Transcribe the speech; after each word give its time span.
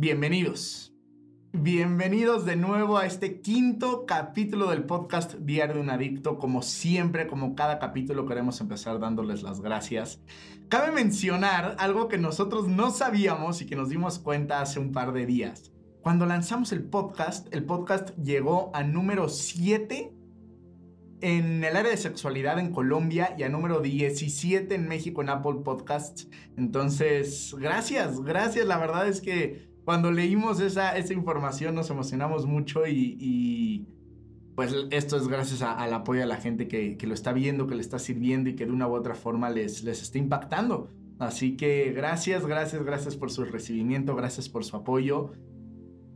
Bienvenidos. 0.00 0.94
Bienvenidos 1.52 2.46
de 2.46 2.56
nuevo 2.56 2.96
a 2.96 3.04
este 3.04 3.42
quinto 3.42 4.06
capítulo 4.06 4.70
del 4.70 4.84
podcast 4.84 5.34
Diario 5.34 5.74
de 5.74 5.80
un 5.82 5.90
Adicto. 5.90 6.38
Como 6.38 6.62
siempre, 6.62 7.26
como 7.26 7.54
cada 7.54 7.78
capítulo, 7.78 8.24
queremos 8.24 8.62
empezar 8.62 8.98
dándoles 8.98 9.42
las 9.42 9.60
gracias. 9.60 10.22
Cabe 10.70 10.90
mencionar 10.90 11.76
algo 11.78 12.08
que 12.08 12.16
nosotros 12.16 12.66
no 12.66 12.90
sabíamos 12.92 13.60
y 13.60 13.66
que 13.66 13.76
nos 13.76 13.90
dimos 13.90 14.18
cuenta 14.18 14.62
hace 14.62 14.80
un 14.80 14.92
par 14.92 15.12
de 15.12 15.26
días. 15.26 15.70
Cuando 16.00 16.24
lanzamos 16.24 16.72
el 16.72 16.82
podcast, 16.82 17.54
el 17.54 17.66
podcast 17.66 18.16
llegó 18.16 18.70
a 18.72 18.82
número 18.82 19.28
7 19.28 20.14
en 21.20 21.62
el 21.62 21.76
área 21.76 21.90
de 21.90 21.98
sexualidad 21.98 22.58
en 22.58 22.72
Colombia 22.72 23.34
y 23.36 23.42
a 23.42 23.50
número 23.50 23.80
17 23.80 24.74
en 24.74 24.88
México 24.88 25.20
en 25.20 25.28
Apple 25.28 25.60
Podcasts. 25.62 26.26
Entonces, 26.56 27.54
gracias, 27.58 28.22
gracias. 28.22 28.64
La 28.64 28.78
verdad 28.78 29.06
es 29.06 29.20
que 29.20 29.69
cuando 29.84 30.12
leímos 30.12 30.60
esa, 30.60 30.96
esa 30.96 31.12
información 31.12 31.74
nos 31.74 31.90
emocionamos 31.90 32.46
mucho 32.46 32.86
y, 32.86 33.86
pues 34.54 34.74
esto 34.90 35.16
es 35.16 35.26
gracias 35.26 35.62
al 35.62 35.92
apoyo 35.94 36.20
de 36.20 36.26
la 36.26 36.36
gente 36.36 36.68
que, 36.68 36.96
que, 36.96 37.06
lo 37.06 37.14
está 37.14 37.32
viendo, 37.32 37.66
que 37.66 37.74
le 37.74 37.80
está 37.80 37.98
sirviendo 37.98 38.50
y 38.50 38.56
que 38.56 38.66
de 38.66 38.72
una 38.72 38.88
u 38.88 38.94
otra 38.94 39.14
forma 39.14 39.48
les, 39.48 39.82
les 39.84 40.02
está 40.02 40.18
impactando. 40.18 40.90
Así 41.18 41.56
que 41.56 41.92
gracias, 41.92 42.46
gracias, 42.46 42.82
gracias 42.82 43.16
por 43.16 43.30
su 43.30 43.44
recibimiento, 43.44 44.14
gracias 44.14 44.48
por 44.48 44.64
su 44.64 44.76
apoyo. 44.76 45.32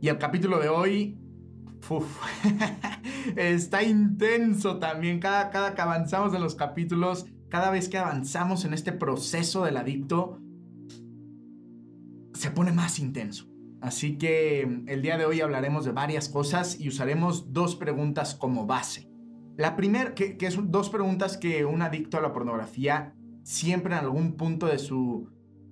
Y 0.01 0.09
el 0.09 0.17
capítulo 0.17 0.59
de 0.59 0.69
hoy 0.69 1.17
está 3.35 3.83
intenso 3.83 4.77
también. 4.77 5.19
Cada, 5.19 5.49
cada 5.49 5.73
que 5.73 5.81
avanzamos 5.81 6.33
en 6.33 6.41
los 6.41 6.55
capítulos, 6.55 7.25
cada 7.49 7.71
vez 7.71 7.89
que 7.89 7.97
avanzamos 7.97 8.65
en 8.65 8.73
este 8.73 8.91
proceso 8.91 9.63
del 9.63 9.77
adicto, 9.77 10.39
se 12.33 12.51
pone 12.51 12.71
más 12.71 12.99
intenso. 12.99 13.47
Así 13.85 14.17
que 14.17 14.61
el 14.87 15.03
día 15.03 15.15
de 15.15 15.25
hoy 15.25 15.41
hablaremos 15.41 15.85
de 15.85 15.91
varias 15.91 16.27
cosas 16.27 16.79
y 16.79 16.87
usaremos 16.87 17.53
dos 17.53 17.75
preguntas 17.75 18.33
como 18.33 18.65
base. 18.65 19.07
La 19.57 19.75
primera, 19.75 20.15
que, 20.15 20.37
que 20.37 20.49
son 20.49 20.71
dos 20.71 20.89
preguntas 20.89 21.37
que 21.37 21.65
un 21.65 21.83
adicto 21.83 22.17
a 22.17 22.21
la 22.21 22.33
pornografía 22.33 23.13
siempre 23.43 23.93
en 23.93 23.99
algún 23.99 24.37
punto 24.37 24.65
de 24.65 24.79
su, 24.79 25.29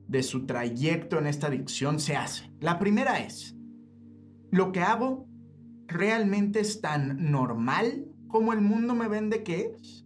de 0.07 0.21
su 0.21 0.45
trayecto 0.45 1.17
en 1.17 1.25
esta 1.25 1.47
adicción 1.47 1.99
se 1.99 2.15
hace. 2.15 2.51
La 2.59 2.77
primera 2.77 3.17
es, 3.17 3.55
¿lo 4.51 4.71
que 4.71 4.81
hago 4.81 5.27
realmente 5.87 6.59
es 6.59 6.81
tan 6.81 7.31
normal 7.31 8.05
como 8.27 8.53
el 8.53 8.61
mundo 8.61 8.93
me 8.93 9.07
vende 9.07 9.41
que 9.41 9.71
es? 9.75 10.05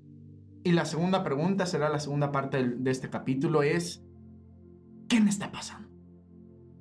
Y 0.63 0.71
la 0.71 0.85
segunda 0.85 1.25
pregunta 1.25 1.65
será 1.65 1.89
la 1.89 1.99
segunda 1.99 2.31
parte 2.31 2.63
de 2.63 2.89
este 2.89 3.09
capítulo 3.09 3.63
es, 3.63 4.01
¿qué 5.09 5.19
me 5.19 5.29
está 5.29 5.51
pasando? 5.51 5.86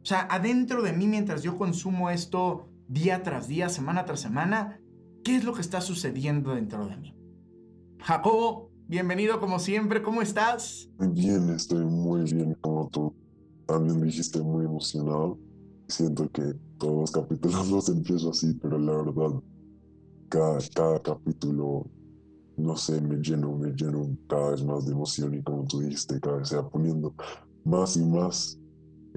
O 0.06 0.08
sea, 0.08 0.28
adentro 0.30 0.82
de 0.82 0.92
mí, 0.92 1.08
mientras 1.08 1.42
yo 1.42 1.58
consumo 1.58 2.10
esto 2.10 2.68
día 2.86 3.24
tras 3.24 3.48
día, 3.48 3.68
semana 3.68 4.04
tras 4.04 4.20
semana, 4.20 4.80
¿qué 5.24 5.34
es 5.34 5.42
lo 5.42 5.52
que 5.52 5.60
está 5.60 5.80
sucediendo 5.80 6.54
dentro 6.54 6.86
de 6.86 6.96
mí? 6.96 7.16
Jacobo, 7.98 8.70
bienvenido 8.86 9.40
como 9.40 9.58
siempre, 9.58 10.04
¿cómo 10.04 10.22
estás? 10.22 10.88
Bien, 11.00 11.50
estoy 11.50 11.84
muy 11.84 12.22
bien 12.22 12.56
como 12.60 12.88
tú. 12.88 13.16
También 13.66 14.00
dijiste 14.00 14.40
muy 14.40 14.66
emocionado. 14.66 15.40
Siento 15.88 16.30
que 16.30 16.54
todos 16.78 17.00
los 17.00 17.10
capítulos 17.10 17.68
los 17.72 17.88
empiezo 17.88 18.30
así, 18.30 18.54
pero 18.62 18.78
la 18.78 18.92
verdad, 18.92 19.42
cada, 20.28 20.58
cada 20.72 21.02
capítulo, 21.02 21.84
no 22.56 22.76
sé, 22.76 23.00
me 23.00 23.16
lleno, 23.16 23.58
me 23.58 23.72
lleno 23.72 24.16
cada 24.28 24.52
vez 24.52 24.62
más 24.62 24.86
de 24.86 24.92
emoción 24.92 25.34
y 25.34 25.42
como 25.42 25.64
tú 25.64 25.80
dijiste, 25.80 26.20
cada 26.20 26.36
vez 26.36 26.50
se 26.50 26.54
va 26.58 26.70
poniendo 26.70 27.12
más 27.64 27.96
y 27.96 28.04
más 28.04 28.60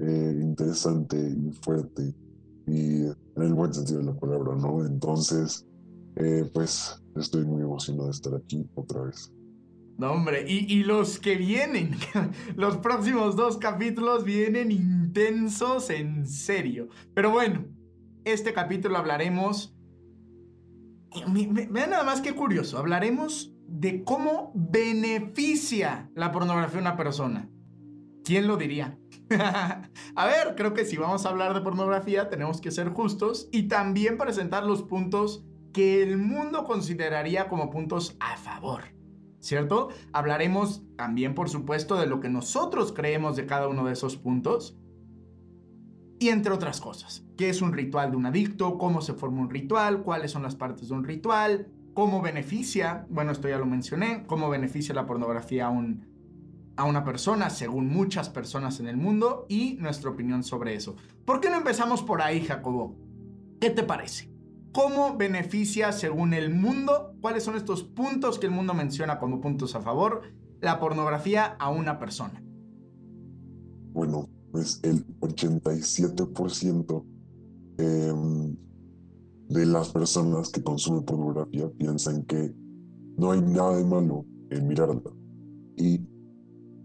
eh, 0.00 0.38
interesante 0.40 1.16
y 1.16 1.52
fuerte 1.62 2.14
y 2.66 3.04
en 3.04 3.42
el 3.42 3.54
buen 3.54 3.74
sentido 3.74 3.98
de 3.98 4.06
la 4.06 4.14
palabra, 4.14 4.54
¿no? 4.56 4.84
Entonces, 4.84 5.66
eh, 6.16 6.48
pues 6.52 7.02
estoy 7.16 7.44
muy 7.44 7.62
emocionado 7.62 8.06
de 8.06 8.12
estar 8.12 8.34
aquí 8.34 8.66
otra 8.74 9.02
vez. 9.02 9.32
No, 9.98 10.12
hombre, 10.12 10.44
y, 10.48 10.72
y, 10.72 10.84
los 10.84 11.18
que 11.18 11.36
vienen, 11.36 11.90
los 12.56 12.78
próximos 12.78 13.36
dos 13.36 13.58
capítulos 13.58 14.24
vienen 14.24 14.70
intensos 14.70 15.90
en 15.90 16.26
serio. 16.26 16.88
Pero 17.14 17.30
bueno, 17.30 17.66
este 18.24 18.52
capítulo 18.52 18.96
hablaremos... 18.96 19.74
Vean 21.26 21.90
nada 21.90 22.04
más 22.04 22.20
que 22.20 22.34
curioso, 22.34 22.78
hablaremos 22.78 23.52
de 23.66 24.04
cómo 24.04 24.52
beneficia 24.54 26.08
la 26.14 26.30
pornografía 26.30 26.78
a 26.78 26.82
una 26.82 26.96
persona. 26.96 27.50
¿Quién 28.24 28.46
lo 28.46 28.56
diría? 28.56 28.98
a 30.16 30.26
ver, 30.26 30.54
creo 30.56 30.74
que 30.74 30.84
si 30.84 30.96
vamos 30.96 31.24
a 31.24 31.28
hablar 31.28 31.54
de 31.54 31.60
pornografía 31.60 32.28
tenemos 32.28 32.60
que 32.60 32.70
ser 32.70 32.88
justos 32.90 33.48
y 33.52 33.68
también 33.68 34.18
presentar 34.18 34.64
los 34.64 34.82
puntos 34.82 35.44
que 35.72 36.02
el 36.02 36.18
mundo 36.18 36.64
consideraría 36.64 37.48
como 37.48 37.70
puntos 37.70 38.16
a 38.20 38.36
favor. 38.36 38.84
¿Cierto? 39.38 39.88
Hablaremos 40.12 40.82
también, 40.96 41.34
por 41.34 41.48
supuesto, 41.48 41.96
de 41.96 42.06
lo 42.06 42.20
que 42.20 42.28
nosotros 42.28 42.92
creemos 42.92 43.36
de 43.36 43.46
cada 43.46 43.68
uno 43.68 43.84
de 43.84 43.94
esos 43.94 44.16
puntos. 44.16 44.76
Y 46.18 46.28
entre 46.28 46.52
otras 46.52 46.82
cosas, 46.82 47.24
¿qué 47.38 47.48
es 47.48 47.62
un 47.62 47.72
ritual 47.72 48.10
de 48.10 48.18
un 48.18 48.26
adicto? 48.26 48.76
¿Cómo 48.76 49.00
se 49.00 49.14
forma 49.14 49.40
un 49.40 49.48
ritual? 49.48 50.02
¿Cuáles 50.02 50.32
son 50.32 50.42
las 50.42 50.56
partes 50.56 50.88
de 50.90 50.94
un 50.94 51.04
ritual? 51.04 51.68
¿Cómo 51.94 52.20
beneficia? 52.20 53.06
Bueno, 53.08 53.32
esto 53.32 53.48
ya 53.48 53.58
lo 53.58 53.64
mencioné. 53.64 54.24
¿Cómo 54.26 54.50
beneficia 54.50 54.94
la 54.94 55.06
pornografía 55.06 55.66
a 55.66 55.70
un, 55.70 56.09
a 56.76 56.84
una 56.84 57.04
persona, 57.04 57.50
según 57.50 57.88
muchas 57.88 58.28
personas 58.28 58.80
en 58.80 58.88
el 58.88 58.96
mundo, 58.96 59.46
y 59.48 59.74
nuestra 59.80 60.10
opinión 60.10 60.42
sobre 60.42 60.74
eso. 60.74 60.96
¿Por 61.24 61.40
qué 61.40 61.50
no 61.50 61.56
empezamos 61.56 62.02
por 62.02 62.22
ahí, 62.22 62.40
Jacobo? 62.42 62.96
¿Qué 63.60 63.70
te 63.70 63.82
parece? 63.82 64.30
¿Cómo 64.72 65.16
beneficia, 65.16 65.92
según 65.92 66.32
el 66.32 66.54
mundo, 66.54 67.14
cuáles 67.20 67.42
son 67.42 67.56
estos 67.56 67.82
puntos 67.82 68.38
que 68.38 68.46
el 68.46 68.52
mundo 68.52 68.72
menciona 68.72 69.18
como 69.18 69.40
puntos 69.40 69.74
a 69.74 69.80
favor, 69.80 70.22
la 70.60 70.78
pornografía 70.78 71.56
a 71.58 71.70
una 71.70 71.98
persona? 71.98 72.42
Bueno, 73.92 74.28
pues 74.52 74.80
el 74.82 75.04
87% 75.20 77.04
em, 77.78 78.56
de 79.48 79.66
las 79.66 79.88
personas 79.88 80.50
que 80.50 80.62
consumen 80.62 81.04
pornografía 81.04 81.68
piensan 81.70 82.22
que 82.24 82.54
no 83.16 83.32
hay 83.32 83.40
nada 83.40 83.76
de 83.76 83.84
malo 83.84 84.24
en 84.50 84.68
mirarla. 84.68 85.10
Y 85.76 85.98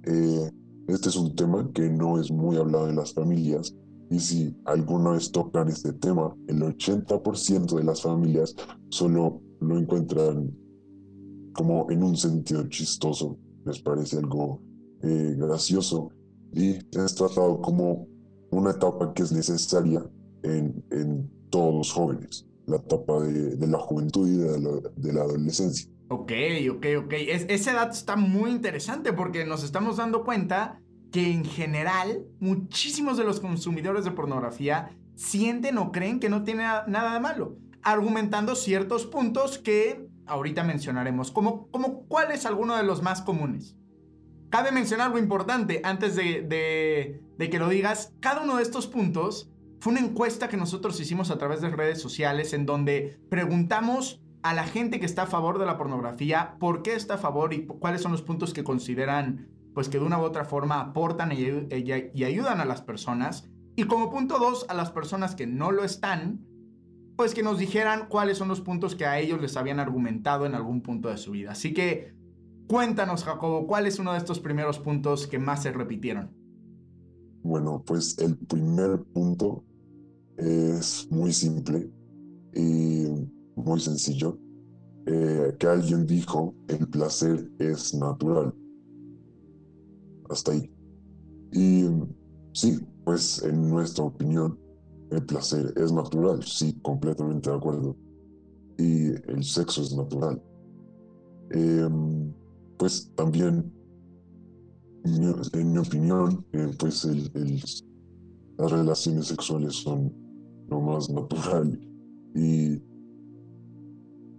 eh, 0.06 0.52
este 0.88 1.10
es 1.10 1.16
un 1.16 1.36
tema 1.36 1.70
que 1.74 1.90
no 1.90 2.20
es 2.20 2.32
muy 2.32 2.58
hablado 2.58 2.90
en 2.90 2.96
las 2.96 3.14
familias 3.14 3.76
y 4.10 4.20
si 4.20 4.56
alguna 4.66 5.12
vez 5.12 5.32
tocan 5.32 5.68
este 5.68 5.94
tema, 5.94 6.36
el 6.48 6.62
80% 6.62 7.76
de 7.76 7.84
las 7.84 8.02
familias 8.02 8.56
solo 8.90 9.42
lo 9.60 9.78
encuentran 9.80 10.56
como 11.54 11.90
en 11.90 12.04
un 12.04 12.16
sentido 12.16 12.68
chistoso, 12.68 13.38
les 13.66 13.82
parece 13.82 14.18
algo 14.18 14.62
eh, 15.02 15.36
gracioso 15.38 16.10
y 16.54 16.76
es 16.76 17.16
tratado 17.16 17.62
como 17.62 18.08
una 18.52 18.72
etapa 18.72 19.14
que 19.14 19.24
es 19.24 19.32
necesaria 19.32 20.04
en, 20.44 21.32
todos 21.50 21.74
los 21.74 21.92
jóvenes, 21.92 22.46
la 22.66 22.78
etapa 22.78 23.22
de, 23.22 23.68
la 23.68 23.80
juventud 23.80 24.28
y 24.28 24.38
de 24.38 25.14
la 25.14 25.22
adolescencia. 25.22 25.90
Ok, 26.08 26.32
ok, 26.72 26.86
ok. 27.00 27.14
ese 27.18 27.74
dato 27.74 27.94
está 27.94 28.16
muy 28.16 28.52
interesante 28.52 29.12
porque 29.12 29.44
nos 29.44 29.64
estamos 29.64 29.98
dando 29.98 30.24
cuenta 30.24 30.80
que 31.12 31.32
en 31.32 31.46
general 31.46 32.26
muchísimos 32.40 33.18
de 33.18 33.24
los 33.24 33.40
consumidores 33.40 34.06
de 34.06 34.12
pornografía 34.12 34.92
sienten 35.16 35.78
o 35.78 35.92
creen 35.92 36.20
que 36.20 36.30
no 36.30 36.44
tiene 36.44 36.64
nada 36.64 37.14
de 37.14 37.20
malo, 37.20 37.58
argumentando 37.82 38.56
ciertos 38.56 39.06
puntos 39.08 39.58
que 39.58 40.08
ahorita 40.28 40.64
mencionaremos, 40.64 41.32
como, 41.32 41.70
como 41.72 42.06
cuál 42.06 42.32
es 42.32 42.46
alguno 42.46 42.76
de 42.76 42.84
los 42.84 43.02
más 43.02 43.22
comunes. 43.22 43.76
Cabe 44.50 44.72
mencionar 44.72 45.08
algo 45.08 45.18
importante 45.18 45.82
antes 45.84 46.16
de, 46.16 46.42
de, 46.42 47.22
de 47.38 47.50
que 47.50 47.60
lo 47.60 47.70
digas, 47.70 48.14
cada 48.20 48.42
uno 48.42 48.58
de 48.58 48.64
estos 48.64 48.88
puntos 48.88 49.50
fue 49.80 49.92
una 49.94 50.02
encuesta 50.02 50.50
que 50.50 50.58
nosotros 50.58 51.00
hicimos 51.00 51.32
a 51.32 51.38
través 51.38 51.62
de 51.62 51.70
redes 51.70 52.02
sociales 52.02 52.54
en 52.54 52.66
donde 52.66 53.20
preguntamos 53.30 54.22
a 54.46 54.54
la 54.54 54.66
gente 54.66 55.00
que 55.00 55.08
está 55.08 55.24
a 55.24 55.28
favor 55.28 55.58
de 55.58 55.66
la 55.66 55.76
pornografía, 55.76 56.56
por 56.60 56.84
qué 56.84 56.94
está 56.94 57.16
a 57.16 57.18
favor 57.18 57.52
y 57.52 57.66
cuáles 57.66 58.04
son 58.04 58.12
los 58.12 58.22
puntos 58.22 58.54
que 58.54 58.64
consideran, 58.64 59.48
pues 59.74 59.90
que 59.90 59.98
de 59.98 60.06
una 60.06 60.20
u 60.20 60.22
otra 60.22 60.46
forma 60.46 60.80
aportan 60.80 61.32
y, 61.32 61.48
y 61.74 62.24
ayudan 62.24 62.62
a 62.62 62.66
las 62.66 62.84
personas. 62.84 63.50
Y 63.76 63.86
como 63.86 64.12
punto 64.12 64.38
dos, 64.38 64.68
a 64.70 64.76
las 64.76 64.92
personas 64.92 65.34
que 65.34 65.48
no 65.48 65.72
lo 65.72 65.84
están, 65.84 66.46
pues 67.18 67.34
que 67.34 67.42
nos 67.42 67.58
dijeran 67.58 68.08
cuáles 68.08 68.38
son 68.38 68.48
los 68.48 68.62
puntos 68.62 68.94
que 68.94 69.08
a 69.08 69.18
ellos 69.18 69.42
les 69.42 69.58
habían 69.58 69.80
argumentado 69.80 70.46
en 70.46 70.54
algún 70.54 70.84
punto 70.84 71.10
de 71.10 71.18
su 71.18 71.32
vida. 71.32 71.54
Así 71.54 71.74
que 71.74 72.14
cuéntanos, 72.68 73.24
Jacobo, 73.24 73.66
¿cuál 73.66 73.88
es 73.88 73.98
uno 73.98 74.12
de 74.12 74.20
estos 74.20 74.40
primeros 74.40 74.78
puntos 74.78 75.26
que 75.26 75.40
más 75.40 75.64
se 75.64 75.72
repitieron? 75.72 76.30
Bueno, 77.42 77.82
pues 77.84 78.16
el 78.20 78.38
primer 78.38 79.02
punto 79.06 79.64
es 80.38 81.08
muy 81.10 81.34
simple 81.34 81.90
y 82.54 83.34
muy 83.56 83.80
sencillo, 83.80 84.38
eh, 85.06 85.56
que 85.60 85.68
alguien 85.68 86.06
dijo, 86.06 86.56
el 86.68 86.88
placer 86.88 87.50
es 87.60 87.94
natural. 87.94 88.54
Hasta 90.30 90.52
ahí. 90.52 90.72
Y 91.52 91.86
sí, 92.54 92.80
pues 93.04 93.44
en 93.44 93.70
nuestra 93.70 94.06
opinión, 94.06 94.60
el 95.12 95.24
placer 95.26 95.74
es 95.78 95.92
natural, 95.92 96.44
sí, 96.44 96.74
completamente 96.82 97.50
de 97.50 97.56
acuerdo. 97.56 97.96
Y 98.78 99.10
el 99.32 99.44
sexo 99.44 99.82
es 99.82 99.96
natural. 99.96 100.42
Em, 101.52 102.34
pues 102.78 103.12
también, 103.16 103.72
en 105.04 105.72
mi 105.72 105.78
opinión, 105.78 106.46
eh, 106.52 106.72
pues 106.80 107.06
el, 107.06 107.32
las 108.58 108.72
relaciones 108.72 109.28
sexuales 109.28 109.76
son 109.76 110.14
lo 110.70 110.82
más 110.82 111.10
natural 111.10 111.80
y, 112.34 112.82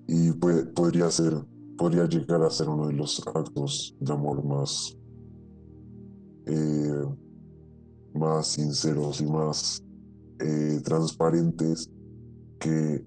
y 0.09 0.33
podría 0.33 1.11
ser, 1.11 1.35
podría 1.77 2.07
llegar 2.07 2.43
a 2.43 2.51
ser 2.51 2.69
uno 2.69 2.89
de 2.89 2.95
los 2.95 3.23
actos 3.27 3.95
de 4.01 4.13
amor 4.13 4.45
más, 4.45 4.97
eh, 6.47 7.05
más 8.15 8.49
sinceros 8.49 9.21
y 9.21 9.27
más 9.27 9.83
eh, 10.41 10.81
transparentes 10.85 11.91
que 12.61 13.05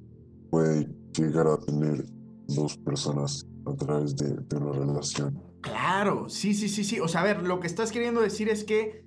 puede 0.49 0.89
llegar 1.17 1.47
a 1.47 1.57
tener 1.57 2.05
dos 2.47 2.77
personas 2.77 3.45
a 3.65 3.75
través 3.75 4.15
de, 4.15 4.29
de, 4.29 4.57
una 4.57 4.71
relación. 4.71 5.41
Claro, 5.61 6.29
sí, 6.29 6.53
sí, 6.53 6.69
sí, 6.69 6.83
sí. 6.83 6.99
O 6.99 7.07
sea, 7.07 7.21
a 7.21 7.23
ver, 7.23 7.43
lo 7.43 7.59
que 7.59 7.67
estás 7.67 7.91
queriendo 7.91 8.21
decir 8.21 8.49
es 8.49 8.63
que, 8.63 9.05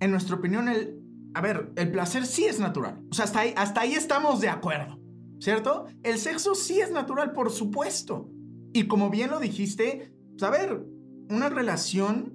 en 0.00 0.10
nuestra 0.10 0.36
opinión, 0.36 0.68
el, 0.68 1.02
a 1.34 1.40
ver, 1.40 1.72
el 1.76 1.90
placer 1.90 2.26
sí 2.26 2.44
es 2.44 2.60
natural. 2.60 3.04
O 3.10 3.14
sea, 3.14 3.24
hasta 3.24 3.40
ahí, 3.40 3.54
hasta 3.56 3.80
ahí 3.82 3.94
estamos 3.94 4.40
de 4.40 4.48
acuerdo, 4.48 4.98
¿cierto? 5.42 5.86
El 6.04 6.18
sexo 6.18 6.54
sí 6.54 6.80
es 6.80 6.92
natural, 6.92 7.32
por 7.32 7.50
supuesto. 7.50 8.30
Y 8.72 8.86
como 8.86 9.10
bien 9.10 9.32
lo 9.32 9.40
dijiste, 9.40 10.14
pues, 10.30 10.42
a 10.44 10.50
ver, 10.50 10.86
una 11.28 11.48
relación 11.48 12.32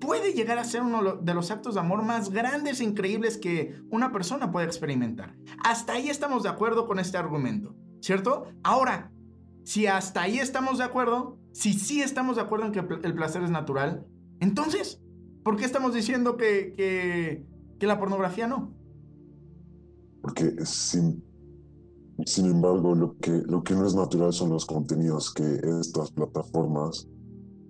puede 0.00 0.32
llegar 0.32 0.56
a 0.56 0.64
ser 0.64 0.80
uno 0.80 1.16
de 1.16 1.34
los 1.34 1.50
actos 1.50 1.74
de 1.74 1.80
amor 1.80 2.02
más 2.02 2.30
grandes 2.30 2.80
e 2.80 2.84
increíbles 2.84 3.36
que 3.36 3.74
una 3.90 4.12
persona 4.12 4.50
puede 4.50 4.64
experimentar. 4.64 5.36
Hasta 5.62 5.92
ahí 5.92 6.08
estamos 6.08 6.42
de 6.42 6.48
acuerdo 6.48 6.86
con 6.86 6.98
este 6.98 7.18
argumento, 7.18 7.76
¿cierto? 8.00 8.46
Ahora, 8.62 9.12
si 9.64 9.86
hasta 9.86 10.22
ahí 10.22 10.38
estamos 10.38 10.78
de 10.78 10.84
acuerdo, 10.84 11.38
si 11.52 11.74
sí 11.74 12.00
estamos 12.00 12.36
de 12.36 12.42
acuerdo 12.42 12.64
en 12.64 12.72
que 12.72 12.78
el 12.78 13.14
placer 13.14 13.42
es 13.42 13.50
natural, 13.50 14.06
entonces, 14.40 15.02
¿por 15.44 15.58
qué 15.58 15.66
estamos 15.66 15.92
diciendo 15.92 16.38
que, 16.38 16.72
que, 16.74 17.44
que 17.78 17.86
la 17.86 17.98
pornografía 17.98 18.46
no? 18.46 18.74
Porque 20.22 20.64
sin, 20.64 21.29
sin 22.26 22.46
embargo, 22.46 22.94
lo 22.94 23.16
que, 23.18 23.30
lo 23.46 23.62
que 23.62 23.74
no 23.74 23.86
es 23.86 23.94
natural 23.94 24.32
son 24.32 24.50
los 24.50 24.66
contenidos 24.66 25.32
que 25.32 25.60
estas 25.80 26.10
plataformas 26.12 27.08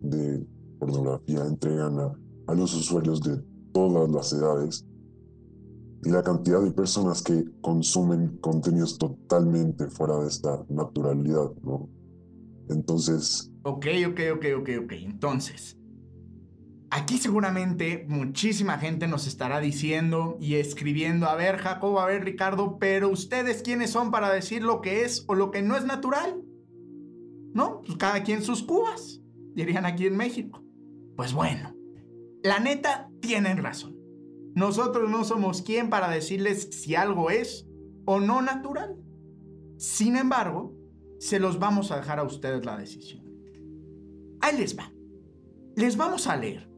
de 0.00 0.47
pornografía 0.79 1.44
entregan 1.47 1.99
a, 1.99 2.55
los 2.55 2.75
usuarios 2.75 3.23
de 3.23 3.41
todas 3.73 4.11
las 4.11 4.32
edades 4.32 4.85
y 6.02 6.11
la 6.11 6.23
cantidad 6.23 6.61
de 6.61 6.73
personas 6.73 7.23
que 7.23 7.44
consumen 7.61 8.38
contenidos 8.41 8.99
totalmente 8.99 9.87
fuera 9.88 10.19
de 10.19 10.26
esta 10.26 10.64
naturalidad, 10.69 11.52
¿no? 11.62 11.88
Entonces... 12.69 13.52
Ok, 13.62 13.87
ok, 14.08 14.20
ok, 14.35 14.44
ok, 14.58 14.69
ok. 14.82 14.93
Entonces, 14.93 15.76
aquí 16.91 17.19
seguramente 17.19 18.05
muchísima 18.09 18.79
gente 18.79 19.07
nos 19.07 19.27
estará 19.27 19.61
diciendo 19.61 20.37
y 20.41 20.57
escribiendo, 20.57 21.27
a 21.27 21.37
ver 21.37 21.59
Jacobo, 21.59 22.01
a 22.01 22.07
ver 22.07 22.25
Ricardo, 22.25 22.79
pero 22.79 23.09
ustedes 23.09 23.63
quiénes 23.63 23.91
son 23.91 24.11
para 24.11 24.31
decir 24.33 24.63
lo 24.63 24.81
que 24.81 25.05
es 25.05 25.25
o 25.29 25.35
lo 25.35 25.51
que 25.51 25.63
no 25.63 25.77
es 25.77 25.85
natural? 25.85 26.43
¿No? 27.55 27.81
Pues 27.83 27.97
cada 27.97 28.23
quien 28.23 28.43
sus 28.43 28.63
cubas, 28.63 29.21
dirían 29.55 29.87
aquí 29.87 30.07
en 30.07 30.17
México. 30.17 30.63
Pues 31.17 31.33
bueno, 31.33 31.75
la 32.43 32.59
neta, 32.59 33.09
tienen 33.21 33.59
razón. 33.59 33.97
Nosotros 34.55 35.09
no 35.09 35.25
somos 35.25 35.63
quien 35.63 35.91
para 35.91 36.11
decirles 36.11 36.69
si 36.73 36.97
algo 36.97 37.31
es 37.31 37.69
o 38.05 38.19
no 38.19 38.43
natural. 38.43 38.97
Sin 39.79 40.17
embargo, 40.17 40.75
se 41.19 41.39
los 41.39 41.59
vamos 41.59 41.91
a 41.93 41.97
dejar 41.97 42.19
a 42.19 42.25
ustedes 42.25 42.65
la 42.65 42.77
decisión. 42.77 43.25
Ahí 44.41 44.57
les 44.57 44.77
va. 44.77 44.93
Les 45.77 45.97
vamos 45.97 46.27
a 46.27 46.37
leer 46.37 46.70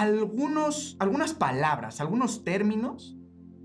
algunos, 0.00 0.96
algunas 0.98 1.34
palabras, 1.34 2.00
algunos 2.00 2.44
términos 2.44 3.16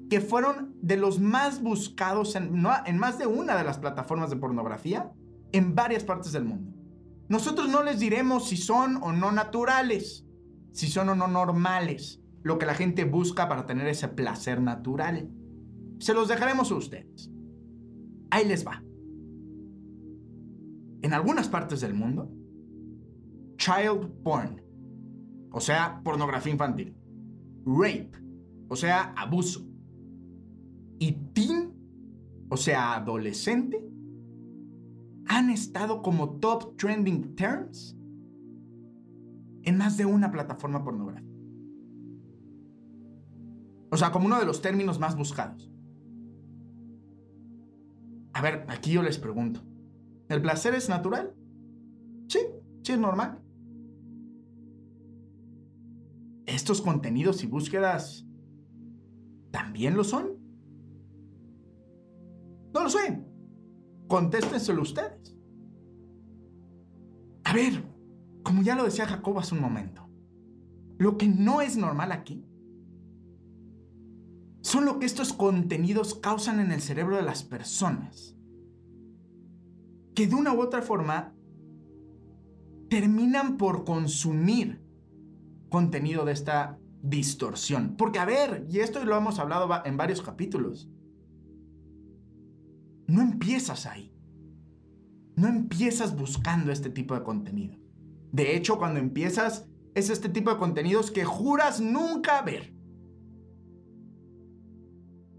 que 0.09 0.21
fueron 0.21 0.75
de 0.81 0.97
los 0.97 1.19
más 1.19 1.61
buscados 1.61 2.35
en, 2.35 2.65
en 2.85 2.97
más 2.97 3.19
de 3.19 3.27
una 3.27 3.55
de 3.55 3.63
las 3.63 3.77
plataformas 3.77 4.29
de 4.29 4.37
pornografía 4.37 5.11
en 5.51 5.75
varias 5.75 6.03
partes 6.03 6.31
del 6.31 6.45
mundo. 6.45 6.73
Nosotros 7.27 7.69
no 7.69 7.83
les 7.83 7.99
diremos 7.99 8.49
si 8.49 8.57
son 8.57 8.97
o 9.03 9.11
no 9.11 9.31
naturales 9.31 10.25
si 10.71 10.87
son 10.87 11.09
o 11.09 11.15
no 11.15 11.27
normales, 11.27 12.21
lo 12.43 12.57
que 12.57 12.65
la 12.65 12.73
gente 12.73 13.03
busca 13.03 13.49
para 13.49 13.65
tener 13.65 13.87
ese 13.87 14.07
placer 14.07 14.61
natural. 14.61 15.29
Se 15.99 16.13
los 16.13 16.27
dejaremos 16.27 16.71
a 16.71 16.75
ustedes. 16.75 17.29
Ahí 18.31 18.45
les 18.45 18.65
va. 18.65 18.83
En 21.01 21.13
algunas 21.13 21.49
partes 21.49 21.81
del 21.81 21.93
mundo, 21.93 22.31
child 23.57 24.09
porn, 24.23 24.61
o 25.51 25.59
sea, 25.59 26.01
pornografía 26.03 26.51
infantil, 26.51 26.95
rape, 27.65 28.11
o 28.67 28.75
sea, 28.75 29.13
abuso, 29.17 29.65
y 30.99 31.11
teen, 31.33 31.73
o 32.49 32.57
sea, 32.57 32.95
adolescente, 32.95 33.83
han 35.27 35.49
estado 35.49 36.01
como 36.01 36.39
top 36.39 36.75
trending 36.75 37.35
terms 37.35 37.95
en 39.63 39.77
más 39.77 39.97
de 39.97 40.05
una 40.05 40.31
plataforma 40.31 40.83
pornográfica. 40.83 41.29
O 43.91 43.97
sea, 43.97 44.11
como 44.11 44.27
uno 44.27 44.39
de 44.39 44.45
los 44.45 44.61
términos 44.61 44.99
más 44.99 45.15
buscados. 45.15 45.71
A 48.33 48.41
ver, 48.41 48.65
aquí 48.69 48.91
yo 48.91 49.01
les 49.01 49.17
pregunto, 49.17 49.61
¿el 50.29 50.41
placer 50.41 50.75
es 50.75 50.89
natural? 50.89 51.33
Sí, 52.27 52.39
sí 52.83 52.93
es 52.93 52.99
normal. 52.99 53.39
¿Estos 56.49 56.81
contenidos 56.81 57.43
y 57.43 57.47
búsquedas 57.47 58.25
también 59.51 59.95
lo 59.95 60.03
son? 60.03 60.31
No 62.73 62.83
lo 62.83 62.89
sé. 62.89 63.23
Contéstenselo 64.07 64.81
ustedes. 64.81 65.37
A 67.43 67.53
ver, 67.53 67.83
como 68.41 68.63
ya 68.63 68.75
lo 68.75 68.83
decía 68.83 69.05
Jacob 69.05 69.37
hace 69.37 69.53
un 69.53 69.61
momento, 69.61 70.09
lo 70.97 71.17
que 71.17 71.27
no 71.27 71.61
es 71.61 71.77
normal 71.77 72.11
aquí 72.11 72.43
son 74.61 74.85
lo 74.85 74.97
que 74.97 75.05
estos 75.05 75.33
contenidos 75.33 76.15
causan 76.15 76.59
en 76.59 76.71
el 76.71 76.81
cerebro 76.81 77.15
de 77.15 77.23
las 77.23 77.43
personas, 77.43 78.35
que 80.15 80.25
de 80.25 80.33
una 80.33 80.53
u 80.53 80.61
otra 80.61 80.81
forma 80.81 81.35
terminan 82.89 83.57
por 83.57 83.85
consumir 83.85 84.88
contenido 85.69 86.25
de 86.25 86.33
esta 86.33 86.77
distorsión. 87.01 87.95
Porque, 87.97 88.19
a 88.19 88.25
ver, 88.25 88.65
y 88.69 88.79
esto 88.79 89.03
lo 89.05 89.15
hemos 89.15 89.39
hablado 89.39 89.69
en 89.85 89.97
varios 89.97 90.21
capítulos, 90.21 90.89
no 93.07 93.21
empiezas 93.21 93.85
ahí. 93.85 94.13
No 95.35 95.47
empiezas 95.47 96.15
buscando 96.15 96.71
este 96.71 96.89
tipo 96.89 97.15
de 97.15 97.23
contenido. 97.23 97.77
De 98.31 98.55
hecho, 98.55 98.77
cuando 98.77 98.99
empiezas, 98.99 99.67
es 99.95 100.09
este 100.09 100.29
tipo 100.29 100.51
de 100.51 100.57
contenidos 100.57 101.11
que 101.11 101.23
juras 101.23 101.79
nunca 101.79 102.41
ver. 102.41 102.73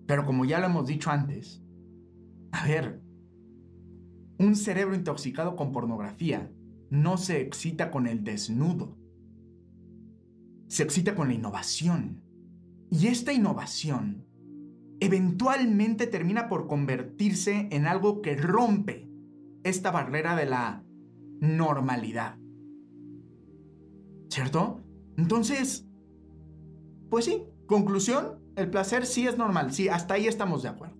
Pero 0.06 0.24
como 0.24 0.44
ya 0.44 0.58
lo 0.58 0.66
hemos 0.66 0.86
dicho 0.86 1.10
antes, 1.10 1.62
a 2.50 2.66
ver, 2.66 3.00
un 4.38 4.56
cerebro 4.56 4.94
intoxicado 4.94 5.54
con 5.54 5.70
pornografía 5.70 6.50
no 6.88 7.16
se 7.16 7.40
excita 7.42 7.90
con 7.90 8.06
el 8.06 8.24
desnudo. 8.24 8.96
Se 10.70 10.84
excita 10.84 11.16
con 11.16 11.26
la 11.26 11.34
innovación. 11.34 12.22
Y 12.90 13.08
esta 13.08 13.32
innovación 13.32 14.24
eventualmente 15.00 16.06
termina 16.06 16.48
por 16.48 16.68
convertirse 16.68 17.66
en 17.72 17.86
algo 17.86 18.22
que 18.22 18.36
rompe 18.36 19.10
esta 19.64 19.90
barrera 19.90 20.36
de 20.36 20.46
la 20.46 20.84
normalidad. 21.40 22.38
¿Cierto? 24.28 24.80
Entonces, 25.16 25.88
pues 27.08 27.24
sí, 27.24 27.42
conclusión, 27.66 28.38
el 28.54 28.70
placer 28.70 29.06
sí 29.06 29.26
es 29.26 29.36
normal, 29.36 29.72
sí, 29.72 29.88
hasta 29.88 30.14
ahí 30.14 30.28
estamos 30.28 30.62
de 30.62 30.68
acuerdo. 30.68 30.96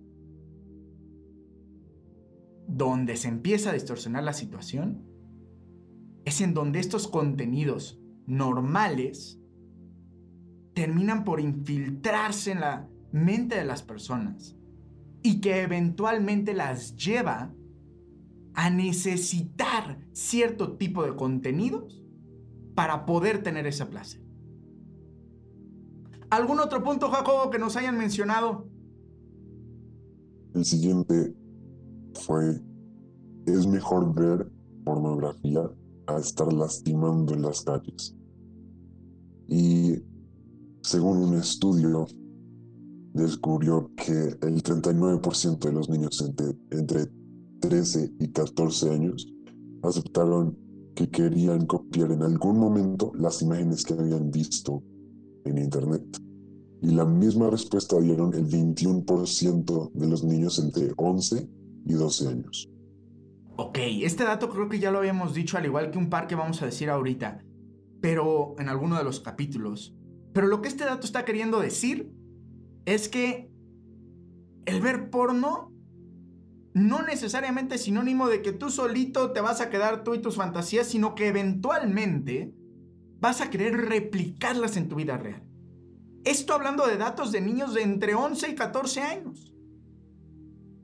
Donde 2.67 3.15
se 3.15 3.29
empieza 3.29 3.69
a 3.69 3.73
distorsionar 3.73 4.23
la 4.23 4.33
situación 4.33 5.05
es 6.25 6.41
en 6.41 6.53
donde 6.53 6.79
estos 6.79 7.07
contenidos 7.07 8.01
normales 8.27 9.40
terminan 10.73 11.23
por 11.23 11.39
infiltrarse 11.39 12.51
en 12.51 12.61
la 12.61 12.87
mente 13.11 13.55
de 13.55 13.65
las 13.65 13.83
personas 13.83 14.55
y 15.23 15.41
que 15.41 15.61
eventualmente 15.61 16.53
las 16.53 16.95
lleva 16.95 17.53
a 18.53 18.69
necesitar 18.69 19.99
cierto 20.13 20.77
tipo 20.77 21.03
de 21.03 21.15
contenidos 21.15 22.03
para 22.75 23.05
poder 23.05 23.43
tener 23.43 23.67
ese 23.67 23.85
placer. 23.85 24.21
¿Algún 26.29 26.59
otro 26.59 26.81
punto, 26.83 27.09
Jacobo, 27.09 27.49
que 27.49 27.59
nos 27.59 27.75
hayan 27.75 27.97
mencionado? 27.97 28.71
el 30.53 30.65
siguiente 30.65 31.35
fue, 32.13 32.61
es 33.45 33.67
mejor 33.67 34.13
ver 34.13 34.51
pornografía 34.83 35.69
a 36.07 36.17
estar 36.17 36.51
lastimando 36.51 37.33
en 37.33 37.41
las 37.43 37.61
calles. 37.61 38.15
Y 39.47 40.01
según 40.81 41.17
un 41.17 41.35
estudio, 41.35 42.07
descubrió 43.13 43.91
que 43.95 44.37
el 44.41 44.63
39% 44.63 45.59
de 45.59 45.71
los 45.71 45.89
niños 45.89 46.21
entre, 46.21 46.57
entre 46.71 47.07
13 47.59 48.13
y 48.19 48.27
14 48.29 48.89
años 48.89 49.27
aceptaron 49.83 50.57
que 50.95 51.09
querían 51.09 51.65
copiar 51.65 52.11
en 52.11 52.23
algún 52.23 52.59
momento 52.59 53.11
las 53.15 53.41
imágenes 53.41 53.83
que 53.85 53.93
habían 53.93 54.31
visto 54.31 54.83
en 55.45 55.57
Internet. 55.57 56.03
Y 56.81 56.91
la 56.91 57.05
misma 57.05 57.49
respuesta 57.49 57.99
dieron 57.99 58.33
el 58.33 58.47
21% 58.47 59.91
de 59.93 60.07
los 60.07 60.23
niños 60.23 60.59
entre 60.59 60.91
11 60.97 61.49
y 61.85 61.93
12 61.93 62.27
años. 62.27 62.69
Ok, 63.57 63.77
este 64.01 64.23
dato 64.23 64.49
creo 64.49 64.67
que 64.67 64.79
ya 64.79 64.91
lo 64.91 64.99
habíamos 64.99 65.33
dicho, 65.33 65.57
al 65.57 65.65
igual 65.65 65.91
que 65.91 65.99
un 65.99 66.09
par 66.09 66.27
que 66.27 66.35
vamos 66.35 66.61
a 66.61 66.65
decir 66.65 66.89
ahorita, 66.89 67.43
pero 68.01 68.55
en 68.57 68.69
alguno 68.69 68.97
de 68.97 69.03
los 69.03 69.19
capítulos. 69.19 69.95
Pero 70.33 70.47
lo 70.47 70.61
que 70.61 70.69
este 70.69 70.85
dato 70.85 71.05
está 71.05 71.25
queriendo 71.25 71.59
decir 71.59 72.11
es 72.85 73.09
que 73.09 73.51
el 74.65 74.81
ver 74.81 75.09
porno 75.09 75.71
no 76.73 77.01
necesariamente 77.01 77.75
es 77.75 77.83
sinónimo 77.83 78.29
de 78.29 78.41
que 78.41 78.53
tú 78.53 78.69
solito 78.69 79.31
te 79.31 79.41
vas 79.41 79.59
a 79.59 79.69
quedar 79.69 80.03
tú 80.03 80.13
y 80.13 80.19
tus 80.19 80.37
fantasías, 80.37 80.87
sino 80.87 81.15
que 81.15 81.27
eventualmente 81.27 82.53
vas 83.19 83.41
a 83.41 83.49
querer 83.49 83.75
replicarlas 83.75 84.77
en 84.77 84.87
tu 84.87 84.95
vida 84.95 85.17
real. 85.17 85.43
Esto 86.23 86.53
hablando 86.53 86.87
de 86.87 86.97
datos 86.97 87.31
de 87.31 87.41
niños 87.41 87.73
de 87.73 87.81
entre 87.81 88.15
11 88.15 88.49
y 88.49 88.55
14 88.55 89.01
años. 89.01 89.53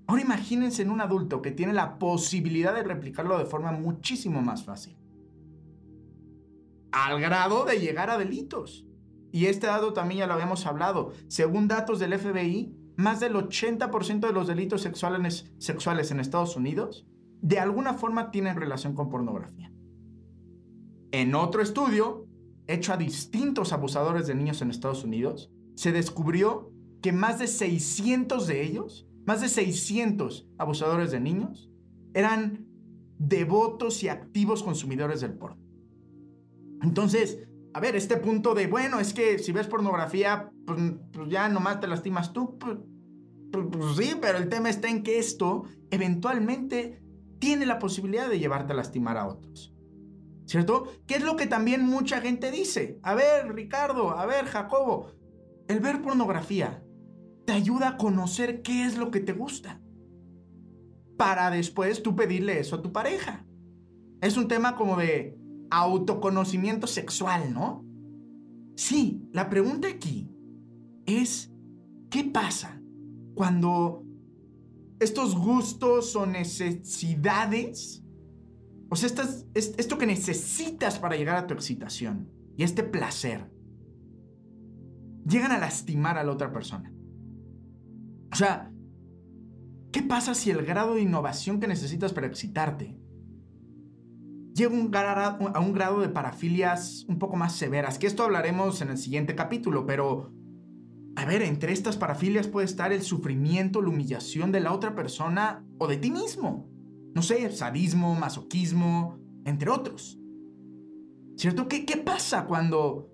Ahora 0.07 0.21
imagínense 0.21 0.81
en 0.81 0.89
un 0.89 1.01
adulto 1.01 1.41
que 1.41 1.51
tiene 1.51 1.73
la 1.73 1.99
posibilidad 1.99 2.73
de 2.73 2.83
replicarlo 2.83 3.37
de 3.37 3.45
forma 3.45 3.71
muchísimo 3.71 4.41
más 4.41 4.63
fácil. 4.63 4.97
Al 6.91 7.19
grado 7.19 7.65
de 7.65 7.79
llegar 7.79 8.09
a 8.09 8.17
delitos. 8.17 8.86
Y 9.31 9.45
este 9.45 9.67
dato 9.67 9.93
también 9.93 10.19
ya 10.19 10.27
lo 10.27 10.33
habíamos 10.33 10.65
hablado. 10.65 11.11
Según 11.27 11.67
datos 11.67 11.99
del 11.99 12.17
FBI, 12.17 12.75
más 12.95 13.19
del 13.19 13.35
80% 13.35 14.27
de 14.27 14.33
los 14.33 14.47
delitos 14.47 14.81
sexuales, 14.81 15.51
sexuales 15.57 16.11
en 16.11 16.19
Estados 16.19 16.55
Unidos 16.55 17.05
de 17.41 17.59
alguna 17.59 17.93
forma 17.93 18.31
tienen 18.31 18.55
relación 18.55 18.93
con 18.93 19.09
pornografía. 19.09 19.71
En 21.11 21.35
otro 21.35 21.61
estudio, 21.61 22.27
hecho 22.67 22.93
a 22.93 22.97
distintos 22.97 23.73
abusadores 23.73 24.27
de 24.27 24.35
niños 24.35 24.61
en 24.61 24.71
Estados 24.71 25.03
Unidos, 25.03 25.51
se 25.75 25.91
descubrió 25.91 26.71
que 27.01 27.13
más 27.13 27.39
de 27.39 27.47
600 27.47 28.47
de 28.47 28.63
ellos, 28.63 29.07
más 29.25 29.41
de 29.41 29.49
600 29.49 30.47
abusadores 30.57 31.11
de 31.11 31.19
niños, 31.19 31.69
eran 32.13 32.65
devotos 33.19 34.03
y 34.03 34.09
activos 34.09 34.63
consumidores 34.63 35.21
del 35.21 35.33
porno. 35.33 35.61
Entonces, 36.81 37.46
a 37.77 37.79
ver, 37.79 37.95
este 37.95 38.17
punto 38.17 38.55
de, 38.55 38.65
bueno, 38.65 38.99
es 38.99 39.13
que 39.13 39.37
si 39.37 39.51
ves 39.51 39.67
pornografía, 39.67 40.49
pues, 40.65 40.79
pues 41.13 41.29
ya 41.29 41.47
nomás 41.47 41.79
te 41.79 41.85
lastimas 41.85 42.33
tú. 42.33 42.57
Pues, 42.57 42.75
pues, 43.51 43.65
pues, 43.71 43.95
sí, 43.95 44.15
pero 44.19 44.39
el 44.39 44.49
tema 44.49 44.71
está 44.71 44.89
en 44.89 45.03
que 45.03 45.19
esto 45.19 45.65
eventualmente 45.91 46.99
tiene 47.37 47.67
la 47.67 47.77
posibilidad 47.77 48.27
de 48.27 48.39
llevarte 48.39 48.73
a 48.73 48.77
lastimar 48.77 49.15
a 49.17 49.27
otros. 49.27 49.75
¿Cierto? 50.45 50.87
¿Qué 51.05 51.17
es 51.17 51.23
lo 51.23 51.35
que 51.35 51.45
también 51.45 51.85
mucha 51.85 52.19
gente 52.19 52.49
dice? 52.49 52.97
A 53.03 53.13
ver, 53.13 53.53
Ricardo, 53.53 54.09
a 54.09 54.25
ver, 54.25 54.45
Jacobo, 54.45 55.11
el 55.67 55.79
ver 55.79 56.01
pornografía 56.01 56.83
te 57.45 57.53
ayuda 57.53 57.89
a 57.89 57.97
conocer 57.97 58.63
qué 58.63 58.85
es 58.85 58.97
lo 58.97 59.11
que 59.11 59.19
te 59.19 59.33
gusta. 59.33 59.79
Para 61.15 61.51
después 61.51 62.01
tú 62.01 62.15
pedirle 62.15 62.59
eso 62.59 62.77
a 62.77 62.81
tu 62.81 62.91
pareja. 62.91 63.45
Es 64.19 64.35
un 64.35 64.47
tema 64.47 64.75
como 64.75 64.97
de, 64.97 65.36
autoconocimiento 65.69 66.87
sexual, 66.87 67.53
¿no? 67.53 67.85
Sí, 68.75 69.27
la 69.33 69.49
pregunta 69.49 69.87
aquí 69.87 70.29
es, 71.05 71.51
¿qué 72.09 72.23
pasa 72.23 72.81
cuando 73.33 74.03
estos 74.99 75.35
gustos 75.35 76.15
o 76.15 76.25
necesidades, 76.25 78.03
o 78.89 78.95
sea, 78.95 79.09
esto 79.53 79.97
que 79.97 80.05
necesitas 80.05 80.99
para 80.99 81.15
llegar 81.15 81.37
a 81.37 81.47
tu 81.47 81.53
excitación 81.53 82.29
y 82.55 82.63
este 82.63 82.83
placer, 82.83 83.51
llegan 85.27 85.51
a 85.51 85.59
lastimar 85.59 86.17
a 86.17 86.23
la 86.23 86.31
otra 86.31 86.51
persona? 86.51 86.93
O 88.31 88.35
sea, 88.35 88.71
¿qué 89.91 90.03
pasa 90.03 90.35
si 90.35 90.51
el 90.51 90.65
grado 90.65 90.95
de 90.95 91.01
innovación 91.01 91.59
que 91.59 91.67
necesitas 91.67 92.13
para 92.13 92.27
excitarte 92.27 92.97
llega 94.57 94.75
a 95.27 95.59
un 95.59 95.73
grado 95.73 96.01
de 96.01 96.09
parafilias 96.09 97.05
un 97.07 97.19
poco 97.19 97.35
más 97.35 97.53
severas, 97.53 97.99
que 97.99 98.07
esto 98.07 98.23
hablaremos 98.23 98.81
en 98.81 98.89
el 98.89 98.97
siguiente 98.97 99.35
capítulo, 99.35 99.85
pero 99.85 100.33
a 101.15 101.25
ver, 101.25 101.41
entre 101.43 101.71
estas 101.73 101.97
parafilias 101.97 102.47
puede 102.47 102.65
estar 102.65 102.91
el 102.91 103.01
sufrimiento, 103.01 103.81
la 103.81 103.89
humillación 103.89 104.51
de 104.51 104.59
la 104.59 104.73
otra 104.73 104.95
persona 104.95 105.65
o 105.77 105.87
de 105.87 105.97
ti 105.97 106.11
mismo. 106.11 106.69
No 107.13 107.21
sé, 107.21 107.49
sadismo, 107.51 108.13
masoquismo, 108.15 109.17
entre 109.45 109.71
otros. 109.71 110.19
¿Cierto? 111.35 111.67
¿Qué, 111.67 111.85
qué 111.85 111.97
pasa 111.97 112.45
cuando, 112.45 113.11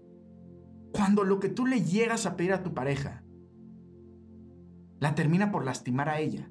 cuando 0.91 1.23
lo 1.23 1.39
que 1.39 1.49
tú 1.49 1.65
le 1.65 1.83
llegas 1.83 2.25
a 2.25 2.35
pedir 2.35 2.53
a 2.53 2.63
tu 2.63 2.73
pareja 2.73 3.23
la 4.99 5.15
termina 5.15 5.51
por 5.51 5.65
lastimar 5.65 6.09
a 6.09 6.19
ella? 6.19 6.49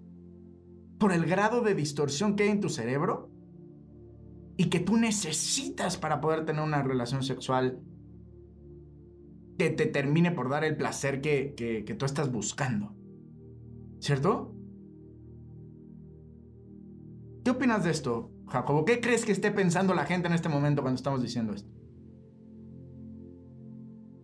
Por 0.98 1.12
el 1.12 1.26
grado 1.26 1.62
de 1.62 1.74
distorsión 1.74 2.36
que 2.36 2.44
hay 2.44 2.50
en 2.50 2.60
tu 2.60 2.68
cerebro 2.68 3.31
y 4.62 4.66
que 4.66 4.78
tú 4.78 4.96
necesitas 4.96 5.96
para 5.96 6.20
poder 6.20 6.44
tener 6.44 6.62
una 6.62 6.84
relación 6.84 7.24
sexual 7.24 7.80
que 9.58 9.70
te 9.70 9.86
termine 9.86 10.30
por 10.30 10.48
dar 10.48 10.62
el 10.62 10.76
placer 10.76 11.20
que, 11.20 11.54
que, 11.56 11.94
tú 11.94 12.04
estás 12.04 12.30
buscando. 12.30 12.94
¿Cierto? 13.98 14.54
¿Qué 17.44 17.50
opinas 17.50 17.82
de 17.82 17.90
esto, 17.90 18.30
Jacobo? 18.46 18.84
¿Qué 18.84 19.00
crees 19.00 19.24
que 19.24 19.32
esté 19.32 19.50
pensando 19.50 19.94
la 19.94 20.06
gente 20.06 20.28
en 20.28 20.34
este 20.34 20.48
momento 20.48 20.82
cuando 20.82 20.94
estamos 20.94 21.20
diciendo 21.20 21.54
esto? 21.54 21.68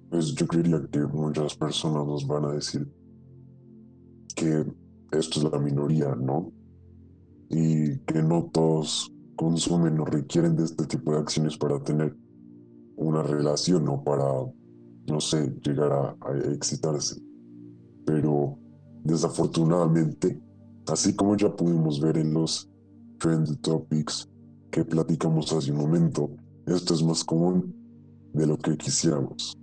Pues 0.08 0.36
yo 0.36 0.46
creería 0.46 0.80
que 0.92 1.00
muchas 1.00 1.56
personas 1.56 2.06
nos 2.06 2.24
van 2.28 2.44
a 2.44 2.52
decir 2.52 2.86
que 4.36 4.64
esto 5.10 5.40
es 5.40 5.52
la 5.52 5.58
minoría, 5.58 6.14
¿no? 6.14 6.52
Y 7.50 7.98
que 8.06 8.22
no 8.22 8.48
todos 8.52 9.12
consumen 9.38 9.98
o 10.00 10.04
requieren 10.04 10.56
de 10.56 10.64
este 10.64 10.84
tipo 10.84 11.12
de 11.12 11.20
acciones 11.20 11.56
para 11.56 11.80
tener 11.82 12.14
una 12.96 13.22
relación 13.22 13.88
o 13.88 14.02
para, 14.02 14.26
no 15.06 15.20
sé, 15.20 15.54
llegar 15.62 15.92
a, 15.92 16.16
excitarse. 16.52 17.22
Pero 18.04 18.58
desafortunadamente, 19.04 20.42
así 20.88 21.14
como 21.14 21.36
ya 21.36 21.54
pudimos 21.54 22.00
ver 22.00 22.18
en 22.18 22.34
los 22.34 22.68
trend 23.18 23.60
topics 23.60 24.28
que 24.72 24.84
platicamos 24.84 25.52
hace 25.52 25.70
un 25.70 25.78
momento, 25.78 26.30
esto 26.66 26.94
es 26.94 27.02
más 27.02 27.22
común 27.22 27.72
de 28.34 28.44
lo 28.44 28.58
que 28.58 28.76
quisiéramos. 28.76 29.56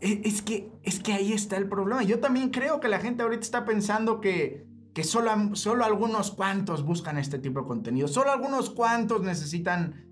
E, 0.00 0.22
es 0.24 0.42
que, 0.42 0.70
es 0.84 1.00
que 1.00 1.12
ahí 1.12 1.32
está 1.32 1.56
el 1.56 1.68
problema. 1.68 2.04
Yo 2.04 2.20
también 2.20 2.50
creo 2.50 2.78
que 2.78 2.88
la 2.88 3.00
gente 3.00 3.24
ahorita 3.24 3.42
está 3.42 3.64
pensando 3.64 4.20
que, 4.20 4.64
que 4.94 5.02
solo, 5.02 5.56
solo 5.56 5.84
algunos 5.84 6.30
cuantos 6.30 6.84
buscan 6.84 7.18
este 7.18 7.40
tipo 7.40 7.60
de 7.60 7.66
contenido, 7.66 8.06
solo 8.06 8.30
algunos 8.30 8.70
cuantos 8.70 9.22
necesitan 9.22 10.06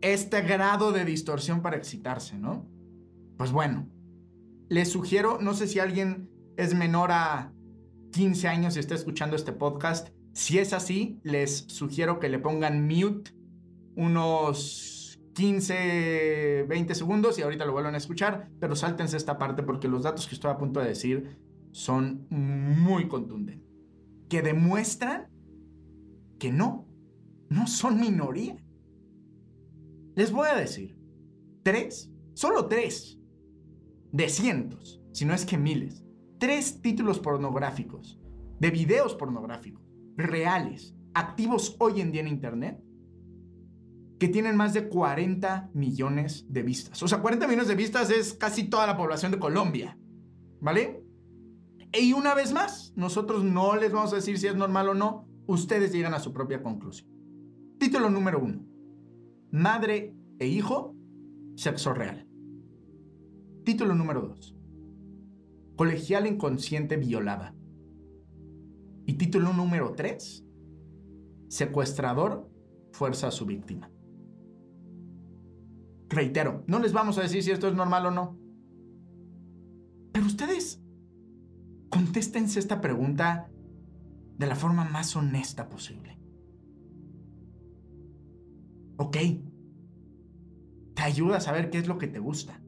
este 0.00 0.40
grado 0.40 0.92
de 0.92 1.04
distorsión 1.04 1.60
para 1.60 1.76
excitarse, 1.76 2.38
¿no? 2.38 2.66
Pues 3.36 3.52
bueno, 3.52 3.86
les 4.70 4.90
sugiero, 4.90 5.38
no 5.40 5.52
sé 5.52 5.66
si 5.66 5.78
alguien 5.78 6.30
es 6.56 6.74
menor 6.74 7.12
a 7.12 7.52
15 8.12 8.48
años 8.48 8.76
y 8.76 8.80
está 8.80 8.94
escuchando 8.94 9.36
este 9.36 9.52
podcast, 9.52 10.08
si 10.32 10.58
es 10.58 10.72
así, 10.72 11.20
les 11.22 11.66
sugiero 11.68 12.18
que 12.18 12.30
le 12.30 12.38
pongan 12.38 12.86
mute 12.86 13.32
unos 13.94 15.20
15, 15.34 16.64
20 16.66 16.94
segundos 16.94 17.38
y 17.38 17.42
ahorita 17.42 17.66
lo 17.66 17.72
vuelvan 17.72 17.94
a 17.94 17.98
escuchar, 17.98 18.48
pero 18.58 18.74
sáltense 18.74 19.18
esta 19.18 19.36
parte 19.36 19.62
porque 19.62 19.88
los 19.88 20.04
datos 20.04 20.26
que 20.26 20.34
estoy 20.34 20.50
a 20.50 20.56
punto 20.56 20.80
de 20.80 20.88
decir 20.88 21.38
son 21.72 22.26
muy 22.30 23.08
contundentes 23.08 23.73
que 24.34 24.42
demuestran 24.42 25.28
que 26.40 26.50
no, 26.50 26.88
no 27.50 27.68
son 27.68 28.00
minoría. 28.00 28.56
Les 30.16 30.32
voy 30.32 30.48
a 30.48 30.56
decir, 30.56 30.98
tres, 31.62 32.10
solo 32.32 32.66
tres, 32.66 33.16
de 34.10 34.28
cientos, 34.28 35.00
si 35.12 35.24
no 35.24 35.34
es 35.34 35.46
que 35.46 35.56
miles, 35.56 36.02
tres 36.38 36.82
títulos 36.82 37.20
pornográficos, 37.20 38.18
de 38.58 38.72
videos 38.72 39.14
pornográficos, 39.14 39.84
reales, 40.16 40.96
activos 41.14 41.76
hoy 41.78 42.00
en 42.00 42.10
día 42.10 42.22
en 42.22 42.26
Internet, 42.26 42.82
que 44.18 44.26
tienen 44.26 44.56
más 44.56 44.74
de 44.74 44.88
40 44.88 45.70
millones 45.74 46.44
de 46.48 46.64
vistas. 46.64 47.00
O 47.04 47.06
sea, 47.06 47.20
40 47.20 47.46
millones 47.46 47.68
de 47.68 47.76
vistas 47.76 48.10
es 48.10 48.34
casi 48.34 48.64
toda 48.64 48.88
la 48.88 48.96
población 48.96 49.30
de 49.30 49.38
Colombia, 49.38 49.96
¿vale? 50.60 51.03
Y 51.96 52.12
una 52.12 52.34
vez 52.34 52.52
más, 52.52 52.92
nosotros 52.96 53.44
no 53.44 53.76
les 53.76 53.92
vamos 53.92 54.12
a 54.12 54.16
decir 54.16 54.38
si 54.38 54.48
es 54.48 54.56
normal 54.56 54.88
o 54.88 54.94
no, 54.94 55.28
ustedes 55.46 55.92
llegan 55.92 56.14
a 56.14 56.18
su 56.18 56.32
propia 56.32 56.62
conclusión. 56.62 57.08
Título 57.78 58.10
número 58.10 58.40
uno. 58.40 58.66
Madre 59.52 60.16
e 60.38 60.48
hijo, 60.48 60.96
sexo 61.54 61.94
real. 61.94 62.26
Título 63.64 63.94
número 63.94 64.22
dos. 64.22 64.56
Colegial 65.76 66.26
inconsciente 66.26 66.96
violada. 66.96 67.54
Y 69.06 69.14
título 69.14 69.52
número 69.52 69.92
tres. 69.92 70.44
Secuestrador 71.48 72.50
fuerza 72.90 73.28
a 73.28 73.30
su 73.30 73.46
víctima. 73.46 73.90
Reitero, 76.08 76.64
no 76.66 76.80
les 76.80 76.92
vamos 76.92 77.18
a 77.18 77.22
decir 77.22 77.42
si 77.42 77.52
esto 77.52 77.68
es 77.68 77.74
normal 77.74 78.06
o 78.06 78.10
no. 78.10 78.38
Pero 80.12 80.26
ustedes 80.26 80.83
contéstense 81.94 82.58
esta 82.58 82.80
pregunta 82.80 83.48
de 84.36 84.46
la 84.48 84.56
forma 84.56 84.84
más 84.84 85.14
honesta 85.14 85.68
posible. 85.68 86.18
Ok, 88.96 89.16
te 90.94 91.02
ayuda 91.02 91.36
a 91.36 91.40
saber 91.40 91.70
qué 91.70 91.78
es 91.78 91.86
lo 91.86 91.96
que 91.96 92.08
te 92.08 92.18
gusta. 92.18 92.60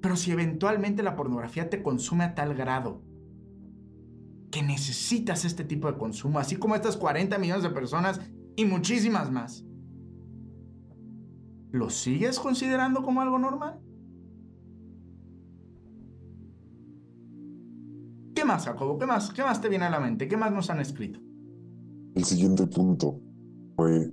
Pero 0.00 0.14
si 0.14 0.30
eventualmente 0.30 1.02
la 1.02 1.16
pornografía 1.16 1.70
te 1.70 1.82
consume 1.82 2.22
a 2.22 2.34
tal 2.36 2.54
grado 2.54 3.02
que 4.52 4.62
necesitas 4.62 5.44
este 5.44 5.64
tipo 5.64 5.90
de 5.90 5.98
consumo, 5.98 6.38
así 6.38 6.54
como 6.54 6.76
estas 6.76 6.96
40 6.96 7.36
millones 7.38 7.64
de 7.64 7.70
personas 7.70 8.20
y 8.54 8.64
muchísimas 8.64 9.32
más, 9.32 9.64
¿lo 11.72 11.90
sigues 11.90 12.38
considerando 12.38 13.02
como 13.02 13.22
algo 13.22 13.40
normal? 13.40 13.80
¿Qué 18.42 18.48
más, 18.48 18.64
Jacobo? 18.64 18.98
¿Qué 18.98 19.06
más? 19.06 19.32
¿Qué 19.32 19.40
más 19.40 19.60
te 19.60 19.68
viene 19.68 19.84
a 19.84 19.90
la 19.90 20.00
mente? 20.00 20.26
¿Qué 20.26 20.36
más 20.36 20.50
nos 20.50 20.68
han 20.68 20.80
escrito? 20.80 21.20
El 22.16 22.24
siguiente 22.24 22.66
punto 22.66 23.20
fue, 23.76 24.12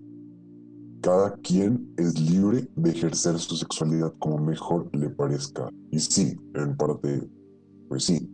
cada 1.01 1.35
quien 1.37 1.91
es 1.97 2.19
libre 2.19 2.69
de 2.75 2.91
ejercer 2.91 3.39
su 3.39 3.55
sexualidad 3.55 4.13
como 4.19 4.37
mejor 4.37 4.87
le 4.95 5.09
parezca. 5.09 5.67
Y 5.89 5.97
sí, 5.97 6.37
en 6.53 6.77
parte, 6.77 7.27
pues 7.87 8.03
sí. 8.03 8.31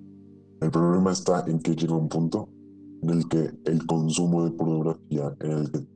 El 0.60 0.70
problema 0.70 1.14
está 1.14 1.46
en 1.48 1.60
que 1.60 1.74
llega 1.74 1.96
un 1.96 2.10
punto 2.10 2.50
en 3.02 3.10
el 3.12 3.30
que 3.30 3.52
el 3.64 3.86
consumo 3.86 4.44
de 4.44 4.52
pornografía, 4.52 5.34
en 5.40 5.52
el 5.52 5.72
que, 5.72 5.88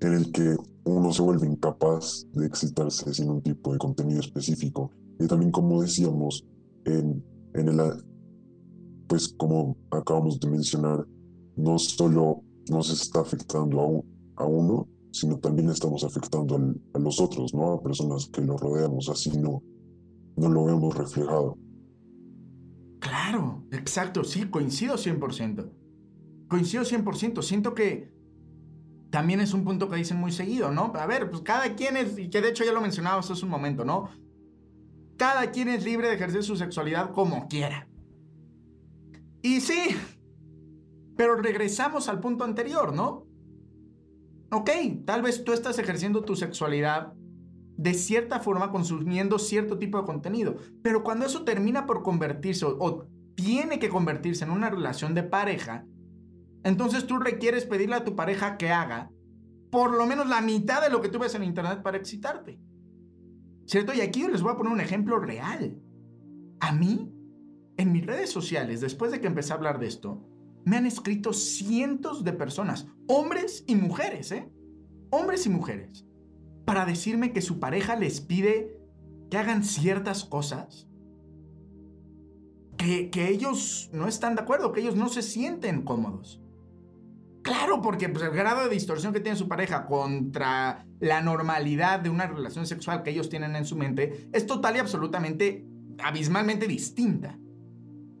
en 0.00 0.12
el 0.14 0.32
que 0.32 0.56
uno 0.84 1.12
se 1.12 1.20
vuelve 1.20 1.46
incapaz 1.46 2.26
de 2.32 2.46
excitarse 2.46 3.12
sin 3.12 3.28
un 3.28 3.42
tipo 3.42 3.74
de 3.74 3.78
contenido 3.78 4.20
específico. 4.20 4.90
Y 5.18 5.26
también, 5.26 5.50
como 5.52 5.82
decíamos, 5.82 6.42
en, 6.86 7.22
en 7.52 7.68
el 7.68 8.09
pues 9.10 9.34
como 9.36 9.76
acabamos 9.90 10.38
de 10.38 10.48
mencionar, 10.48 11.04
no 11.56 11.78
solo 11.80 12.44
nos 12.70 12.90
está 12.90 13.20
afectando 13.20 14.04
a, 14.36 14.44
uno, 14.44 14.86
sino 15.10 15.36
también 15.40 15.68
estamos 15.68 16.04
afectando 16.04 16.54
a 16.94 16.98
los 17.00 17.20
otros, 17.20 17.52
¿no? 17.52 17.72
A 17.72 17.82
personas 17.82 18.30
que 18.32 18.40
lo 18.40 18.56
rodeamos, 18.56 19.08
así 19.08 19.36
no, 19.36 19.64
no 20.36 20.48
lo 20.48 20.64
vemos 20.64 20.96
reflejado. 20.96 21.58
Claro, 23.00 23.64
exacto, 23.72 24.22
sí, 24.22 24.44
coincido 24.44 24.94
100%. 24.94 25.68
Coincido 26.48 26.84
100%. 26.84 27.42
Siento 27.42 27.74
que 27.74 28.14
también 29.10 29.40
es 29.40 29.52
un 29.52 29.64
punto 29.64 29.88
que 29.88 29.96
dicen 29.96 30.18
muy 30.18 30.30
seguido, 30.30 30.70
¿no? 30.70 30.92
A 30.94 31.06
ver, 31.06 31.28
pues 31.30 31.42
cada 31.42 31.74
quien 31.74 31.96
es, 31.96 32.16
y 32.16 32.30
que 32.30 32.40
de 32.40 32.50
hecho 32.50 32.62
ya 32.62 32.72
lo 32.72 32.80
mencionaba 32.80 33.18
hace 33.18 33.32
un 33.44 33.50
momento, 33.50 33.84
¿no? 33.84 34.08
Cada 35.16 35.50
quien 35.50 35.68
es 35.68 35.84
libre 35.84 36.06
de 36.06 36.14
ejercer 36.14 36.44
su 36.44 36.54
sexualidad 36.54 37.10
como 37.10 37.48
quiera. 37.48 37.89
Y 39.42 39.60
sí, 39.60 39.96
pero 41.16 41.36
regresamos 41.36 42.08
al 42.08 42.20
punto 42.20 42.44
anterior, 42.44 42.94
¿no? 42.94 43.26
Ok, 44.52 44.70
tal 45.04 45.22
vez 45.22 45.44
tú 45.44 45.52
estás 45.52 45.78
ejerciendo 45.78 46.24
tu 46.24 46.34
sexualidad 46.34 47.12
de 47.76 47.94
cierta 47.94 48.40
forma 48.40 48.70
consumiendo 48.70 49.38
cierto 49.38 49.78
tipo 49.78 49.98
de 49.98 50.04
contenido, 50.04 50.56
pero 50.82 51.02
cuando 51.02 51.24
eso 51.24 51.44
termina 51.44 51.86
por 51.86 52.02
convertirse 52.02 52.66
o, 52.66 53.06
tiene 53.34 53.78
que 53.78 53.88
convertirse 53.88 54.44
en 54.44 54.50
una 54.50 54.68
relación 54.68 55.14
de 55.14 55.22
pareja, 55.22 55.86
entonces 56.62 57.06
tú 57.06 57.18
requieres 57.18 57.64
pedirle 57.64 57.96
a 57.96 58.04
tu 58.04 58.14
pareja 58.14 58.58
que 58.58 58.70
haga 58.70 59.10
por 59.70 59.92
lo 59.92 60.06
menos 60.06 60.28
la 60.28 60.40
mitad 60.40 60.82
de 60.82 60.90
lo 60.90 61.00
que 61.00 61.08
tú 61.08 61.18
ves 61.18 61.34
en 61.34 61.44
internet 61.44 61.80
para 61.82 61.96
excitarte. 61.96 62.60
¿Cierto? 63.66 63.94
Y 63.94 64.00
aquí 64.00 64.26
les 64.26 64.42
voy 64.42 64.52
a 64.52 64.56
poner 64.56 64.72
un 64.72 64.80
ejemplo 64.80 65.18
real. 65.18 65.80
A 66.58 66.72
mí 66.72 67.09
en 67.80 67.92
mis 67.92 68.04
redes 68.04 68.30
sociales, 68.30 68.80
después 68.80 69.10
de 69.10 69.20
que 69.20 69.26
empecé 69.26 69.52
a 69.52 69.56
hablar 69.56 69.78
de 69.78 69.86
esto, 69.86 70.22
me 70.64 70.76
han 70.76 70.86
escrito 70.86 71.32
cientos 71.32 72.24
de 72.24 72.34
personas, 72.34 72.86
hombres 73.08 73.64
y 73.66 73.74
mujeres, 73.74 74.32
¿eh? 74.32 74.50
Hombres 75.10 75.46
y 75.46 75.48
mujeres, 75.48 76.04
para 76.66 76.84
decirme 76.84 77.32
que 77.32 77.40
su 77.40 77.58
pareja 77.58 77.96
les 77.96 78.20
pide 78.20 78.78
que 79.30 79.38
hagan 79.38 79.64
ciertas 79.64 80.24
cosas 80.24 80.88
que, 82.76 83.10
que 83.10 83.28
ellos 83.28 83.88
no 83.92 84.06
están 84.06 84.34
de 84.34 84.42
acuerdo, 84.42 84.72
que 84.72 84.80
ellos 84.80 84.96
no 84.96 85.08
se 85.08 85.22
sienten 85.22 85.82
cómodos. 85.82 86.42
Claro, 87.42 87.80
porque 87.80 88.10
pues, 88.10 88.22
el 88.24 88.30
grado 88.32 88.62
de 88.62 88.68
distorsión 88.68 89.14
que 89.14 89.20
tiene 89.20 89.38
su 89.38 89.48
pareja 89.48 89.86
contra 89.86 90.86
la 90.98 91.22
normalidad 91.22 92.00
de 92.00 92.10
una 92.10 92.26
relación 92.26 92.66
sexual 92.66 93.02
que 93.02 93.10
ellos 93.10 93.30
tienen 93.30 93.56
en 93.56 93.64
su 93.64 93.76
mente 93.76 94.28
es 94.32 94.44
total 94.46 94.76
y 94.76 94.80
absolutamente, 94.80 95.66
abismalmente 95.98 96.66
distinta. 96.66 97.38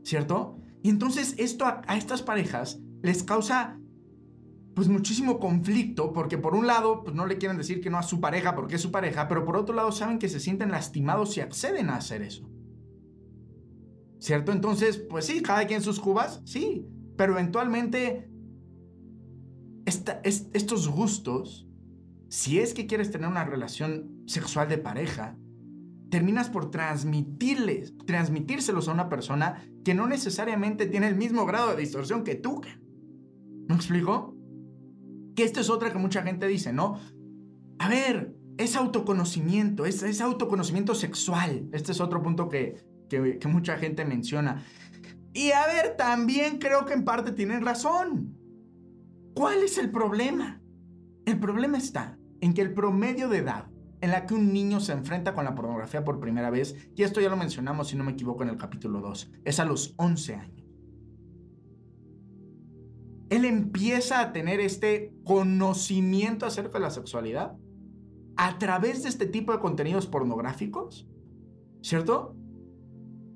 ¿Cierto? 0.02 0.58
Y 0.82 0.90
entonces 0.90 1.34
esto 1.38 1.64
a, 1.66 1.82
estas 1.96 2.22
parejas 2.22 2.80
les 3.02 3.22
causa 3.22 3.78
pues 4.74 4.88
muchísimo 4.88 5.38
conflicto 5.40 6.12
porque 6.12 6.38
por 6.38 6.54
un 6.54 6.66
lado 6.66 7.02
pues 7.02 7.14
no 7.14 7.26
le 7.26 7.38
quieren 7.38 7.58
decir 7.58 7.80
que 7.80 7.90
no 7.90 7.98
a 7.98 8.02
su 8.02 8.20
pareja 8.20 8.54
porque 8.54 8.76
es 8.76 8.82
su 8.82 8.90
pareja, 8.90 9.28
pero 9.28 9.44
por 9.44 9.56
otro 9.56 9.74
lado 9.74 9.92
saben 9.92 10.18
que 10.18 10.28
se 10.28 10.40
sienten 10.40 10.70
lastimados 10.70 11.34
si 11.34 11.40
acceden 11.40 11.90
a 11.90 11.96
hacer 11.96 12.22
eso. 12.22 12.48
¿Cierto? 14.18 14.52
Entonces, 14.52 14.98
pues 14.98 15.24
sí, 15.26 15.40
cada 15.40 15.66
quien 15.66 15.82
sus 15.82 15.98
cubas, 15.98 16.42
sí, 16.44 16.86
pero 17.16 17.32
eventualmente 17.32 18.30
estos 19.84 20.88
gustos, 20.88 21.66
si 22.28 22.58
es 22.58 22.74
que 22.74 22.86
quieres 22.86 23.10
tener 23.10 23.28
una 23.28 23.44
relación 23.44 24.22
sexual 24.26 24.68
de 24.68 24.78
pareja, 24.78 25.36
terminas 26.10 26.50
por 26.50 26.70
transmitirles, 26.70 27.94
transmitírselos 28.06 28.88
a 28.88 28.92
una 28.92 29.08
persona 29.08 29.64
que 29.84 29.94
no 29.94 30.06
necesariamente 30.06 30.86
tiene 30.86 31.08
el 31.08 31.16
mismo 31.16 31.46
grado 31.46 31.70
de 31.70 31.76
distorsión 31.76 32.24
que 32.24 32.34
tú. 32.34 32.60
¿Me 33.68 33.74
explico? 33.74 34.36
Que 35.36 35.44
esto 35.44 35.60
es 35.60 35.70
otra 35.70 35.92
que 35.92 35.98
mucha 35.98 36.22
gente 36.22 36.46
dice, 36.46 36.72
¿no? 36.72 36.98
A 37.78 37.88
ver, 37.88 38.34
es 38.58 38.76
autoconocimiento, 38.76 39.86
es, 39.86 40.02
es 40.02 40.20
autoconocimiento 40.20 40.94
sexual. 40.94 41.68
Este 41.72 41.92
es 41.92 42.00
otro 42.00 42.22
punto 42.22 42.48
que, 42.48 42.76
que, 43.08 43.38
que 43.38 43.48
mucha 43.48 43.78
gente 43.78 44.04
menciona. 44.04 44.64
Y 45.32 45.52
a 45.52 45.66
ver, 45.66 45.96
también 45.96 46.58
creo 46.58 46.84
que 46.84 46.92
en 46.92 47.04
parte 47.04 47.32
tienen 47.32 47.64
razón. 47.64 48.36
¿Cuál 49.34 49.62
es 49.62 49.78
el 49.78 49.90
problema? 49.90 50.60
El 51.24 51.38
problema 51.38 51.78
está 51.78 52.18
en 52.40 52.52
que 52.52 52.62
el 52.62 52.74
promedio 52.74 53.28
de 53.28 53.38
edad 53.38 53.69
en 54.00 54.10
la 54.10 54.26
que 54.26 54.34
un 54.34 54.52
niño 54.52 54.80
se 54.80 54.92
enfrenta 54.92 55.34
con 55.34 55.44
la 55.44 55.54
pornografía 55.54 56.04
por 56.04 56.20
primera 56.20 56.50
vez, 56.50 56.74
y 56.96 57.02
esto 57.02 57.20
ya 57.20 57.28
lo 57.28 57.36
mencionamos 57.36 57.88
si 57.88 57.96
no 57.96 58.04
me 58.04 58.12
equivoco 58.12 58.42
en 58.42 58.48
el 58.48 58.56
capítulo 58.56 59.00
2, 59.00 59.32
es 59.44 59.60
a 59.60 59.64
los 59.64 59.94
11 59.96 60.34
años. 60.34 60.60
Él 63.28 63.44
empieza 63.44 64.20
a 64.20 64.32
tener 64.32 64.58
este 64.58 65.14
conocimiento 65.24 66.46
acerca 66.46 66.78
de 66.78 66.80
la 66.80 66.90
sexualidad 66.90 67.56
a 68.36 68.58
través 68.58 69.02
de 69.02 69.08
este 69.08 69.26
tipo 69.26 69.52
de 69.52 69.60
contenidos 69.60 70.06
pornográficos, 70.06 71.06
¿cierto? 71.82 72.34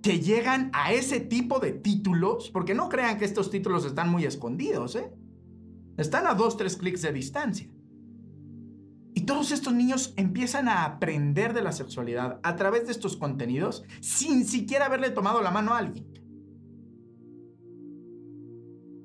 Que 0.02 0.18
llegan 0.18 0.70
a 0.72 0.92
ese 0.92 1.20
tipo 1.20 1.60
de 1.60 1.72
títulos, 1.72 2.50
porque 2.50 2.74
no 2.74 2.88
crean 2.88 3.18
que 3.18 3.24
estos 3.24 3.50
títulos 3.50 3.84
están 3.84 4.10
muy 4.10 4.24
escondidos, 4.24 4.96
¿eh? 4.96 5.12
Están 5.96 6.26
a 6.26 6.34
dos, 6.34 6.56
tres 6.56 6.76
clics 6.76 7.02
de 7.02 7.12
distancia. 7.12 7.70
Todos 9.26 9.52
estos 9.52 9.74
niños 9.74 10.12
empiezan 10.16 10.68
a 10.68 10.84
aprender 10.84 11.54
de 11.54 11.62
la 11.62 11.72
sexualidad 11.72 12.40
a 12.42 12.56
través 12.56 12.86
de 12.86 12.92
estos 12.92 13.16
contenidos 13.16 13.84
sin 14.00 14.44
siquiera 14.44 14.86
haberle 14.86 15.10
tomado 15.10 15.40
la 15.42 15.50
mano 15.50 15.74
a 15.74 15.78
alguien. 15.78 16.06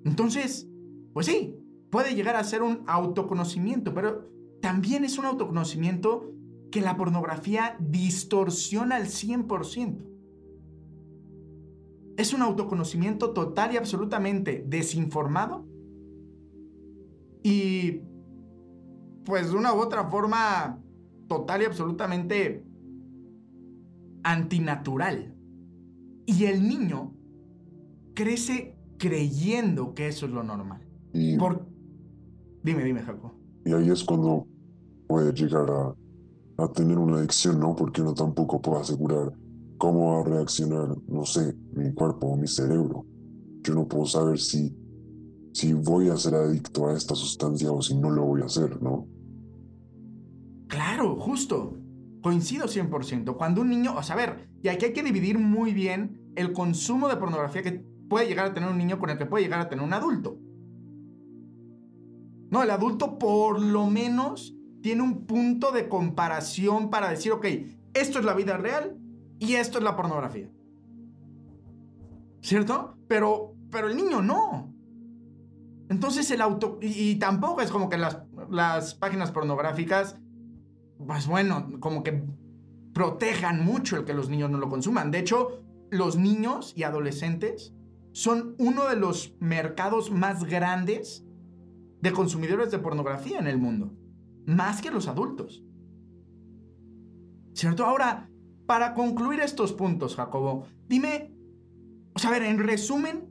Entonces, 0.06 0.68
pues 1.14 1.26
sí, 1.26 1.56
puede 1.90 2.16
llegar 2.16 2.36
a 2.36 2.44
ser 2.44 2.64
un 2.64 2.84
autoconocimiento, 2.88 3.94
pero 3.94 4.30
también 4.62 5.04
es 5.04 5.18
un 5.18 5.26
autoconocimiento 5.26 6.34
que 6.72 6.82
la 6.82 6.98
pornografía 6.98 7.76
distorsiona 7.80 8.96
al 8.96 9.06
100%. 9.06 10.06
Es 12.18 12.34
un 12.34 12.42
autoconocimiento 12.42 13.32
total 13.32 13.74
y 13.74 13.78
absolutamente 13.78 14.64
desinformado 14.68 15.66
y 17.44 18.02
pues 19.26 19.52
de 19.52 19.58
una 19.58 19.74
u 19.74 19.78
otra 19.78 20.10
forma 20.10 20.80
total 21.28 21.62
y 21.62 21.66
absolutamente 21.66 22.66
antinatural. 24.24 25.36
Y 26.26 26.46
el 26.46 26.68
niño 26.68 27.14
crece 28.14 28.78
creyendo 28.98 29.94
que 29.94 30.08
eso 30.08 30.26
es 30.26 30.32
lo 30.32 30.44
normal. 30.44 30.86
Y, 31.14 31.38
Por... 31.38 31.66
Dime, 32.64 32.84
dime, 32.84 33.02
Jaco. 33.02 33.34
y 33.66 33.72
ahí 33.74 33.90
es 33.90 34.04
cuando 34.04 34.46
puede 35.08 35.32
llegar 35.34 35.70
a, 35.70 36.64
a 36.64 36.72
tener 36.74 36.98
una 36.98 37.18
adicción, 37.18 37.60
¿no? 37.60 37.76
Porque 37.76 38.02
uno 38.02 38.14
tampoco 38.14 38.62
puede 38.62 38.82
asegurar 38.82 39.32
cómo 39.78 40.14
va 40.14 40.22
a 40.22 40.24
reaccionar, 40.26 40.96
no 41.08 41.26
sé, 41.26 41.56
mi 41.74 41.94
cuerpo 41.94 42.28
o 42.28 42.38
mi 42.38 42.48
cerebro. 42.48 43.06
Yo 43.64 43.74
no 43.74 43.88
puedo 43.88 44.06
saber 44.06 44.38
si, 44.40 44.76
si 45.54 45.74
voy 45.74 46.10
a 46.10 46.18
ser 46.18 46.36
adicto 46.36 46.88
a 46.88 46.94
esta 46.94 47.16
sustancia 47.16 47.72
o 47.72 47.82
si 47.82 47.96
no 47.96 48.10
lo 48.10 48.24
voy 48.26 48.42
a 48.42 48.46
hacer, 48.46 48.82
¿no? 48.82 49.08
Claro, 50.68 51.16
justo. 51.20 51.78
Coincido 52.22 52.68
100%. 52.68 53.36
Cuando 53.38 53.62
un 53.62 53.70
niño, 53.70 53.96
o 53.96 54.04
sea, 54.04 54.16
a 54.16 54.18
ver, 54.18 54.50
y 54.62 54.68
aquí 54.68 54.86
hay 54.86 54.94
que 54.94 55.04
dividir 55.04 55.40
muy 55.40 55.74
bien 55.74 56.32
el 56.36 56.54
consumo 56.54 57.08
de 57.08 57.18
pornografía 57.18 57.64
que 57.64 57.84
puede 58.10 58.28
llegar 58.28 58.48
a 58.48 58.54
tener 58.54 58.70
un 58.70 58.78
niño 58.78 59.00
con 59.00 59.10
el 59.10 59.18
que 59.18 59.26
puede 59.26 59.44
llegar 59.44 59.62
a 59.62 59.70
tener 59.70 59.84
un 59.84 59.94
adulto. 59.94 60.38
No, 62.50 62.64
el 62.64 62.72
adulto 62.72 63.18
por 63.20 63.62
lo 63.62 63.88
menos 63.88 64.56
tiene 64.82 65.04
un 65.04 65.26
punto 65.26 65.72
de 65.72 65.88
comparación 65.88 66.90
para 66.90 67.10
decir, 67.10 67.32
ok, 67.32 67.46
esto 67.94 68.20
es 68.20 68.26
la 68.26 68.34
vida 68.34 68.58
real 68.58 68.98
y 69.40 69.56
esto 69.56 69.78
es 69.78 69.84
la 69.84 69.96
pornografía. 69.96 70.50
¿Cierto? 72.42 72.98
Pero, 73.08 73.56
pero 73.70 73.88
el 73.88 73.96
niño 73.96 74.22
no. 74.22 74.74
Entonces 75.90 76.30
el 76.32 76.42
auto... 76.42 76.78
Y, 76.82 77.16
tampoco 77.16 77.62
es 77.62 77.72
como 77.72 77.90
que 77.90 77.98
las, 77.98 78.20
las 78.50 78.94
páginas 78.96 79.32
pornográficas, 79.32 80.18
pues 81.06 81.28
bueno, 81.28 81.80
como 81.80 82.04
que 82.04 82.24
protejan 82.94 83.64
mucho 83.64 83.98
el 83.98 84.06
que 84.06 84.14
los 84.14 84.30
niños 84.30 84.50
no 84.52 84.60
lo 84.60 84.70
consuman. 84.70 85.12
De 85.12 85.20
hecho, 85.20 85.62
los 85.90 86.16
niños 86.16 86.74
y 86.76 86.84
adolescentes 86.84 87.74
son 88.12 88.56
uno 88.60 88.88
de 88.88 88.96
los 88.96 89.36
mercados 89.40 90.12
más 90.12 90.44
grandes 90.46 91.26
de 92.02 92.12
consumidores 92.12 92.72
de 92.72 92.80
pornografía 92.80 93.40
en 93.40 93.48
el 93.48 93.58
mundo. 93.58 93.94
Más 94.46 94.82
que 94.82 94.92
los 94.92 95.08
adultos. 95.08 95.64
¿Cierto? 97.54 97.86
Ahora, 97.86 98.30
para 98.66 98.94
concluir 98.94 99.40
estos 99.42 99.74
puntos, 99.74 100.16
Jacobo, 100.16 100.66
dime, 100.88 101.34
o 102.14 102.20
sea, 102.20 102.30
a 102.30 102.34
ver, 102.34 102.44
en 102.44 102.60
resumen, 102.60 103.29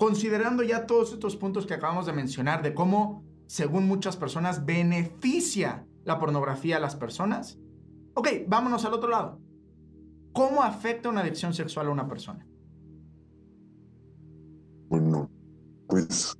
considerando 0.00 0.62
ya 0.62 0.86
todos 0.86 1.12
estos 1.12 1.36
puntos 1.36 1.66
que 1.66 1.74
acabamos 1.74 2.06
de 2.06 2.14
mencionar 2.14 2.62
de 2.62 2.72
cómo, 2.72 3.22
según 3.46 3.86
muchas 3.86 4.16
personas, 4.16 4.64
beneficia 4.64 5.86
la 6.04 6.18
pornografía 6.18 6.78
a 6.78 6.80
las 6.80 6.96
personas. 6.96 7.58
Ok, 8.14 8.28
vámonos 8.48 8.86
al 8.86 8.94
otro 8.94 9.10
lado. 9.10 9.38
¿Cómo 10.32 10.62
afecta 10.62 11.10
una 11.10 11.20
adicción 11.20 11.52
sexual 11.52 11.88
a 11.88 11.90
una 11.90 12.08
persona? 12.08 12.48
Bueno, 14.88 15.30
pues 15.86 16.34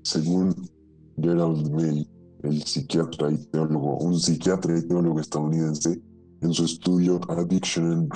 según 0.00 0.54
Gerald 1.20 1.70
May, 1.70 2.08
el 2.42 2.62
psiquiatra 2.62 3.30
y 3.30 3.36
teólogo, 3.48 3.98
un 3.98 4.18
psiquiatra 4.18 4.78
y 4.78 4.88
teólogo 4.88 5.20
estadounidense, 5.20 6.00
en 6.40 6.52
su 6.54 6.64
estudio 6.64 7.20
Addiction 7.28 8.08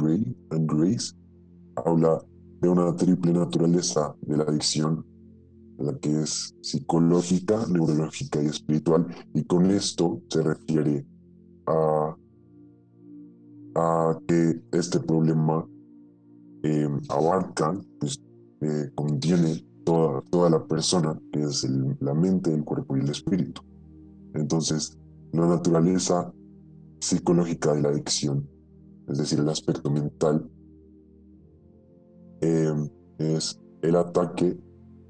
and 0.51 0.73
Grace, 0.73 1.15
habla 1.85 2.25
de 2.63 2.69
una 2.69 2.95
triple 2.95 3.33
naturaleza 3.33 4.15
de 4.21 4.37
la 4.37 4.45
adicción, 4.45 5.05
la 5.79 5.99
que 5.99 6.23
es 6.23 6.55
psicológica, 6.63 7.67
neurológica 7.67 8.41
y 8.41 8.47
espiritual, 8.47 9.09
y 9.35 9.43
con 9.43 9.69
esto 9.73 10.23
se 10.29 10.43
refiere 10.43 11.05
a, 11.67 12.17
a 13.75 14.19
que 14.29 14.63
este 14.71 15.01
problema 15.01 15.67
eh, 16.63 16.89
abarca, 17.09 17.77
pues, 17.99 18.21
eh, 18.61 18.91
contiene 18.95 19.67
toda, 19.85 20.23
toda 20.31 20.49
la 20.49 20.65
persona, 20.65 21.21
que 21.33 21.43
es 21.43 21.69
la 21.99 22.15
mente, 22.15 22.55
el 22.55 22.63
cuerpo 22.63 22.97
y 22.97 23.01
el 23.01 23.11
espíritu. 23.11 23.61
Entonces, 24.35 24.97
la 25.33 25.49
naturaleza 25.49 26.33
psicológica 27.01 27.75
de 27.75 27.83
la 27.83 27.89
adicción, 27.89 28.49
es 29.09 29.19
decir, 29.19 29.41
el 29.41 29.49
aspecto 29.49 29.91
mental, 29.91 30.49
eh, 32.43 32.73
es 33.19 33.59
el 33.83 33.97
ataque 33.97 34.57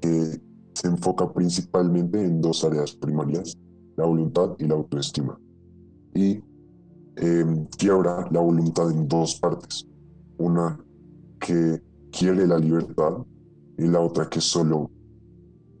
que 0.01 0.41
se 0.73 0.87
enfoca 0.87 1.31
principalmente 1.31 2.23
en 2.23 2.41
dos 2.41 2.63
áreas 2.63 2.93
primarias, 2.93 3.57
la 3.97 4.05
voluntad 4.05 4.55
y 4.59 4.65
la 4.65 4.75
autoestima. 4.75 5.39
Y 6.15 6.39
eh, 7.17 7.67
quiebra 7.77 8.27
la 8.31 8.39
voluntad 8.39 8.89
en 8.91 9.07
dos 9.07 9.39
partes. 9.39 9.87
Una 10.37 10.79
que 11.39 11.81
quiere 12.11 12.47
la 12.47 12.57
libertad 12.57 13.17
y 13.77 13.87
la 13.87 13.99
otra 13.99 14.29
que 14.29 14.41
solo 14.41 14.89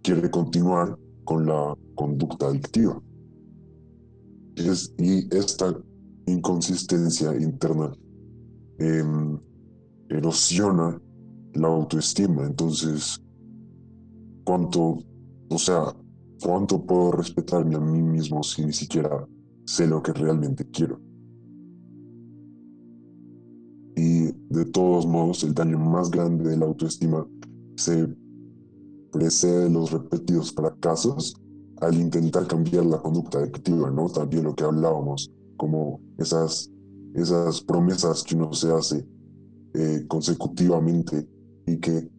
quiere 0.01 0.29
continuar 0.29 0.97
con 1.23 1.45
la 1.45 1.75
conducta 1.95 2.47
adictiva. 2.47 3.01
Es- 4.55 4.93
y 4.97 5.27
esta 5.35 5.75
inconsistencia 6.27 7.35
interna 7.35 7.91
em, 8.79 9.37
erosiona 10.09 10.99
la 11.53 11.67
autoestima. 11.67 12.45
Entonces, 12.45 13.21
¿cuánto, 14.43 14.99
o 15.49 15.57
sea, 15.57 15.95
cuánto 16.41 16.83
puedo 16.85 17.11
respetarme 17.11 17.75
a 17.75 17.79
mí 17.79 18.01
mismo 18.01 18.43
si 18.43 18.65
ni 18.65 18.73
siquiera 18.73 19.27
sé 19.65 19.87
lo 19.87 20.01
que 20.01 20.13
realmente 20.13 20.65
quiero? 20.69 20.99
Y 23.95 24.31
de 24.49 24.65
todos 24.71 25.05
modos, 25.05 25.43
el 25.43 25.53
daño 25.53 25.77
más 25.77 26.09
grande 26.09 26.49
de 26.49 26.57
la 26.57 26.65
autoestima 26.65 27.27
se 27.75 28.07
precede 29.11 29.65
de 29.65 29.69
los 29.69 29.91
repetidos 29.91 30.51
fracasos 30.51 31.35
al 31.81 31.95
intentar 31.95 32.47
cambiar 32.47 32.85
la 32.85 33.01
conducta 33.01 33.39
adictiva, 33.39 33.91
¿no? 33.91 34.09
También 34.09 34.43
lo 34.43 34.55
que 34.55 34.63
hablábamos, 34.63 35.31
como 35.57 36.01
esas, 36.17 36.71
esas 37.13 37.61
promesas 37.61 38.23
que 38.23 38.35
uno 38.35 38.51
se 38.53 38.71
hace 38.71 39.05
eh, 39.75 40.05
consecutivamente 40.07 41.27
y 41.65 41.77
que, 41.77 42.09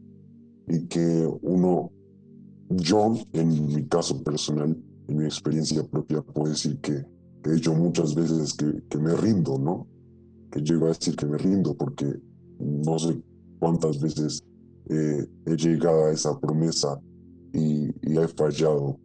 y 0.68 0.87
que 0.87 1.28
uno, 1.42 1.90
yo 2.70 3.14
en 3.33 3.66
mi 3.66 3.87
caso 3.87 4.22
personal, 4.22 4.76
en 5.09 5.16
mi 5.16 5.24
experiencia 5.24 5.83
propia, 5.85 6.22
puedo 6.22 6.50
decir 6.50 6.78
que 6.80 7.04
he 7.44 7.57
hecho 7.57 7.74
muchas 7.74 8.14
veces 8.14 8.54
que, 8.54 8.83
que 8.88 8.98
me 8.98 9.14
rindo, 9.14 9.59
¿no? 9.59 9.87
Que 10.50 10.61
llego 10.61 10.87
a 10.87 10.88
decir 10.88 11.16
que 11.16 11.26
me 11.26 11.37
rindo 11.37 11.76
porque 11.76 12.07
no 12.59 12.98
sé 12.98 13.22
cuántas 13.59 14.00
veces 14.00 14.42
eh, 14.88 15.26
he 15.46 15.57
llegado 15.57 16.07
a 16.07 16.12
esa 16.12 16.38
promesa 16.38 16.98
y, 17.52 17.87
y 18.02 18.18
he 18.18 18.28
fallado 18.28 18.98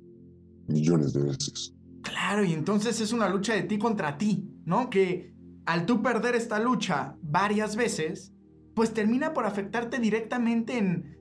millones 0.67 1.13
de 1.13 1.23
veces. 1.23 1.73
Claro, 2.02 2.43
y 2.43 2.54
entonces 2.54 3.02
es 3.02 3.12
una 3.12 3.30
lucha 3.30 3.54
de 3.54 3.63
ti 3.63 3.78
contra 3.78 4.17
ti, 4.17 4.49
¿no? 4.65 4.89
Que 4.89 5.34
al 5.65 5.86
tú 5.86 6.02
perder 6.02 6.36
esta 6.36 6.60
lucha 6.60 7.15
varias 7.21 7.75
veces, 7.75 8.34
pues 8.79 8.93
termina 8.93 9.33
por 9.33 9.45
afectarte 9.45 9.99
directamente 9.99 10.77
en, 10.77 11.17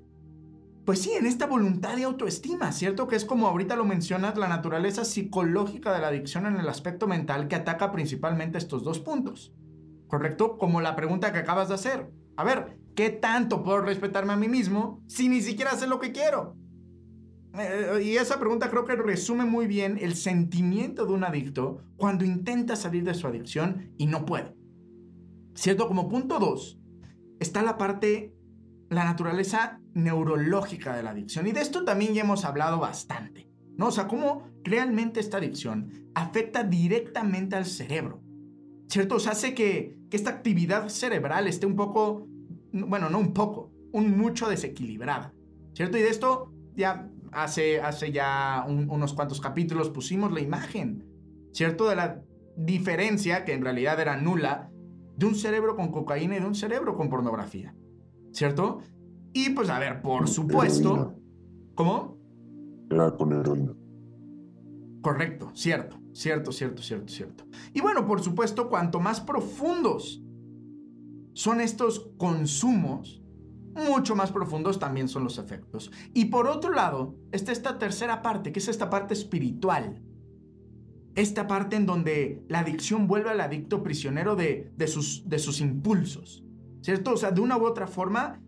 pues 0.85 1.03
sí, 1.03 1.11
en 1.19 1.27
esta 1.27 1.49
voluntad 1.49 1.97
de 1.97 2.05
autoestima, 2.05 2.71
¿cierto? 2.71 3.09
Que 3.09 3.17
es 3.17 3.25
como 3.25 3.49
ahorita 3.49 3.75
lo 3.75 3.85
mencionas, 3.85 4.39
la 4.39 4.47
naturaleza 4.47 5.05
psicológica 5.05 5.93
de 5.93 6.01
la 6.01 6.07
adicción 6.07 6.47
en 6.47 6.55
el 6.55 6.69
aspecto 6.69 7.09
mental 7.09 7.49
que 7.49 7.57
ataca 7.57 7.91
principalmente 7.91 8.59
estos 8.59 8.85
dos 8.85 9.01
puntos, 9.01 9.53
¿correcto? 10.07 10.57
Como 10.57 10.81
la 10.81 10.95
pregunta 10.95 11.33
que 11.33 11.41
acabas 11.41 11.67
de 11.67 11.75
hacer. 11.75 12.13
A 12.37 12.45
ver, 12.45 12.79
¿qué 12.95 13.11
tanto 13.11 13.65
puedo 13.65 13.81
respetarme 13.81 14.35
a 14.35 14.37
mí 14.37 14.47
mismo 14.47 15.03
si 15.09 15.29
ni 15.29 15.41
siquiera 15.41 15.73
sé 15.73 15.89
lo 15.89 15.99
que 15.99 16.13
quiero? 16.13 16.55
Eh, 17.59 18.03
y 18.05 18.17
esa 18.19 18.39
pregunta 18.39 18.71
creo 18.71 18.85
que 18.85 18.95
resume 18.95 19.47
muy 19.47 19.67
bien 19.67 19.99
el 20.01 20.15
sentimiento 20.15 21.07
de 21.07 21.13
un 21.13 21.25
adicto 21.25 21.83
cuando 21.97 22.25
intenta 22.25 22.77
salir 22.77 23.03
de 23.03 23.15
su 23.15 23.27
adicción 23.27 23.91
y 23.99 24.07
no 24.07 24.25
puede. 24.25 24.55
¿Cierto? 25.55 25.89
Como 25.89 26.09
punto 26.09 26.39
dos, 26.39 26.78
está 27.41 27.63
la 27.63 27.77
parte, 27.79 28.33
la 28.91 29.05
naturaleza 29.05 29.81
neurológica 29.95 30.97
de 30.97 31.03
la 31.03 31.11
adicción. 31.11 31.47
Y 31.47 31.53
de 31.53 31.61
esto 31.61 31.85
también 31.85 32.15
ya 32.15 32.23
hemos 32.23 32.45
hablado 32.45 32.79
bastante. 32.79 33.49
¿No? 33.77 33.87
O 33.87 33.91
sea, 33.93 34.09
cómo 34.09 34.49
realmente 34.65 35.21
esta 35.21 35.37
adicción 35.37 35.93
afecta 36.15 36.65
directamente 36.65 37.55
al 37.55 37.65
cerebro. 37.65 38.21
¿Cierto? 38.89 39.17
O 39.17 39.21
sea, 39.21 39.33
hace 39.33 39.55
que, 39.55 39.97
que 40.11 40.17
esta 40.17 40.31
actividad 40.31 40.89
cerebral 40.89 41.47
esté 41.47 41.67
un 41.67 41.77
poco, 41.77 42.27
bueno, 42.73 43.09
no 43.09 43.19
un 43.21 43.33
poco, 43.33 43.71
un 43.93 44.19
mucho 44.19 44.49
desequilibrada. 44.49 45.33
¿Cierto? 45.75 45.97
Y 45.97 46.03
de 46.03 46.09
esto 46.09 46.53
ya 46.75 47.09
hace, 47.31 47.81
hace 47.81 48.11
ya 48.11 48.65
un- 48.67 48.91
unos 48.91 49.15
cuantos 49.15 49.41
capítulos 49.41 49.91
pusimos 49.91 50.33
la 50.33 50.41
imagen, 50.41 51.05
¿cierto? 51.53 51.89
De 51.89 51.95
la 51.95 52.21
diferencia, 52.57 53.45
que 53.45 53.53
en 53.53 53.63
realidad 53.63 54.01
era 54.01 54.17
nula, 54.17 54.71
de 55.19 55.27
un 55.27 55.35
cerebro 55.35 55.75
con 55.75 55.91
cocaína 55.91 56.37
y 56.37 56.41
de 56.41 56.47
un 56.47 56.55
cerebro 56.55 56.97
con 56.97 57.11
pornografía, 57.11 57.75
¿cierto? 58.31 58.79
Y 59.33 59.51
pues 59.51 59.69
a 59.69 59.81
ver, 59.81 60.01
por 60.01 60.29
supuesto... 60.29 60.95
Heroína. 60.95 61.15
¿Cómo? 61.75 62.19
Era 62.89 63.17
con 63.17 63.33
heroína. 63.33 63.75
Correcto, 65.03 65.51
cierto, 65.55 65.99
cierto, 66.13 66.53
cierto, 66.53 66.83
cierto, 66.83 67.09
cierto. 67.13 67.45
Y 67.75 67.81
bueno, 67.81 68.07
por 68.07 68.21
supuesto, 68.21 68.69
cuanto 68.69 69.01
más 69.01 69.21
profundos 69.21 70.23
son 71.35 71.61
estos 71.61 72.13
consumos, 72.17 73.21
mucho 73.75 74.15
más 74.15 74.31
profundos 74.31 74.79
también 74.79 75.09
son 75.09 75.25
los 75.25 75.39
efectos. 75.39 75.91
Y 76.15 76.27
por 76.27 76.47
otro 76.47 76.73
lado, 76.73 77.17
está 77.33 77.51
esta 77.51 77.77
tercera 77.79 78.23
parte, 78.23 78.53
que 78.53 78.61
es 78.61 78.69
esta 78.69 78.89
parte 78.89 79.15
espiritual. 79.15 80.01
Esta 81.19 81.49
parte 81.49 81.75
en 81.75 81.85
donde 81.85 82.45
la 82.49 82.61
adicción 82.61 83.09
vuelve 83.09 83.31
al 83.31 83.41
adicto 83.41 83.83
prisionero 83.83 84.37
de, 84.37 84.71
de, 84.77 84.87
sus, 84.87 85.29
de 85.29 85.41
sus 85.41 85.61
impulsos. 85.61 86.45
¿Cierto? 86.81 87.15
O 87.15 87.17
sea, 87.17 87.33
de 87.33 87.41
una 87.41 87.59
u 87.59 87.67
otra 87.67 87.89
forma, 87.89 88.41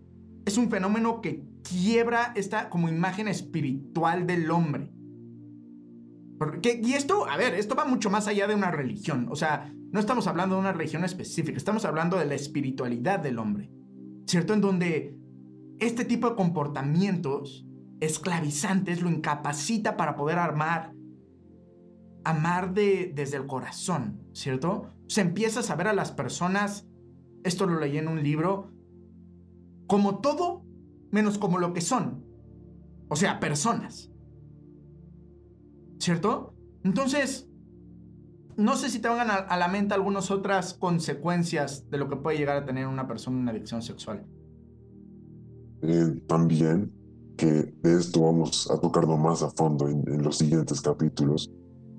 es 0.44 0.56
un 0.56 0.70
fenómeno 0.70 1.20
que 1.20 1.42
quiebra 1.68 2.32
esta 2.36 2.70
como 2.70 2.88
imagen 2.88 3.26
espiritual 3.26 4.24
del 4.24 4.48
hombre. 4.52 4.92
Porque, 6.38 6.80
y 6.80 6.92
esto, 6.92 7.28
a 7.28 7.36
ver, 7.36 7.54
esto 7.54 7.74
va 7.74 7.84
mucho 7.86 8.08
más 8.08 8.28
allá 8.28 8.46
de 8.46 8.54
una 8.54 8.70
religión. 8.70 9.26
O 9.32 9.34
sea, 9.34 9.74
no 9.90 9.98
estamos 9.98 10.28
hablando 10.28 10.54
de 10.54 10.60
una 10.60 10.72
religión 10.72 11.02
específica, 11.02 11.56
estamos 11.56 11.84
hablando 11.84 12.18
de 12.18 12.26
la 12.26 12.36
espiritualidad 12.36 13.18
del 13.18 13.40
hombre. 13.40 13.68
¿Cierto? 14.28 14.54
En 14.54 14.60
donde 14.60 15.18
este 15.80 16.04
tipo 16.04 16.30
de 16.30 16.36
comportamientos 16.36 17.66
esclavizantes 17.98 19.02
lo 19.02 19.10
incapacita 19.10 19.96
para 19.96 20.14
poder 20.14 20.38
armar, 20.38 20.92
amar 22.24 22.74
de, 22.74 23.12
desde 23.14 23.36
el 23.36 23.46
corazón, 23.46 24.20
¿cierto? 24.32 24.90
Se 25.08 25.20
empieza 25.20 25.60
a 25.60 25.62
saber 25.62 25.88
a 25.88 25.92
las 25.92 26.12
personas, 26.12 26.86
esto 27.44 27.66
lo 27.66 27.80
leí 27.80 27.98
en 27.98 28.08
un 28.08 28.22
libro, 28.22 28.70
como 29.86 30.18
todo 30.18 30.64
menos 31.10 31.38
como 31.38 31.58
lo 31.58 31.72
que 31.72 31.80
son. 31.80 32.24
O 33.08 33.16
sea, 33.16 33.40
personas. 33.40 34.10
¿Cierto? 35.98 36.54
Entonces, 36.84 37.48
no 38.56 38.76
sé 38.76 38.88
si 38.90 39.00
te 39.00 39.08
van 39.08 39.28
a, 39.30 39.56
la 39.56 39.68
mente 39.68 39.94
algunas 39.94 40.30
otras 40.30 40.74
consecuencias 40.74 41.90
de 41.90 41.98
lo 41.98 42.08
que 42.08 42.16
puede 42.16 42.38
llegar 42.38 42.56
a 42.56 42.64
tener 42.64 42.86
una 42.86 43.06
persona 43.06 43.36
en 43.36 43.42
una 43.42 43.50
adicción 43.52 43.82
sexual. 43.82 44.24
Eh, 45.82 46.20
también 46.26 46.92
que 47.36 47.74
de 47.82 47.98
esto 47.98 48.20
vamos 48.20 48.70
a 48.70 48.78
tocarlo 48.78 49.16
más 49.16 49.42
a 49.42 49.48
fondo 49.50 49.88
en, 49.88 50.22
los 50.22 50.36
siguientes 50.36 50.80
capítulos, 50.82 51.50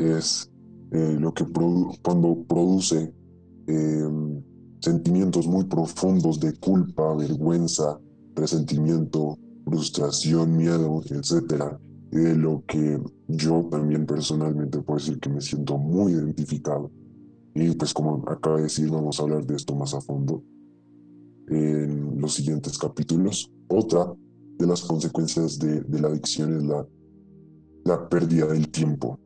es 0.01 0.51
eh, 0.91 1.17
lo 1.19 1.33
que 1.33 1.45
cuando 2.01 2.43
produce 2.47 3.13
em, 3.67 4.41
sentimientos 4.79 5.47
muy 5.47 5.65
profundos 5.65 6.39
de 6.39 6.53
culpa, 6.53 7.15
vergüenza, 7.15 7.99
resentimiento, 8.35 9.37
frustración, 9.65 10.57
miedo, 10.57 11.01
etcétera, 11.09 11.79
de 12.11 12.35
lo 12.35 12.63
que 12.67 13.01
yo 13.27 13.67
también 13.71 14.05
personalmente 14.05 14.81
puedo 14.81 14.99
decir 14.99 15.19
que 15.19 15.29
me 15.29 15.41
siento 15.41 15.77
muy 15.77 16.13
identificado. 16.13 16.91
Y 17.53 17.71
pues 17.75 17.93
como 17.93 18.23
acaba 18.27 18.57
de 18.57 18.63
decir, 18.63 18.89
vamos 18.89 19.19
a 19.19 19.23
hablar 19.23 19.45
de 19.45 19.55
esto 19.55 19.75
más 19.75 19.93
a 19.93 20.01
fondo 20.01 20.43
en 21.47 22.19
los 22.19 22.33
siguientes 22.33 22.77
capítulos. 22.77 23.51
Otra 23.67 24.13
de 24.57 24.67
las 24.67 24.81
consecuencias 24.81 25.59
de, 25.59 25.83
la 25.99 26.07
adicción 26.07 26.55
es 26.55 26.63
la, 26.63 26.87
la 27.85 28.09
pérdida 28.09 28.47
del 28.47 28.69
tiempo. 28.69 29.19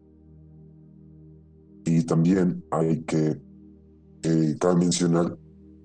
Y 1.86 2.04
también 2.04 2.64
hay 2.72 3.02
que, 3.04 3.40
eh, 4.24 4.56
cabe 4.60 4.76
mencionar 4.76 5.38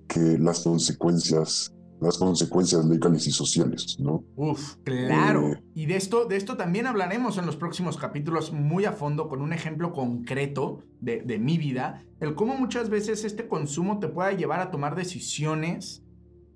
que 0.07 0.37
las 0.37 0.61
consecuencias 0.61 1.71
las 2.01 2.17
consecuencias 2.17 2.83
legales 2.85 3.27
y 3.27 3.31
sociales, 3.31 3.97
¿no? 3.99 4.23
Uf, 4.35 4.75
claro. 4.83 5.49
Eh, 5.49 5.63
y 5.75 5.85
de 5.85 5.97
esto, 5.97 6.25
de 6.25 6.35
esto 6.35 6.57
también 6.57 6.87
hablaremos 6.87 7.37
en 7.37 7.45
los 7.45 7.55
próximos 7.55 7.95
capítulos 7.95 8.51
muy 8.51 8.85
a 8.85 8.91
fondo 8.91 9.29
con 9.29 9.39
un 9.39 9.53
ejemplo 9.53 9.93
concreto 9.93 10.79
de, 10.99 11.21
de 11.21 11.37
mi 11.37 11.59
vida, 11.59 12.03
el 12.19 12.33
cómo 12.33 12.57
muchas 12.57 12.89
veces 12.89 13.23
este 13.23 13.47
consumo 13.47 13.99
te 13.99 14.07
puede 14.07 14.35
llevar 14.35 14.61
a 14.61 14.71
tomar 14.71 14.95
decisiones 14.95 16.03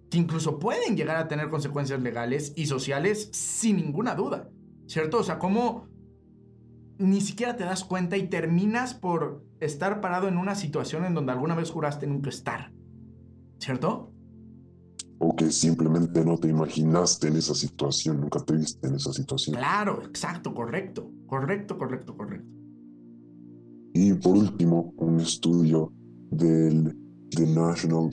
que 0.10 0.18
incluso 0.18 0.58
pueden 0.58 0.98
llegar 0.98 1.18
a 1.18 1.28
tener 1.28 1.50
consecuencias 1.50 2.02
legales 2.02 2.52
y 2.56 2.66
sociales 2.66 3.30
sin 3.32 3.78
ninguna 3.78 4.16
duda, 4.16 4.50
¿cierto? 4.88 5.20
O 5.20 5.24
sea, 5.24 5.38
cómo 5.38 5.88
ni 6.98 7.22
siquiera 7.22 7.56
te 7.56 7.64
das 7.64 7.84
cuenta 7.84 8.18
y 8.18 8.28
terminas 8.28 8.94
por 8.94 9.44
estar 9.60 10.02
parado 10.02 10.28
en 10.28 10.38
una 10.38 10.56
situación 10.56 11.06
en 11.06 11.14
donde 11.14 11.32
alguna 11.32 11.56
vez 11.56 11.72
juraste 11.72 12.08
nunca 12.08 12.30
estar, 12.30 12.72
¿cierto? 13.60 14.12
o 15.20 15.36
que 15.36 15.52
simplemente 15.52 16.24
no 16.26 16.38
te 16.38 16.50
imaginaste 16.50 17.28
en 17.28 17.38
esa 17.38 17.56
situación, 17.56 18.22
nunca 18.22 18.40
te 18.40 18.56
viste 18.56 18.88
en 18.88 18.96
esa 18.96 19.14
situación. 19.14 19.56
Claro, 19.56 20.04
exacto, 20.04 20.54
correcto, 20.54 21.10
correcto, 21.28 21.78
correcto, 21.78 22.18
correcto. 22.18 22.48
Y 23.94 24.14
por 24.14 24.36
último, 24.36 24.94
un 24.98 25.20
estudio 25.22 25.92
del 26.32 26.96
the 27.32 27.46
National 27.48 28.10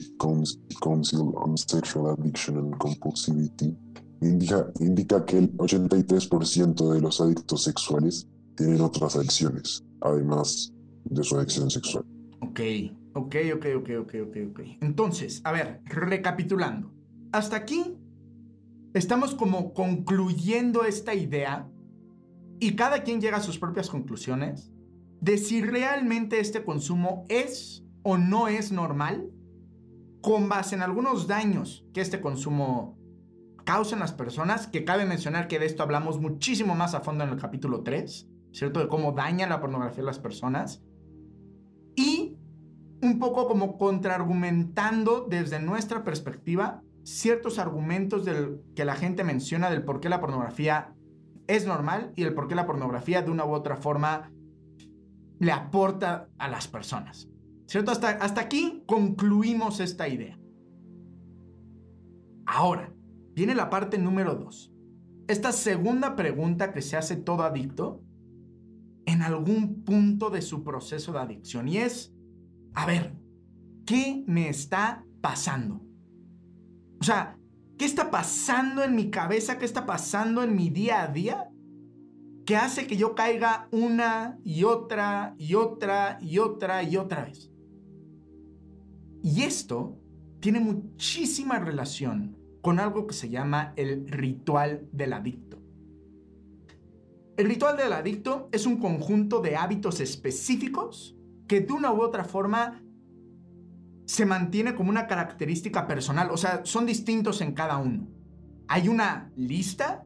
Council 0.81 1.33
on 1.35 1.57
Sexual 1.57 2.15
Addiction 2.17 2.57
and 2.57 2.77
Compulsivity 2.77 3.77
indica, 4.21 4.71
indica 4.79 5.25
que 5.25 5.39
el 5.39 5.57
83% 5.57 6.93
de 6.93 7.01
los 7.01 7.21
adictos 7.21 7.63
sexuales 7.63 8.27
tienen 8.55 8.81
otras 8.81 9.15
adicciones, 9.15 9.83
además 10.01 10.73
de 11.05 11.23
su 11.23 11.37
adicción 11.37 11.69
sexual. 11.69 12.05
Ok, 12.41 12.59
Ok, 13.15 13.35
ok, 13.53 13.65
ok, 13.77 13.89
ok, 14.01 14.15
ok, 14.23 14.37
ok. 14.49 14.59
Entonces, 14.81 15.41
a 15.43 15.51
ver, 15.51 15.81
recapitulando. 15.85 16.91
Hasta 17.31 17.57
aquí 17.57 17.95
estamos 18.95 19.35
como 19.35 19.73
concluyendo 19.73 20.83
esta 20.83 21.13
idea 21.13 21.69
y 22.59 22.75
cada 22.75 23.03
quien 23.03 23.21
llega 23.21 23.37
a 23.37 23.41
sus 23.41 23.59
propias 23.59 23.89
conclusiones 23.89 24.71
de 25.21 25.37
si 25.37 25.61
realmente 25.61 26.39
este 26.39 26.63
consumo 26.63 27.25
es 27.29 27.83
o 28.01 28.17
no 28.17 28.47
es 28.47 28.71
normal 28.71 29.29
con 30.21 30.49
base 30.49 30.73
en 30.75 30.81
algunos 30.81 31.27
daños 31.27 31.85
que 31.93 32.01
este 32.01 32.19
consumo 32.19 32.97
causa 33.63 33.95
en 33.95 33.99
las 33.99 34.11
personas, 34.11 34.67
que 34.67 34.83
cabe 34.85 35.05
mencionar 35.05 35.47
que 35.47 35.59
de 35.59 35.67
esto 35.67 35.83
hablamos 35.83 36.19
muchísimo 36.19 36.73
más 36.75 36.95
a 36.95 37.01
fondo 37.01 37.23
en 37.23 37.29
el 37.29 37.37
capítulo 37.37 37.83
3, 37.83 38.27
¿cierto? 38.53 38.79
De 38.79 38.87
cómo 38.87 39.11
daña 39.11 39.47
la 39.47 39.59
pornografía 39.59 40.03
a 40.03 40.05
las 40.05 40.19
personas. 40.19 40.81
Y 41.95 42.37
un 43.01 43.19
poco 43.19 43.47
como 43.47 43.77
contraargumentando 43.77 45.25
desde 45.29 45.59
nuestra 45.59 46.03
perspectiva 46.03 46.81
ciertos 47.03 47.59
argumentos 47.59 48.23
del, 48.23 48.61
que 48.75 48.85
la 48.85 48.95
gente 48.95 49.23
menciona 49.25 49.69
del 49.69 49.83
por 49.83 49.99
qué 49.99 50.07
la 50.07 50.21
pornografía 50.21 50.93
es 51.47 51.67
normal 51.67 52.13
y 52.15 52.23
el 52.23 52.33
por 52.33 52.47
qué 52.47 52.55
la 52.55 52.65
pornografía 52.65 53.21
de 53.21 53.31
una 53.31 53.43
u 53.43 53.51
otra 53.51 53.75
forma 53.75 54.31
le 55.39 55.51
aporta 55.51 56.29
a 56.37 56.47
las 56.47 56.67
personas. 56.67 57.27
¿Cierto? 57.65 57.91
Hasta, 57.91 58.09
hasta 58.09 58.41
aquí 58.41 58.83
concluimos 58.85 59.79
esta 59.79 60.07
idea. 60.07 60.39
Ahora, 62.45 62.93
viene 63.33 63.55
la 63.55 63.69
parte 63.69 63.97
número 63.97 64.35
dos. 64.35 64.71
Esta 65.27 65.51
segunda 65.51 66.15
pregunta 66.15 66.71
que 66.71 66.81
se 66.81 66.97
hace 66.97 67.15
todo 67.15 67.43
adicto 67.43 68.02
en 69.05 69.21
algún 69.21 69.83
punto 69.83 70.29
de 70.29 70.41
su 70.41 70.63
proceso 70.63 71.11
de 71.13 71.19
adicción 71.19 71.67
y 71.67 71.77
es, 71.77 72.13
a 72.73 72.85
ver, 72.85 73.15
¿qué 73.85 74.23
me 74.27 74.49
está 74.49 75.05
pasando? 75.21 75.81
O 76.99 77.03
sea, 77.03 77.37
¿qué 77.77 77.85
está 77.85 78.11
pasando 78.11 78.83
en 78.83 78.95
mi 78.95 79.09
cabeza? 79.09 79.57
¿Qué 79.57 79.65
está 79.65 79.85
pasando 79.85 80.43
en 80.43 80.55
mi 80.55 80.69
día 80.69 81.03
a 81.03 81.07
día? 81.07 81.49
Que 82.45 82.55
hace 82.55 82.87
que 82.87 82.97
yo 82.97 83.15
caiga 83.15 83.67
una 83.71 84.37
y 84.43 84.63
otra 84.63 85.35
y 85.37 85.55
otra 85.55 86.17
y 86.21 86.39
otra 86.39 86.83
y 86.83 86.97
otra 86.97 87.25
vez. 87.25 87.51
Y 89.21 89.43
esto 89.43 89.97
tiene 90.41 90.59
muchísima 90.59 91.59
relación 91.59 92.37
con 92.61 92.79
algo 92.79 93.07
que 93.07 93.13
se 93.13 93.29
llama 93.29 93.73
el 93.77 94.07
ritual 94.09 94.87
del 94.91 95.13
adicto. 95.13 95.62
El 97.35 97.47
ritual 97.47 97.77
del 97.77 97.93
adicto 97.93 98.47
es 98.51 98.67
un 98.67 98.77
conjunto 98.77 99.41
de 99.41 99.55
hábitos 99.55 99.99
específicos 99.99 101.15
que 101.47 101.61
de 101.61 101.73
una 101.73 101.91
u 101.91 102.01
otra 102.01 102.23
forma 102.23 102.83
se 104.05 104.25
mantiene 104.25 104.75
como 104.75 104.91
una 104.91 105.07
característica 105.07 105.87
personal, 105.87 106.29
o 106.29 106.37
sea, 106.37 106.61
son 106.65 106.85
distintos 106.85 107.41
en 107.41 107.53
cada 107.53 107.77
uno. 107.77 108.07
Hay 108.67 108.87
una 108.87 109.31
lista 109.35 110.05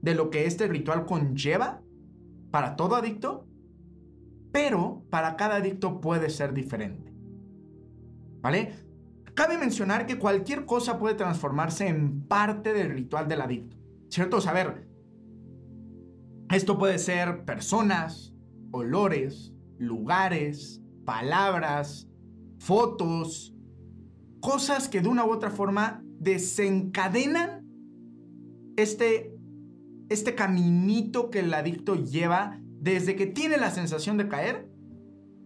de 0.00 0.14
lo 0.14 0.30
que 0.30 0.46
este 0.46 0.66
ritual 0.66 1.04
conlleva 1.04 1.82
para 2.50 2.74
todo 2.74 2.96
adicto, 2.96 3.46
pero 4.50 5.04
para 5.10 5.36
cada 5.36 5.56
adicto 5.56 6.00
puede 6.00 6.30
ser 6.30 6.54
diferente. 6.54 7.12
¿Vale? 8.40 8.72
Cabe 9.34 9.58
mencionar 9.58 10.06
que 10.06 10.18
cualquier 10.18 10.64
cosa 10.64 10.98
puede 10.98 11.14
transformarse 11.14 11.86
en 11.86 12.22
parte 12.22 12.72
del 12.72 12.90
ritual 12.90 13.28
del 13.28 13.42
adicto, 13.42 13.76
¿cierto? 14.08 14.40
Esto 16.56 16.78
puede 16.78 16.98
ser 16.98 17.44
personas, 17.44 18.34
olores, 18.72 19.52
lugares, 19.78 20.82
palabras, 21.04 22.08
fotos, 22.58 23.54
cosas 24.40 24.88
que 24.88 25.00
de 25.00 25.08
una 25.08 25.24
u 25.24 25.30
otra 25.30 25.50
forma 25.50 26.02
desencadenan 26.18 27.66
este, 28.76 29.34
este 30.08 30.34
caminito 30.34 31.30
que 31.30 31.40
el 31.40 31.52
adicto 31.54 31.94
lleva 31.94 32.60
desde 32.80 33.16
que 33.16 33.26
tiene 33.26 33.56
la 33.56 33.70
sensación 33.70 34.16
de 34.16 34.28
caer 34.28 34.68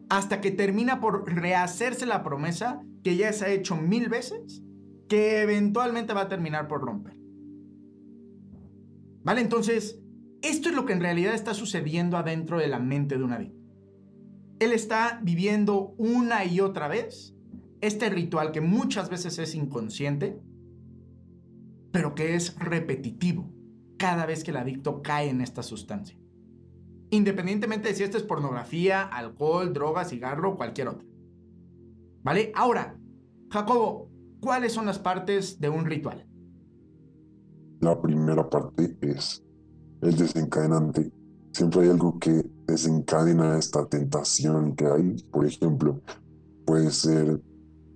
hasta 0.08 0.40
que 0.40 0.50
termina 0.50 1.00
por 1.00 1.32
rehacerse 1.32 2.06
la 2.06 2.22
promesa 2.22 2.82
que 3.02 3.16
ya 3.16 3.32
se 3.32 3.44
ha 3.44 3.50
hecho 3.50 3.76
mil 3.76 4.08
veces 4.08 4.62
que 5.08 5.42
eventualmente 5.42 6.14
va 6.14 6.22
a 6.22 6.28
terminar 6.28 6.68
por 6.68 6.82
romper. 6.82 7.16
¿Vale? 9.22 9.40
Entonces, 9.40 9.98
esto 10.44 10.68
es 10.68 10.74
lo 10.74 10.84
que 10.84 10.92
en 10.92 11.00
realidad 11.00 11.34
está 11.34 11.54
sucediendo 11.54 12.16
adentro 12.16 12.58
de 12.58 12.68
la 12.68 12.78
mente 12.78 13.16
de 13.16 13.24
un 13.24 13.32
adicto. 13.32 13.58
Él 14.60 14.72
está 14.72 15.20
viviendo 15.22 15.94
una 15.98 16.44
y 16.44 16.60
otra 16.60 16.86
vez 16.88 17.34
este 17.80 18.08
ritual 18.08 18.52
que 18.52 18.60
muchas 18.60 19.10
veces 19.10 19.38
es 19.38 19.54
inconsciente, 19.54 20.40
pero 21.92 22.14
que 22.14 22.34
es 22.34 22.58
repetitivo 22.58 23.52
cada 23.98 24.26
vez 24.26 24.42
que 24.44 24.50
el 24.50 24.56
adicto 24.56 25.02
cae 25.02 25.28
en 25.28 25.40
esta 25.40 25.62
sustancia. 25.62 26.18
Independientemente 27.10 27.88
de 27.88 27.94
si 27.94 28.02
esto 28.02 28.16
es 28.16 28.22
pornografía, 28.22 29.02
alcohol, 29.02 29.72
droga, 29.72 30.04
cigarro 30.04 30.52
o 30.52 30.56
cualquier 30.56 30.88
otra. 30.88 31.06
¿Vale? 32.22 32.52
Ahora, 32.54 32.98
Jacobo, 33.50 34.10
¿cuáles 34.40 34.72
son 34.72 34.86
las 34.86 34.98
partes 34.98 35.60
de 35.60 35.68
un 35.68 35.84
ritual? 35.84 36.26
La 37.80 38.00
primera 38.00 38.48
parte 38.48 38.96
es 39.02 39.43
el 40.04 40.16
desencadenante. 40.16 41.10
Siempre 41.52 41.82
hay 41.82 41.90
algo 41.90 42.18
que 42.18 42.44
desencadena 42.66 43.58
esta 43.58 43.86
tentación 43.86 44.74
que 44.74 44.86
hay. 44.86 45.16
Por 45.30 45.46
ejemplo, 45.46 46.00
puede 46.66 46.90
ser 46.90 47.40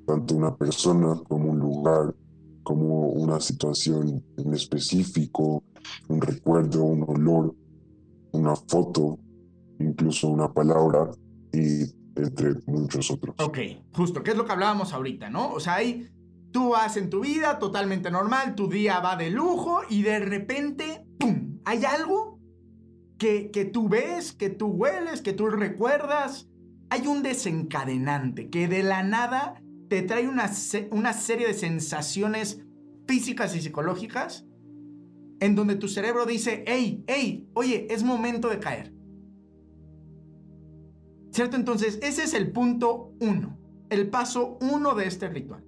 tanto 0.07 0.37
una 0.37 0.57
persona 0.57 1.21
como 1.29 1.51
un 1.51 1.59
lugar, 1.59 2.15
como 2.63 3.11
una 3.11 3.41
situación 3.41 4.25
en 4.37 4.55
específico, 4.55 5.63
un 6.09 6.21
recuerdo, 6.21 6.85
un 6.85 7.05
olor, 7.09 7.55
una 8.33 8.55
foto, 8.57 9.19
incluso 9.79 10.29
una 10.29 10.53
palabra 10.53 11.11
y 11.53 11.83
entre 12.17 12.55
muchos 12.67 13.11
otros. 13.11 13.35
Ok, 13.39 13.59
justo, 13.95 14.23
¿qué 14.23 14.31
es 14.31 14.37
lo 14.37 14.45
que 14.45 14.53
hablábamos 14.53 14.93
ahorita, 14.93 15.31
no? 15.31 15.53
O 15.53 15.61
sea, 15.61 15.75
ahí 15.75 16.09
tú 16.53 16.71
vas 16.71 16.97
en 16.97 17.11
tu 17.11 17.21
vida 17.21 17.59
totalmente 17.59 18.11
normal, 18.11 18.55
tu 18.55 18.69
día 18.69 19.01
va 19.01 19.17
de 19.17 19.31
lujo 19.31 19.81
y 19.89 20.03
de 20.03 20.19
repente, 20.21 21.07
¡pum! 21.19 21.48
Hay 21.69 21.85
algo 21.85 22.41
que, 23.19 23.51
que 23.51 23.67
tú 23.67 23.91
ves, 23.91 24.33
que 24.33 24.49
tú 24.49 24.69
hueles, 24.69 25.21
que 25.21 25.35
tú 25.35 25.49
recuerdas. 25.49 26.49
Hay 26.89 27.07
un 27.07 27.23
desencadenante 27.23 28.49
que 28.49 28.69
de 28.69 28.83
la 28.83 29.03
nada 29.03 29.63
te 29.91 30.01
trae 30.01 30.27
una, 30.27 30.51
una 30.91 31.13
serie 31.13 31.47
de 31.47 31.53
sensaciones 31.53 32.65
físicas 33.07 33.55
y 33.55 33.61
psicológicas 33.61 34.47
en 35.41 35.55
donde 35.55 35.77
tu 35.77 35.89
cerebro 35.89 36.25
dice, 36.25 36.65
hey, 36.67 37.05
hey, 37.07 37.47
oye, 37.53 37.87
es 37.91 38.03
momento 38.03 38.49
de 38.49 38.61
caer. 38.61 38.95
¿Cierto? 41.33 41.59
Entonces, 41.59 41.99
ese 42.01 42.23
es 42.23 42.33
el 42.33 42.51
punto 42.51 43.13
uno, 43.21 43.59
el 43.91 44.09
paso 44.09 44.57
uno 44.63 44.95
de 44.95 45.07
este 45.07 45.29
ritual. 45.29 45.67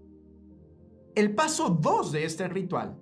El 1.15 1.35
paso 1.35 1.69
dos 1.69 2.11
de 2.11 2.25
este 2.25 2.49
ritual, 2.49 2.99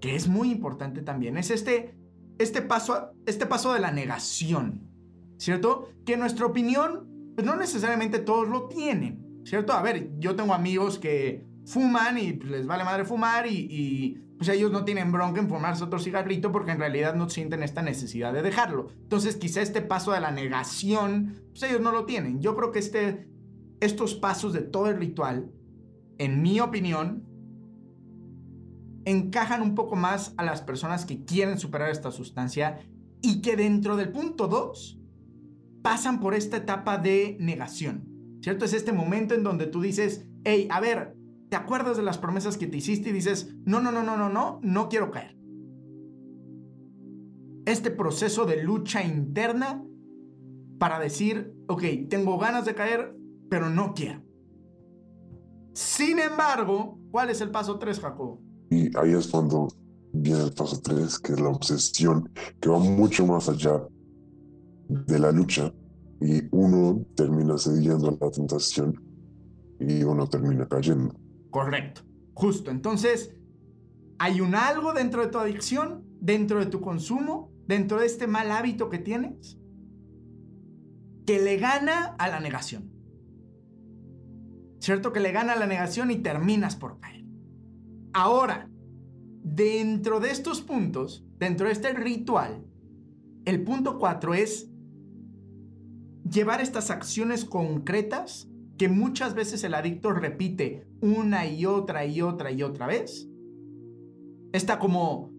que 0.00 0.16
es 0.16 0.26
muy 0.26 0.50
importante 0.50 1.02
también, 1.02 1.36
es 1.36 1.50
este, 1.50 1.97
este, 2.38 2.62
paso, 2.62 3.12
este 3.26 3.46
paso 3.46 3.72
de 3.72 3.80
la 3.80 3.90
negación, 3.90 4.90
¿cierto? 5.36 5.90
Que 6.04 6.16
nuestra 6.16 6.46
opinión, 6.46 7.32
pues 7.34 7.46
no 7.46 7.56
necesariamente 7.56 8.18
todos 8.18 8.48
lo 8.48 8.68
tienen, 8.68 9.42
¿cierto? 9.44 9.72
A 9.72 9.82
ver, 9.82 10.10
yo 10.18 10.36
tengo 10.36 10.54
amigos 10.54 10.98
que 10.98 11.46
fuman 11.66 12.18
y 12.18 12.32
les 12.32 12.66
vale 12.66 12.84
madre 12.84 13.04
fumar 13.04 13.46
y 13.46 14.22
pues 14.38 14.48
ellos 14.50 14.70
no 14.70 14.84
tienen 14.84 15.10
bronca 15.10 15.40
en 15.40 15.48
fumarse 15.48 15.82
otro 15.82 15.98
cigarrito 15.98 16.52
porque 16.52 16.70
en 16.70 16.78
realidad 16.78 17.14
no 17.14 17.28
sienten 17.28 17.64
esta 17.64 17.82
necesidad 17.82 18.32
de 18.32 18.42
dejarlo. 18.42 18.88
Entonces 19.02 19.36
quizá 19.36 19.60
este 19.60 19.82
paso 19.82 20.12
de 20.12 20.20
la 20.20 20.30
negación, 20.30 21.42
pues 21.50 21.64
ellos 21.64 21.80
no 21.80 21.90
lo 21.90 22.06
tienen. 22.06 22.40
Yo 22.40 22.56
creo 22.56 22.70
que 22.70 22.78
este, 22.78 23.28
estos 23.80 24.14
pasos 24.14 24.52
de 24.52 24.60
todo 24.60 24.88
el 24.88 24.96
ritual, 24.96 25.50
en 26.18 26.40
mi 26.40 26.60
opinión, 26.60 27.27
encajan 29.04 29.62
un 29.62 29.74
poco 29.74 29.96
más 29.96 30.34
a 30.36 30.44
las 30.44 30.62
personas 30.62 31.04
que 31.04 31.24
quieren 31.24 31.58
superar 31.58 31.90
esta 31.90 32.10
sustancia 32.10 32.80
y 33.20 33.40
que 33.40 33.56
dentro 33.56 33.96
del 33.96 34.10
punto 34.10 34.48
2 34.48 35.00
pasan 35.82 36.20
por 36.20 36.34
esta 36.34 36.58
etapa 36.58 36.98
de 36.98 37.36
negación. 37.40 38.08
¿Cierto? 38.40 38.64
Es 38.64 38.72
este 38.72 38.92
momento 38.92 39.34
en 39.34 39.42
donde 39.42 39.66
tú 39.66 39.80
dices, 39.80 40.26
hey, 40.44 40.68
a 40.70 40.80
ver, 40.80 41.16
te 41.48 41.56
acuerdas 41.56 41.96
de 41.96 42.02
las 42.02 42.18
promesas 42.18 42.56
que 42.56 42.66
te 42.66 42.76
hiciste 42.76 43.10
y 43.10 43.12
dices, 43.12 43.54
no, 43.64 43.80
no, 43.80 43.90
no, 43.90 44.02
no, 44.02 44.16
no, 44.16 44.28
no, 44.28 44.60
no 44.62 44.88
quiero 44.88 45.10
caer. 45.10 45.36
Este 47.66 47.90
proceso 47.90 48.44
de 48.46 48.62
lucha 48.62 49.02
interna 49.02 49.84
para 50.78 50.98
decir, 50.98 51.52
ok, 51.66 51.82
tengo 52.08 52.38
ganas 52.38 52.64
de 52.64 52.74
caer, 52.74 53.16
pero 53.50 53.68
no 53.68 53.92
quiero. 53.94 54.22
Sin 55.72 56.18
embargo, 56.18 56.98
¿cuál 57.10 57.30
es 57.30 57.40
el 57.40 57.50
paso 57.50 57.78
3, 57.78 58.00
Jacobo? 58.00 58.47
Y 58.70 58.96
ahí 58.96 59.12
es 59.12 59.28
cuando 59.28 59.68
viene 60.12 60.44
el 60.44 60.52
paso 60.52 60.80
3, 60.80 61.18
que 61.18 61.32
es 61.32 61.40
la 61.40 61.48
obsesión, 61.48 62.30
que 62.60 62.68
va 62.68 62.78
mucho 62.78 63.26
más 63.26 63.48
allá 63.48 63.82
de 64.88 65.18
la 65.18 65.32
lucha 65.32 65.72
y 66.20 66.42
uno 66.50 67.04
termina 67.14 67.56
cediendo 67.58 68.08
a 68.08 68.24
la 68.24 68.30
tentación 68.30 69.00
y 69.78 70.02
uno 70.02 70.26
termina 70.28 70.66
cayendo. 70.66 71.14
Correcto, 71.50 72.02
justo. 72.34 72.70
Entonces, 72.70 73.34
hay 74.18 74.40
un 74.40 74.54
algo 74.54 74.92
dentro 74.92 75.22
de 75.22 75.28
tu 75.28 75.38
adicción, 75.38 76.04
dentro 76.20 76.58
de 76.58 76.66
tu 76.66 76.80
consumo, 76.80 77.52
dentro 77.66 78.00
de 78.00 78.06
este 78.06 78.26
mal 78.26 78.50
hábito 78.50 78.88
que 78.88 78.98
tienes, 78.98 79.58
que 81.26 81.40
le 81.40 81.58
gana 81.58 82.16
a 82.18 82.28
la 82.28 82.40
negación. 82.40 82.90
¿Cierto? 84.80 85.12
Que 85.12 85.20
le 85.20 85.32
gana 85.32 85.52
a 85.52 85.56
la 85.56 85.66
negación 85.66 86.10
y 86.10 86.16
terminas 86.16 86.76
por 86.76 86.98
caer. 86.98 87.24
Ahora, 88.20 88.68
dentro 89.44 90.18
de 90.18 90.32
estos 90.32 90.60
puntos, 90.60 91.24
dentro 91.38 91.68
de 91.68 91.72
este 91.72 91.92
ritual, 91.92 92.64
el 93.44 93.62
punto 93.62 93.96
4 93.96 94.34
es 94.34 94.68
llevar 96.28 96.60
estas 96.60 96.90
acciones 96.90 97.44
concretas 97.44 98.50
que 98.76 98.88
muchas 98.88 99.34
veces 99.34 99.62
el 99.62 99.72
adicto 99.72 100.10
repite 100.10 100.88
una 101.00 101.46
y 101.46 101.64
otra 101.64 102.06
y 102.06 102.20
otra 102.20 102.50
y 102.50 102.64
otra 102.64 102.88
vez. 102.88 103.28
Está 104.52 104.80
como 104.80 105.30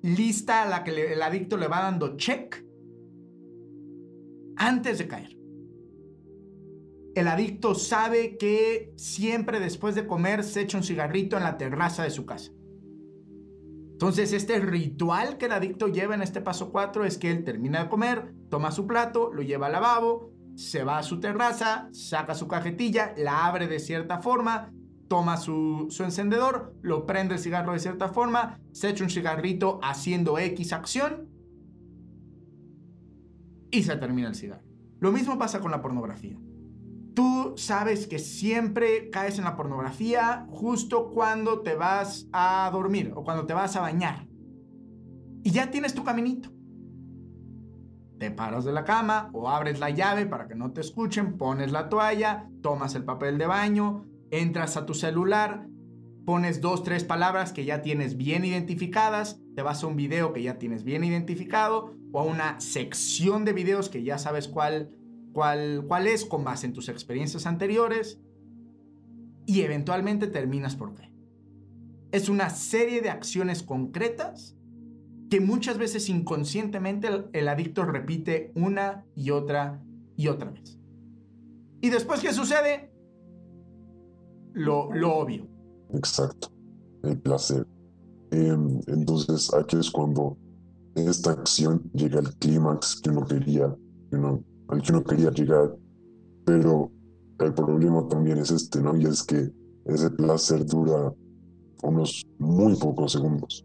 lista 0.00 0.62
a 0.62 0.70
la 0.70 0.84
que 0.84 1.12
el 1.12 1.20
adicto 1.20 1.58
le 1.58 1.68
va 1.68 1.82
dando 1.82 2.16
check 2.16 2.64
antes 4.56 4.96
de 4.96 5.06
caer. 5.06 5.39
El 7.14 7.28
adicto 7.28 7.74
sabe 7.74 8.36
que 8.36 8.92
siempre 8.96 9.58
después 9.58 9.94
de 9.94 10.06
comer 10.06 10.44
se 10.44 10.60
echa 10.60 10.78
un 10.78 10.84
cigarrito 10.84 11.36
en 11.36 11.42
la 11.42 11.56
terraza 11.56 12.04
de 12.04 12.10
su 12.10 12.24
casa. 12.24 12.52
Entonces, 13.92 14.32
este 14.32 14.60
ritual 14.60 15.36
que 15.36 15.46
el 15.46 15.52
adicto 15.52 15.88
lleva 15.88 16.14
en 16.14 16.22
este 16.22 16.40
paso 16.40 16.70
4 16.70 17.04
es 17.04 17.18
que 17.18 17.30
él 17.30 17.44
termina 17.44 17.82
de 17.82 17.90
comer, 17.90 18.32
toma 18.48 18.70
su 18.70 18.86
plato, 18.86 19.30
lo 19.32 19.42
lleva 19.42 19.66
al 19.66 19.72
lavabo, 19.72 20.32
se 20.54 20.84
va 20.84 20.98
a 20.98 21.02
su 21.02 21.20
terraza, 21.20 21.88
saca 21.92 22.34
su 22.34 22.48
cajetilla, 22.48 23.12
la 23.18 23.46
abre 23.46 23.66
de 23.66 23.78
cierta 23.78 24.20
forma, 24.20 24.72
toma 25.08 25.36
su, 25.36 25.88
encendedor, 25.98 26.74
lo 26.80 27.04
prende 27.04 27.34
el 27.34 27.40
cigarro 27.40 27.72
de 27.72 27.80
cierta 27.80 28.08
forma, 28.08 28.58
se 28.72 28.88
echa 28.88 29.04
un 29.04 29.10
cigarrito 29.10 29.80
haciendo 29.82 30.38
X 30.38 30.72
acción 30.72 31.28
y 33.70 33.82
se 33.82 33.96
termina 33.96 34.28
el 34.28 34.34
cigarro. 34.34 34.64
Lo 35.00 35.12
mismo 35.12 35.36
pasa 35.38 35.60
con 35.60 35.70
la 35.70 35.82
pornografía. 35.82 36.38
Tú 37.20 37.52
sabes 37.58 38.06
que 38.06 38.18
siempre 38.18 39.10
caes 39.10 39.36
en 39.36 39.44
la 39.44 39.54
pornografía 39.54 40.46
justo 40.48 41.10
cuando 41.10 41.60
te 41.60 41.74
vas 41.74 42.26
a 42.32 42.70
dormir 42.72 43.12
o 43.14 43.24
cuando 43.24 43.44
te 43.44 43.52
vas 43.52 43.76
a 43.76 43.82
bañar. 43.82 44.26
Y 45.42 45.50
ya 45.50 45.70
tienes 45.70 45.92
tu 45.92 46.02
caminito 46.02 46.48
te 48.18 48.30
paras 48.30 48.64
de 48.64 48.72
la 48.72 48.84
cama 48.84 49.28
o 49.34 49.50
abres 49.50 49.80
la 49.80 49.90
llave 49.90 50.24
para 50.24 50.48
que 50.48 50.54
no 50.54 50.72
te 50.72 50.80
escuchen, 50.80 51.36
pones 51.36 51.72
la 51.72 51.90
toalla, 51.90 52.48
tomas 52.62 52.94
el 52.94 53.04
papel 53.04 53.36
de 53.36 53.46
baño, 53.46 54.06
entras 54.30 54.78
a 54.78 54.86
tu 54.86 54.94
celular, 54.94 55.66
pones 56.24 56.62
dos, 56.62 56.84
tres 56.84 57.04
palabras 57.04 57.52
que 57.52 57.66
ya 57.66 57.82
tienes 57.82 58.16
bien 58.16 58.46
identificadas, 58.46 59.40
te 59.54 59.60
vas 59.60 59.82
a 59.82 59.86
un 59.86 59.96
video 59.96 60.32
que 60.32 60.42
ya 60.42 60.58
tienes 60.58 60.84
bien 60.84 61.04
identificado 61.04 61.94
o 62.12 62.20
a 62.20 62.24
una 62.24 62.60
sección 62.60 63.44
de 63.44 63.52
videos 63.52 63.90
que 63.90 64.04
ya 64.04 64.16
sabes 64.16 64.48
cuál, 64.48 64.90
cuál, 65.32 65.84
cuál 65.86 66.06
es 66.06 66.24
con 66.24 66.44
base 66.44 66.66
en 66.66 66.72
tus 66.72 66.88
experiencias 66.88 67.46
anteriores 67.46 68.20
y 69.46 69.62
eventualmente 69.62 70.26
terminas 70.26 70.76
por 70.76 70.94
qué. 70.94 71.12
Es 72.12 72.28
una 72.28 72.50
serie 72.50 73.00
de 73.00 73.10
acciones 73.10 73.62
concretas 73.62 74.56
que 75.30 75.40
muchas 75.40 75.78
veces 75.78 76.08
inconscientemente 76.08 77.08
el, 77.32 77.48
adicto 77.48 77.84
repite 77.84 78.52
una 78.54 79.06
y 79.14 79.30
otra 79.30 79.82
y 80.16 80.26
otra 80.26 80.50
vez. 80.50 80.78
¿Y 81.80 81.88
después 81.88 82.20
qué 82.20 82.32
sucede? 82.32 82.92
Lo, 84.52 84.92
lo 84.92 85.14
obvio. 85.14 85.48
Exacto, 85.94 86.52
el 87.04 87.18
placer. 87.20 87.66
Em, 88.32 88.80
entonces 88.88 89.52
aquí 89.54 89.76
es 89.76 89.90
cuando 89.90 90.36
esta 90.94 91.32
acción 91.32 91.82
llega 91.94 92.18
al 92.18 92.34
clímax 92.36 93.00
que 93.00 93.10
uno 93.10 93.24
quería, 93.26 93.74
al 94.70 94.82
que 94.82 94.92
uno 94.92 95.04
quería 95.04 95.30
llegar, 95.30 95.76
pero 96.44 96.90
el 97.38 97.54
problema 97.54 98.06
también 98.08 98.38
es 98.38 98.50
este, 98.50 98.80
¿no? 98.80 98.96
Y 98.96 99.06
es 99.06 99.22
que 99.22 99.50
ese 99.86 100.10
placer 100.10 100.64
dura 100.64 101.12
unos 101.82 102.22
muy 102.38 102.76
pocos 102.76 103.12
segundos. 103.12 103.64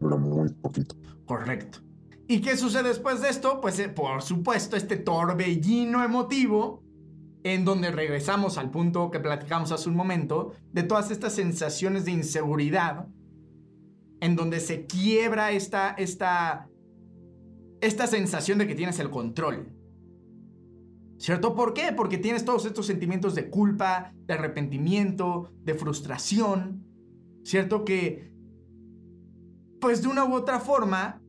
Dura 0.00 0.16
muy 0.16 0.48
poquito. 0.54 0.94
Correcto. 1.26 1.80
¿Y 2.28 2.40
qué 2.40 2.56
sucede 2.56 2.88
después 2.88 3.20
de 3.20 3.28
esto? 3.28 3.60
Pues 3.60 3.78
eh, 3.80 3.88
por 3.88 4.22
supuesto 4.22 4.76
este 4.76 4.96
torbellino 4.96 6.04
emotivo 6.04 6.82
en 7.42 7.64
donde 7.64 7.90
regresamos 7.90 8.58
al 8.58 8.70
punto 8.70 9.10
que 9.10 9.18
platicamos 9.18 9.72
hace 9.72 9.88
un 9.88 9.96
momento, 9.96 10.52
de 10.72 10.82
todas 10.82 11.10
estas 11.10 11.32
sensaciones 11.32 12.04
de 12.04 12.12
inseguridad, 12.12 13.06
en 14.20 14.36
donde 14.36 14.60
se 14.60 14.84
quiebra 14.84 15.50
esta, 15.50 15.90
esta, 15.92 16.68
esta 17.80 18.06
sensación 18.06 18.58
de 18.58 18.66
que 18.66 18.74
tienes 18.74 18.98
el 18.98 19.10
control. 19.10 19.72
¿Cierto? 21.20 21.54
¿Por 21.54 21.74
qué? 21.74 21.92
Porque 21.94 22.16
tienes 22.16 22.46
todos 22.46 22.64
estos 22.64 22.86
sentimientos 22.86 23.34
de 23.34 23.50
culpa, 23.50 24.14
de 24.26 24.32
arrepentimiento, 24.32 25.52
de 25.62 25.74
frustración. 25.74 26.82
¿Cierto? 27.44 27.84
Que, 27.84 28.32
pues 29.82 30.00
de 30.00 30.08
una 30.08 30.24
u 30.24 30.32
otra 30.32 30.60
forma, 30.60 31.20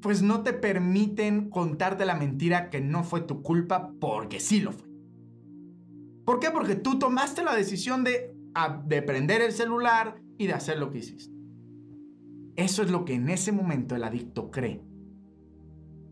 pues 0.00 0.22
no 0.22 0.42
te 0.42 0.52
permiten 0.52 1.50
contarte 1.50 2.04
la 2.04 2.16
mentira 2.16 2.68
que 2.68 2.80
no 2.80 3.04
fue 3.04 3.20
tu 3.20 3.42
culpa 3.42 3.92
porque 4.00 4.40
sí 4.40 4.58
lo 4.60 4.72
fue. 4.72 4.88
¿Por 6.24 6.40
qué? 6.40 6.50
Porque 6.50 6.74
tú 6.74 6.98
tomaste 6.98 7.44
la 7.44 7.54
decisión 7.54 8.02
de, 8.02 8.34
de 8.86 9.02
prender 9.02 9.40
el 9.40 9.52
celular 9.52 10.20
y 10.36 10.48
de 10.48 10.52
hacer 10.52 10.80
lo 10.80 10.90
que 10.90 10.98
hiciste. 10.98 11.32
Eso 12.56 12.82
es 12.82 12.90
lo 12.90 13.04
que 13.04 13.14
en 13.14 13.30
ese 13.30 13.52
momento 13.52 13.94
el 13.94 14.02
adicto 14.02 14.50
cree. 14.50 14.82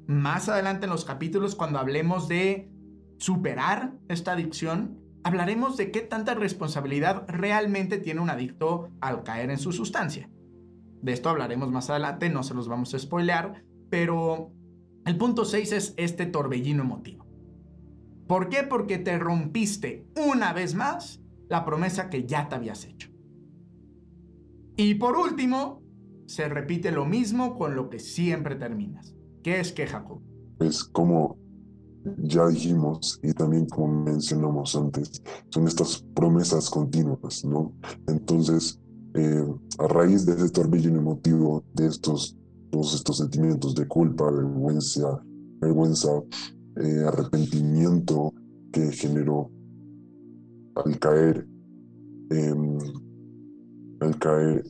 Más 0.07 0.49
adelante 0.49 0.87
en 0.87 0.91
los 0.91 1.05
capítulos, 1.05 1.55
cuando 1.55 1.79
hablemos 1.79 2.29
de 2.29 2.71
superar 3.19 3.95
esta 4.09 4.33
adicción, 4.33 4.99
hablaremos 5.23 5.77
de 5.77 5.91
qué 5.91 6.01
tanta 6.01 6.35
responsabilidad 6.35 7.25
realmente 7.29 7.99
tiene 7.99 8.21
un 8.21 8.31
adicto 8.31 8.91
al 9.01 9.23
caer 9.23 9.51
en 9.51 9.59
su 9.59 9.73
sustancia. 9.73 10.29
De 11.01 11.13
esto 11.13 11.29
hablaremos 11.29 11.71
más 11.71 11.91
adelante, 11.91 12.31
no 12.31 12.43
se 12.43 12.55
los 12.55 12.69
vamos 12.69 12.95
a 12.95 12.99
spoilear, 12.99 13.65
pero 13.91 14.53
el 15.05 15.17
punto 15.17 15.45
6 15.45 15.73
es 15.73 15.95
este 15.97 16.27
torbellino 16.27 16.83
emotivo. 16.83 17.27
¿Por 18.27 18.49
qué? 18.49 18.63
Porque 18.63 18.99
te 18.99 19.19
rompiste 19.19 20.07
una 20.17 20.53
vez 20.53 20.75
más 20.75 21.21
la 21.49 21.65
promesa 21.65 22.09
que 22.09 22.25
ya 22.25 22.49
te 22.49 22.55
habías 22.55 22.85
hecho. 22.85 23.11
Y 24.77 24.95
por 24.95 25.17
último, 25.17 25.83
se 26.27 26.49
repite 26.49 26.93
lo 26.93 27.05
mismo 27.05 27.59
con 27.59 27.75
lo 27.77 27.91
que 27.91 27.99
siempre 27.99 28.55
terminas. 28.55 29.15
¿Qué 29.43 29.61
es 29.61 29.73
que, 29.73 29.87
Jacob? 29.87 30.21
Pues 30.59 30.85
como 30.85 31.37
ya 32.19 32.49
dijimos 32.49 33.21
y 33.23 33.33
también 33.33 33.67
como 33.67 34.05
mencionamos 34.05 34.75
antes, 34.75 35.23
son 35.51 35.69
estas 35.69 36.05
promesas 36.15 36.69
continuas, 36.69 37.45
¿no? 37.45 37.73
Entonces, 38.09 38.81
eh, 39.15 39.47
a 39.79 39.87
raíz 39.89 40.27
de 40.27 40.33
ese 40.33 40.51
torbellino 40.51 40.99
emotivo, 40.99 41.65
de 41.75 41.87
estos 41.87 42.37
todos 42.73 42.95
estos 42.95 43.19
sentimientos 43.19 43.75
de 43.75 43.87
culpa, 43.87 44.31
vergüenza, 44.31 45.23
vergüenza, 45.61 46.11
eh, 46.77 47.05
arrepentimiento 47.07 48.33
que 48.73 48.91
generó 48.93 49.51
al 50.77 50.99
caer, 50.99 51.47
em, 52.31 52.79
al 54.01 54.19
caer 54.19 54.65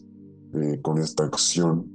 eh, 0.55 0.81
con 0.83 0.99
esta 0.99 1.25
acción, 1.25 1.87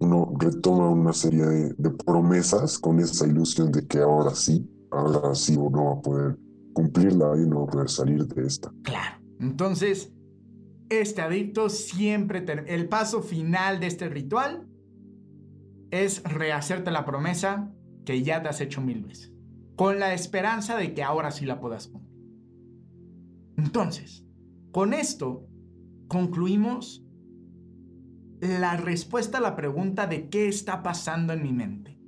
uno 0.00 0.32
retoma 0.38 0.90
una 0.90 1.12
serie 1.12 1.46
de, 1.76 1.90
promesas 1.90 2.78
con 2.78 3.00
esa 3.00 3.26
ilusión 3.26 3.72
de 3.72 3.86
que 3.86 3.98
ahora 3.98 4.34
sí, 4.34 4.68
ahora 4.90 5.34
sí 5.34 5.56
uno 5.56 5.84
va 5.84 5.92
a 5.92 6.02
poder 6.02 6.38
cumplirla 6.72 7.32
y 7.36 7.40
uno 7.40 7.60
va 7.60 7.64
a 7.64 7.70
poder 7.70 7.88
salir 7.88 8.26
de 8.26 8.46
esta. 8.46 8.72
Claro. 8.82 9.16
Entonces, 9.40 10.12
este 10.88 11.22
adicto 11.22 11.68
siempre, 11.68 12.44
el 12.66 12.88
paso 12.88 13.22
final 13.22 13.80
de 13.80 13.86
este 13.86 14.08
ritual 14.08 14.66
es 15.90 16.22
rehacerte 16.24 16.90
la 16.90 17.04
promesa 17.04 17.72
que 18.04 18.22
ya 18.22 18.42
te 18.42 18.48
has 18.48 18.60
hecho 18.60 18.80
mil 18.80 19.02
veces, 19.02 19.32
con 19.74 19.98
la 19.98 20.14
esperanza 20.14 20.76
de 20.76 20.94
que 20.94 21.02
ahora 21.02 21.30
sí 21.30 21.44
la 21.44 21.60
puedas 21.60 21.88
cumplir. 21.88 22.06
Entonces, 23.56 24.24
con 24.72 24.92
esto 24.92 25.46
concluimos 26.08 27.05
la 28.40 28.76
respuesta 28.76 29.38
a 29.38 29.40
la 29.40 29.56
pregunta 29.56 30.06
de 30.06 30.28
qué 30.28 30.48
está 30.48 30.82
pasando 30.82 31.32
en 31.32 31.42
mi 31.42 31.52
mente. 31.52 31.98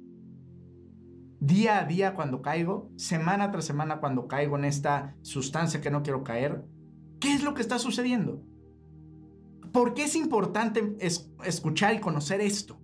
Día 1.41 1.79
a 1.79 1.85
día 1.85 2.15
cuando 2.15 2.43
caigo, 2.43 2.91
semana 2.97 3.51
tras 3.51 3.65
semana 3.65 4.01
cuando 4.01 4.27
caigo 4.27 4.59
en 4.59 4.65
esta 4.65 5.15
sustancia 5.23 5.81
que 5.81 5.91
no 5.91 6.03
quiero 6.03 6.25
caer, 6.25 6.65
¿qué 7.21 7.33
es 7.33 7.43
lo 7.43 7.55
que 7.55 7.63
está 7.63 7.79
sucediendo? 7.79 8.43
¿Por 9.73 9.95
qué 9.95 10.05
es 10.05 10.17
importante 10.17 10.97
escuchar 11.45 11.95
y 11.95 12.01
conocer 12.01 12.41
esto? 12.41 12.81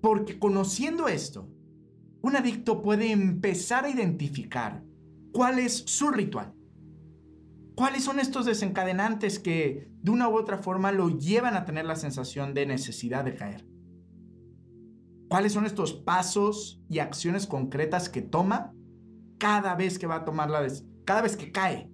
Porque 0.00 0.38
conociendo 0.38 1.06
esto, 1.06 1.48
un 2.22 2.36
adicto 2.36 2.82
puede 2.82 3.12
empezar 3.12 3.84
a 3.84 3.90
identificar 3.90 4.82
cuál 5.32 5.58
es 5.58 5.84
su 5.86 6.10
ritual. 6.10 6.54
¿Cuáles 7.74 8.04
son 8.04 8.20
estos 8.20 8.44
desencadenantes 8.44 9.38
que 9.38 9.90
de 10.02 10.10
una 10.10 10.28
u 10.28 10.36
otra 10.36 10.58
forma 10.58 10.92
lo 10.92 11.08
llevan 11.08 11.56
a 11.56 11.64
tener 11.64 11.86
la 11.86 11.96
sensación 11.96 12.52
de 12.52 12.66
necesidad 12.66 13.24
de 13.24 13.34
caer? 13.34 13.66
¿Cuáles 15.28 15.54
son 15.54 15.64
estos 15.64 15.94
pasos 15.94 16.82
y 16.90 16.98
acciones 16.98 17.46
concretas 17.46 18.10
que 18.10 18.20
toma 18.20 18.74
cada 19.38 19.74
vez 19.74 19.98
que 19.98 20.06
va 20.06 20.16
a 20.16 20.24
tomar 20.24 20.50
la 20.50 20.66
cada 21.06 21.22
vez 21.22 21.36
que 21.36 21.50
cae? 21.50 21.90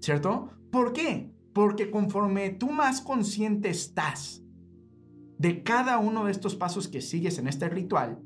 ¿Cierto? 0.00 0.50
¿Por 0.70 0.94
qué? 0.94 1.30
Porque 1.52 1.90
conforme 1.90 2.48
tú 2.48 2.70
más 2.70 3.02
consciente 3.02 3.68
estás 3.68 4.42
de 5.38 5.62
cada 5.62 5.98
uno 5.98 6.24
de 6.24 6.30
estos 6.30 6.56
pasos 6.56 6.88
que 6.88 7.02
sigues 7.02 7.36
en 7.36 7.48
este 7.48 7.68
ritual, 7.68 8.22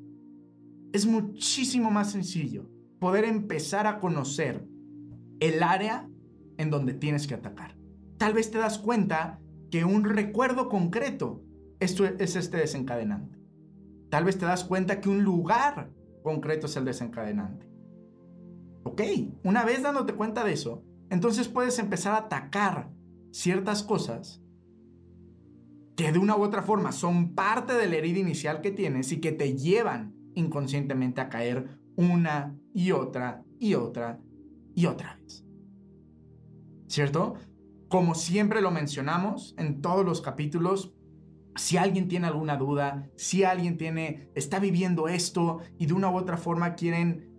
es 0.93 1.07
muchísimo 1.07 1.91
más 1.91 2.13
sencillo 2.13 2.71
poder 3.01 3.25
empezar 3.25 3.89
a 3.89 3.99
conocer 3.99 4.65
el 5.41 5.63
área 5.63 6.09
en 6.59 6.71
donde 6.71 6.95
tienes 6.95 7.27
que 7.27 7.35
atacar. 7.35 7.77
Tal 8.19 8.33
vez 8.33 8.51
te 8.51 8.59
das 8.59 8.79
cuenta 8.79 9.41
que 9.71 9.85
un 9.85 10.05
recuerdo 10.05 10.69
concreto 10.69 11.43
es 11.81 12.01
este 12.01 12.57
desencadenante. 12.57 13.39
Tal 14.11 14.25
vez 14.25 14.39
te 14.39 14.47
das 14.47 14.65
cuenta 14.65 15.01
que 15.01 15.09
un 15.09 15.23
lugar 15.23 15.91
concreto 16.23 16.67
es 16.67 16.77
el 16.77 16.85
desencadenante. 16.85 17.69
Ok, 18.85 19.03
una 19.43 19.65
vez 19.65 19.83
dándote 19.83 20.15
cuenta 20.15 20.45
de 20.45 20.53
eso, 20.53 20.85
entonces 21.11 21.49
puedes 21.49 21.79
empezar 21.79 22.15
a 22.15 22.19
atacar 22.19 22.91
ciertas 23.31 23.83
cosas 23.83 24.43
que 25.97 26.13
de 26.13 26.19
una 26.19 26.37
u 26.37 26.43
otra 26.43 26.63
forma 26.63 26.93
son 26.93 27.35
parte 27.35 27.73
de 27.73 27.89
la 27.89 27.97
herida 27.97 28.19
inicial 28.19 28.61
que 28.61 28.71
tienes 28.71 29.13
y 29.13 29.21
que 29.21 29.33
te 29.33 29.57
llevan 29.57 30.15
inconscientemente 30.35 31.21
a 31.21 31.29
caer 31.29 31.81
una 31.97 32.57
y 32.75 32.93
otra 32.93 33.45
y 33.59 33.75
otra 33.75 34.21
y 34.75 34.87
otra 34.87 35.17
vez. 35.17 35.46
¿Cierto? 36.89 37.35
Como 37.89 38.15
siempre 38.15 38.61
lo 38.61 38.71
mencionamos 38.71 39.55
en 39.59 39.81
todos 39.81 40.05
los 40.05 40.21
capítulos, 40.21 40.93
si 41.57 41.77
alguien 41.77 42.09
tiene 42.09 42.27
alguna 42.27 42.57
duda, 42.57 43.09
si 43.17 43.45
alguien 43.45 43.79
tiene 43.79 44.31
está 44.35 44.59
viviendo 44.59 45.09
esto 45.09 45.61
y 45.79 45.87
de 45.87 45.95
una 45.95 46.11
u 46.11 46.17
otra 46.17 46.37
forma 46.37 46.75
quieren 46.75 47.33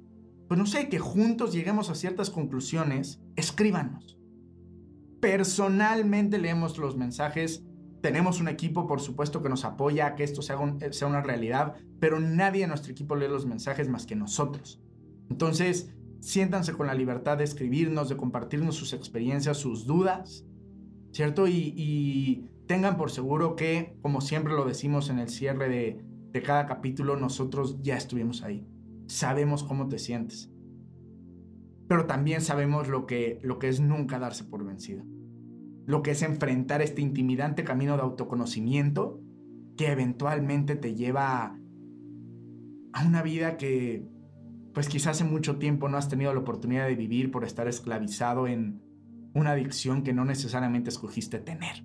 pues 0.47 0.57
no 0.57 0.65
sé, 0.65 0.87
que 0.87 0.97
juntos 0.97 1.51
lleguemos 1.51 1.89
a 1.89 1.95
ciertas 1.95 2.29
conclusiones, 2.29 3.19
escríbanos. 3.35 4.17
Personalmente 5.19 6.37
leemos 6.37 6.77
los 6.77 6.95
mensajes 6.95 7.67
tenemos 8.01 8.39
un 8.39 8.47
equipo, 8.47 8.87
por 8.87 9.01
supuesto, 9.01 9.41
que 9.41 9.49
nos 9.49 9.65
apoya 9.65 10.07
a 10.07 10.15
que 10.15 10.23
esto 10.23 10.41
sea, 10.41 10.57
sea 10.91 11.07
una 11.07 11.21
realidad, 11.21 11.75
pero 11.99 12.19
nadie 12.19 12.63
en 12.63 12.69
nuestro 12.69 12.91
equipo 12.91 13.15
lee 13.15 13.27
los 13.27 13.45
mensajes 13.45 13.89
más 13.89 14.05
que 14.05 14.15
nosotros. 14.15 14.79
Entonces, 15.29 15.93
siéntanse 16.19 16.73
con 16.73 16.87
la 16.87 16.93
libertad 16.93 17.37
de 17.37 17.43
escribirnos, 17.43 18.09
de 18.09 18.17
compartirnos 18.17 18.75
sus 18.75 18.93
experiencias, 18.93 19.57
sus 19.57 19.85
dudas, 19.85 20.45
¿cierto? 21.11 21.47
Y, 21.47 22.49
tengan 22.67 22.97
por 22.97 23.11
seguro 23.11 23.55
que, 23.55 23.97
como 24.01 24.19
siempre 24.19 24.53
lo 24.53 24.65
decimos 24.65 25.09
en 25.09 25.19
el 25.19 25.29
cierre 25.29 25.69
de, 25.69 26.03
de 26.33 26.41
cada 26.41 26.65
capítulo, 26.65 27.15
nosotros 27.15 27.81
ya 27.81 27.95
estuvimos 27.95 28.43
ahí. 28.43 28.67
Sabemos 29.07 29.63
cómo 29.63 29.87
te 29.87 29.99
sientes. 29.99 30.51
Pero 31.87 32.07
también 32.07 32.41
sabemos 32.41 32.89
lo 32.89 33.05
que, 33.05 33.39
lo 33.41 33.57
que 33.57 33.69
es 33.69 33.79
nunca 33.79 34.19
darse 34.19 34.43
por 34.43 34.65
vencido 34.65 35.05
lo 35.87 36.03
que 36.03 36.11
es 36.11 36.21
enfrentar 36.21 36.81
este 36.81 37.01
intimidante 37.01 37.63
camino 37.63 37.95
de 37.95 38.03
autoconocimiento 38.03 39.21
que 39.77 39.87
eventualmente 39.87 40.75
te 40.75 40.95
lleva 40.95 41.57
a 42.91 43.07
una 43.07 43.21
vida 43.21 43.55
que 43.55 44.05
pues 44.77 44.89
quizás 44.89 45.15
hace 45.15 45.23
mucho 45.23 45.55
tiempo 45.55 45.89
no 45.89 45.97
has 45.97 46.07
tenido 46.07 46.31
la 46.31 46.39
oportunidad 46.39 46.85
de 46.85 46.93
vivir 46.93 47.31
por 47.31 47.43
estar 47.43 47.67
esclavizado 47.67 48.45
en 48.45 48.79
una 49.33 49.53
adicción 49.53 50.03
que 50.03 50.13
no 50.13 50.23
necesariamente 50.23 50.91
escogiste 50.91 51.39
tener. 51.39 51.83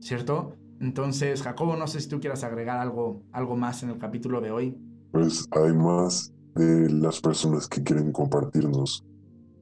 ¿Cierto? 0.00 0.56
Entonces, 0.80 1.40
Jacobo, 1.40 1.76
no 1.76 1.86
sé 1.86 2.00
si 2.00 2.08
tú 2.08 2.18
quieras 2.18 2.42
agregar 2.42 2.80
algo, 2.80 3.22
algo 3.30 3.56
más 3.56 3.84
en 3.84 3.90
el 3.90 3.98
capítulo 3.98 4.40
de 4.40 4.50
hoy. 4.50 4.76
Pues 5.12 5.46
además 5.52 6.34
de 6.56 6.90
las 6.90 7.20
personas 7.20 7.68
que 7.68 7.80
quieren 7.80 8.10
compartirnos 8.10 9.06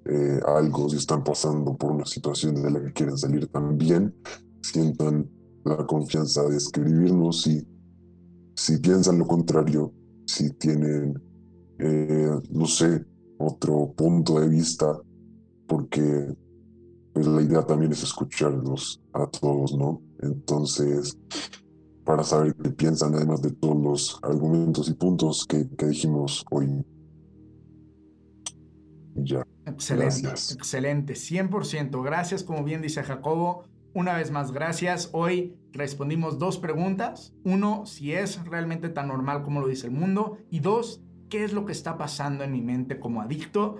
eh, 0.07 0.41
algo, 0.47 0.89
si 0.89 0.97
están 0.97 1.23
pasando 1.23 1.77
por 1.77 1.93
una 1.93 2.07
situación 2.07 2.55
de 2.55 2.71
la 2.71 2.83
que 2.83 2.95
quieren 2.95 3.19
salir 3.19 3.47
también, 3.49 4.15
sientan 4.63 5.29
la 5.67 5.85
confianza 5.85 6.45
de 6.45 6.57
escribirnos 6.57 7.47
y 7.47 7.63
si 8.57 8.79
piensan 8.79 9.19
lo 9.19 9.27
contrario, 9.27 9.93
si 10.25 10.49
tienen, 10.55 11.29
eh, 11.81 12.41
no 12.51 12.67
sé, 12.67 13.05
otro 13.39 13.93
punto 13.97 14.39
de 14.41 14.49
vista, 14.49 14.99
porque 15.67 16.35
pues, 17.13 17.27
la 17.27 17.43
idea 17.43 17.63
también 17.65 17.93
es 17.93 18.03
escucharlos 18.03 19.01
a 19.13 19.27
todos, 19.27 19.77
¿no? 19.77 20.03
Entonces, 20.21 21.19
para 22.05 22.23
saber 22.23 22.55
qué 22.57 22.71
piensan, 22.71 23.15
además 23.15 23.43
de 23.43 23.51
todos 23.53 23.83
los 23.83 24.19
argumentos 24.23 24.89
y 24.89 24.95
puntos 24.95 25.47
que, 25.47 25.69
que 25.77 25.87
dijimos 25.87 26.45
hoy. 26.51 26.85
Ya. 29.15 29.47
Excelente, 29.67 30.29
excelente, 30.29 31.15
100%. 31.15 32.03
Gracias, 32.03 32.43
como 32.43 32.65
bien 32.65 32.83
dice 32.83 33.03
Jacobo. 33.03 33.65
Una 33.93 34.17
vez 34.17 34.31
más, 34.31 34.53
gracias. 34.53 35.11
Hoy 35.13 35.57
respondimos 35.73 36.39
dos 36.39 36.59
preguntas. 36.59 37.35
Uno, 37.45 37.87
si 37.87 38.13
es 38.13 38.43
realmente 38.45 38.89
tan 38.89 39.09
normal 39.09 39.43
como 39.43 39.61
lo 39.61 39.67
dice 39.67 39.89
el 39.89 39.93
mundo. 39.93 40.39
Y 40.49 40.61
dos, 40.61 41.03
¿qué 41.31 41.45
es 41.45 41.53
lo 41.53 41.65
que 41.65 41.73
está 41.73 41.97
pasando 41.97 42.45
en 42.45 42.53
mi 42.53 42.61
mente 42.61 42.99
como 42.99 43.23
adicto 43.23 43.79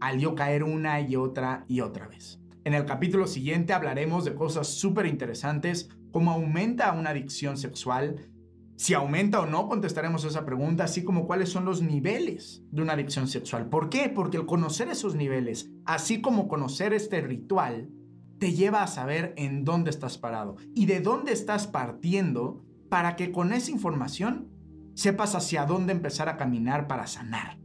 al 0.00 0.20
yo 0.20 0.34
caer 0.34 0.62
una 0.62 1.00
y 1.00 1.16
otra 1.16 1.64
y 1.66 1.80
otra 1.80 2.06
vez? 2.06 2.38
En 2.62 2.74
el 2.74 2.84
capítulo 2.84 3.26
siguiente 3.26 3.72
hablaremos 3.72 4.24
de 4.24 4.34
cosas 4.34 4.68
súper 4.68 5.06
interesantes, 5.06 5.88
como 6.12 6.30
aumenta 6.30 6.92
una 6.92 7.10
adicción 7.10 7.56
sexual, 7.56 8.30
si 8.76 8.94
aumenta 8.94 9.40
o 9.40 9.46
no, 9.46 9.68
contestaremos 9.68 10.24
esa 10.24 10.46
pregunta, 10.46 10.84
así 10.84 11.02
como 11.02 11.26
cuáles 11.26 11.48
son 11.48 11.64
los 11.64 11.82
niveles 11.82 12.62
de 12.70 12.82
una 12.82 12.94
adicción 12.94 13.28
sexual. 13.28 13.68
¿Por 13.68 13.90
qué? 13.90 14.08
Porque 14.08 14.36
el 14.36 14.46
conocer 14.46 14.88
esos 14.88 15.14
niveles, 15.14 15.70
así 15.84 16.20
como 16.20 16.48
conocer 16.48 16.94
este 16.94 17.20
ritual, 17.20 17.90
te 18.38 18.52
lleva 18.52 18.82
a 18.82 18.86
saber 18.86 19.34
en 19.36 19.64
dónde 19.64 19.90
estás 19.90 20.16
parado 20.16 20.56
y 20.74 20.86
de 20.86 21.00
dónde 21.00 21.32
estás 21.32 21.66
partiendo 21.66 22.64
para 22.88 23.16
que 23.16 23.32
con 23.32 23.52
esa 23.52 23.70
información 23.70 24.48
sepas 24.94 25.34
hacia 25.34 25.66
dónde 25.66 25.92
empezar 25.92 26.28
a 26.28 26.36
caminar 26.36 26.86
para 26.86 27.06
sanar. 27.06 27.58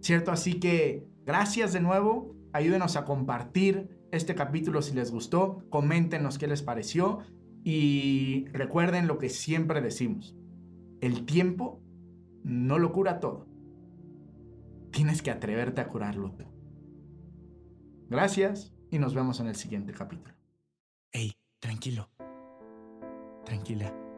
¿Cierto? 0.00 0.32
Así 0.32 0.60
que 0.60 1.06
gracias 1.24 1.72
de 1.72 1.80
nuevo, 1.80 2.34
ayúdenos 2.52 2.96
a 2.96 3.04
compartir 3.04 4.00
este 4.12 4.34
capítulo 4.34 4.82
si 4.82 4.94
les 4.94 5.10
gustó, 5.10 5.64
coméntenos 5.70 6.38
qué 6.38 6.46
les 6.46 6.62
pareció 6.62 7.20
y 7.62 8.46
recuerden 8.52 9.06
lo 9.06 9.18
que 9.18 9.28
siempre 9.28 9.80
decimos, 9.80 10.34
el 11.00 11.24
tiempo 11.26 11.80
no 12.42 12.78
lo 12.78 12.92
cura 12.92 13.20
todo. 13.20 13.46
Tienes 14.90 15.22
que 15.22 15.30
atreverte 15.30 15.80
a 15.80 15.88
curarlo 15.88 16.32
tú. 16.32 16.44
Gracias 18.08 18.74
y 18.90 18.98
nos 18.98 19.14
vemos 19.14 19.38
en 19.40 19.46
el 19.46 19.54
siguiente 19.54 19.92
capítulo. 19.92 20.34
Hey, 21.12 21.32
tranquilo. 21.60 22.10
Tranquila. 23.44 24.09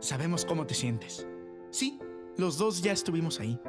Sabemos 0.00 0.44
cómo 0.44 0.66
te 0.66 0.74
sientes. 0.74 1.26
Sí, 1.70 1.98
los 2.36 2.56
dos 2.56 2.82
ya 2.82 2.92
estuvimos 2.92 3.40
ahí. 3.40 3.60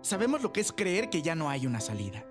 Sabemos 0.00 0.42
lo 0.42 0.52
que 0.52 0.60
es 0.60 0.70
creer 0.70 1.10
que 1.10 1.22
ya 1.22 1.34
no 1.34 1.50
hay 1.50 1.66
una 1.66 1.80
salida. 1.80 2.24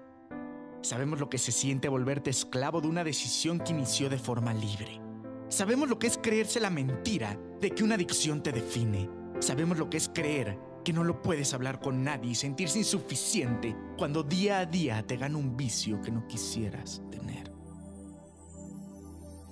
Sabemos 0.82 1.20
lo 1.20 1.30
que 1.30 1.38
se 1.38 1.52
siente 1.52 1.90
volverte 1.90 2.30
esclavo 2.30 2.80
de 2.80 2.88
una 2.88 3.04
decisión 3.04 3.60
que 3.60 3.74
inició 3.74 4.10
de 4.10 4.20
forma 4.20 4.54
libre. 4.54 5.02
Sabemos 5.50 5.90
lo 5.90 6.00
que 6.00 6.08
es 6.08 6.18
creerse 6.18 6.60
la 6.60 6.70
mentira 6.70 7.38
de 7.60 7.72
que 7.72 7.84
una 7.84 7.96
adicción 7.96 8.42
te 8.42 8.52
define. 8.52 9.10
Sabemos 9.40 9.78
lo 9.78 9.90
que 9.90 9.98
es 9.98 10.10
creer 10.14 10.58
que 10.86 10.94
no 10.94 11.04
lo 11.04 11.22
puedes 11.22 11.54
hablar 11.54 11.82
con 11.82 12.04
nadie 12.04 12.32
y 12.32 12.36
sentirse 12.36 12.78
insuficiente 12.78 13.76
cuando 13.98 14.24
día 14.24 14.60
a 14.60 14.66
día 14.66 15.06
te 15.06 15.18
gana 15.18 15.38
un 15.38 15.58
vicio 15.58 16.02
que 16.02 16.12
no 16.12 16.26
quisieras 16.28 17.02
tener. 17.12 17.55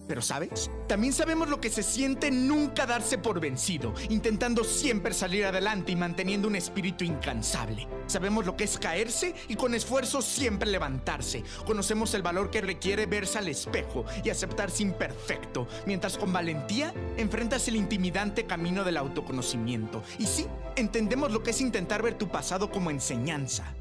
Pero 0.08 0.22
¿sabes? 0.22 0.70
También 0.88 1.14
sabemos 1.14 1.50
lo 1.50 1.62
que 1.62 1.70
se 1.70 1.84
siente 1.84 2.30
nunca 2.32 2.86
darse 2.86 3.18
por 3.18 3.40
vencido, 3.40 3.94
intentando 4.10 4.64
siempre 4.64 5.14
salir 5.14 5.46
adelante 5.46 5.92
y 5.92 5.96
manteniendo 5.96 6.48
un 6.48 6.56
espíritu 6.56 7.04
incansable. 7.04 7.88
Sabemos 8.08 8.46
lo 8.46 8.58
que 8.58 8.66
es 8.66 8.78
caerse 8.78 9.34
y 9.48 9.56
con 9.56 9.74
esfuerzo 9.74 10.22
siempre 10.22 10.70
levantarse. 10.70 11.44
Conocemos 11.66 12.14
el 12.14 12.22
valor 12.22 12.50
que 12.50 12.62
requiere 12.62 13.06
verse 13.06 13.38
al 13.38 13.48
espejo 13.48 14.06
y 14.24 14.30
aceptarse 14.30 14.84
imperfecto, 14.84 15.68
mientras 15.86 16.18
con 16.18 16.34
valentía 16.34 16.94
enfrentas 17.18 17.68
el 17.68 17.76
intimidante 17.76 18.46
camino 18.46 18.84
del 18.84 18.98
autoconocimiento. 18.98 20.04
Y 20.20 20.26
sí, 20.26 20.48
entendemos 20.76 21.32
lo 21.32 21.44
que 21.44 21.52
es 21.52 21.62
intentar 21.62 22.02
ver 22.02 22.18
tu 22.18 22.28
pasado 22.28 22.70
como 22.70 22.92
enseñanza 22.92 23.74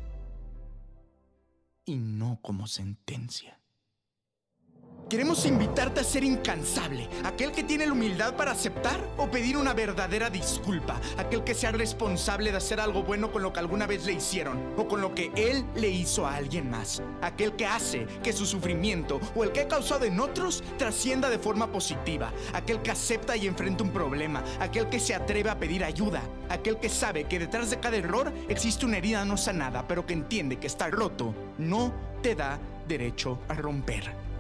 y 1.84 1.96
no 1.96 2.38
como 2.42 2.66
sentencia. 2.66 3.61
Queremos 5.08 5.44
invitarte 5.44 6.00
a 6.00 6.04
ser 6.04 6.24
incansable, 6.24 7.06
aquel 7.24 7.52
que 7.52 7.62
tiene 7.62 7.86
la 7.86 7.92
humildad 7.92 8.34
para 8.34 8.52
aceptar 8.52 8.98
o 9.18 9.30
pedir 9.30 9.58
una 9.58 9.74
verdadera 9.74 10.30
disculpa, 10.30 10.98
aquel 11.18 11.44
que 11.44 11.54
sea 11.54 11.70
responsable 11.70 12.50
de 12.50 12.56
hacer 12.56 12.80
algo 12.80 13.02
bueno 13.02 13.30
con 13.30 13.42
lo 13.42 13.52
que 13.52 13.60
alguna 13.60 13.86
vez 13.86 14.06
le 14.06 14.14
hicieron 14.14 14.58
o 14.78 14.88
con 14.88 15.02
lo 15.02 15.14
que 15.14 15.30
él 15.36 15.66
le 15.74 15.90
hizo 15.90 16.26
a 16.26 16.36
alguien 16.36 16.70
más, 16.70 17.02
aquel 17.20 17.52
que 17.56 17.66
hace 17.66 18.06
que 18.22 18.32
su 18.32 18.46
sufrimiento 18.46 19.20
o 19.34 19.44
el 19.44 19.52
que 19.52 19.60
ha 19.60 19.68
causado 19.68 20.06
en 20.06 20.18
otros 20.18 20.64
trascienda 20.78 21.28
de 21.28 21.38
forma 21.38 21.70
positiva, 21.70 22.32
aquel 22.54 22.80
que 22.80 22.92
acepta 22.92 23.36
y 23.36 23.46
enfrenta 23.46 23.84
un 23.84 23.90
problema, 23.90 24.42
aquel 24.60 24.88
que 24.88 24.98
se 24.98 25.14
atreve 25.14 25.50
a 25.50 25.58
pedir 25.58 25.84
ayuda, 25.84 26.22
aquel 26.48 26.78
que 26.78 26.88
sabe 26.88 27.24
que 27.24 27.38
detrás 27.38 27.68
de 27.68 27.80
cada 27.80 27.98
error 27.98 28.32
existe 28.48 28.86
una 28.86 28.96
herida 28.96 29.26
no 29.26 29.36
sanada, 29.36 29.86
pero 29.86 30.06
que 30.06 30.14
entiende 30.14 30.56
que 30.58 30.68
estar 30.68 30.90
roto 30.90 31.34
no 31.58 31.92
te 32.22 32.34
da 32.34 32.58
derecho 32.88 33.38
a 33.48 33.54
romper. 33.54 34.31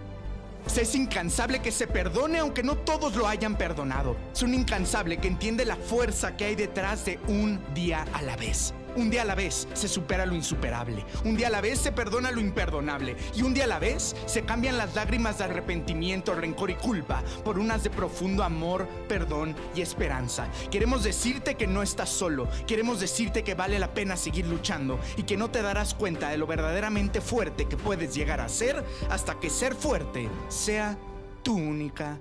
Es 0.66 0.94
incansable 0.96 1.60
que 1.60 1.70
se 1.70 1.86
perdone 1.86 2.38
aunque 2.38 2.62
no 2.62 2.76
todos 2.76 3.14
lo 3.14 3.28
hayan 3.28 3.56
perdonado. 3.56 4.16
Es 4.32 4.42
un 4.42 4.52
incansable 4.52 5.18
que 5.18 5.28
entiende 5.28 5.64
la 5.64 5.76
fuerza 5.76 6.36
que 6.36 6.46
hay 6.46 6.54
detrás 6.56 7.04
de 7.04 7.20
un 7.28 7.60
día 7.74 8.04
a 8.12 8.22
la 8.22 8.36
vez. 8.36 8.74
Un 8.94 9.10
día 9.10 9.22
a 9.22 9.24
la 9.24 9.34
vez 9.34 9.66
se 9.72 9.88
supera 9.88 10.26
lo 10.26 10.34
insuperable. 10.34 11.04
Un 11.24 11.36
día 11.36 11.46
a 11.46 11.50
la 11.50 11.60
vez 11.60 11.78
se 11.78 11.92
perdona 11.92 12.30
lo 12.30 12.40
imperdonable. 12.40 13.16
Y 13.34 13.42
un 13.42 13.54
día 13.54 13.64
a 13.64 13.68
la 13.68 13.78
vez 13.78 14.14
se 14.26 14.42
cambian 14.42 14.76
las 14.76 14.94
lágrimas 14.94 15.38
de 15.38 15.44
arrepentimiento, 15.44 16.34
rencor 16.34 16.70
y 16.70 16.74
culpa 16.74 17.22
por 17.44 17.58
unas 17.58 17.82
de 17.82 17.90
profundo 17.90 18.42
amor, 18.42 18.86
perdón 19.08 19.56
y 19.74 19.80
esperanza. 19.80 20.48
Queremos 20.70 21.04
decirte 21.04 21.54
que 21.54 21.66
no 21.66 21.82
estás 21.82 22.10
solo. 22.10 22.48
Queremos 22.66 23.00
decirte 23.00 23.42
que 23.42 23.54
vale 23.54 23.78
la 23.78 23.94
pena 23.94 24.16
seguir 24.16 24.46
luchando 24.46 25.00
y 25.16 25.22
que 25.22 25.36
no 25.36 25.50
te 25.50 25.62
darás 25.62 25.94
cuenta 25.94 26.28
de 26.28 26.38
lo 26.38 26.46
verdaderamente 26.46 27.20
fuerte 27.20 27.66
que 27.66 27.76
puedes 27.76 28.14
llegar 28.14 28.40
a 28.40 28.48
ser 28.48 28.84
hasta 29.08 29.40
que 29.40 29.48
ser 29.48 29.74
fuerte 29.74 30.28
sea 30.48 30.98
tu 31.42 31.56
única 31.56 32.18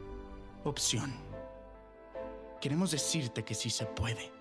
opción. 0.64 1.14
Queremos 2.62 2.92
decirte 2.92 3.44
que 3.44 3.56
sí 3.56 3.70
se 3.70 3.86
puede. 3.86 4.32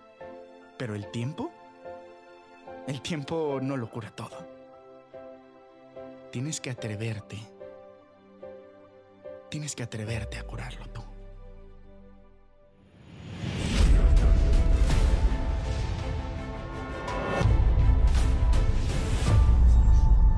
Pero 0.76 0.94
el 0.94 1.10
tiempo 1.10 1.50
el 2.86 3.00
tiempo 3.02 3.58
no 3.62 3.76
lo 3.76 3.90
cura 3.90 4.10
todo. 4.10 4.36
Tienes 6.30 6.60
que 6.60 6.70
atreverte. 6.70 7.38
Tienes 9.48 9.74
que 9.74 9.82
atreverte 9.82 10.38
a 10.38 10.44
curarlo. 10.44 10.89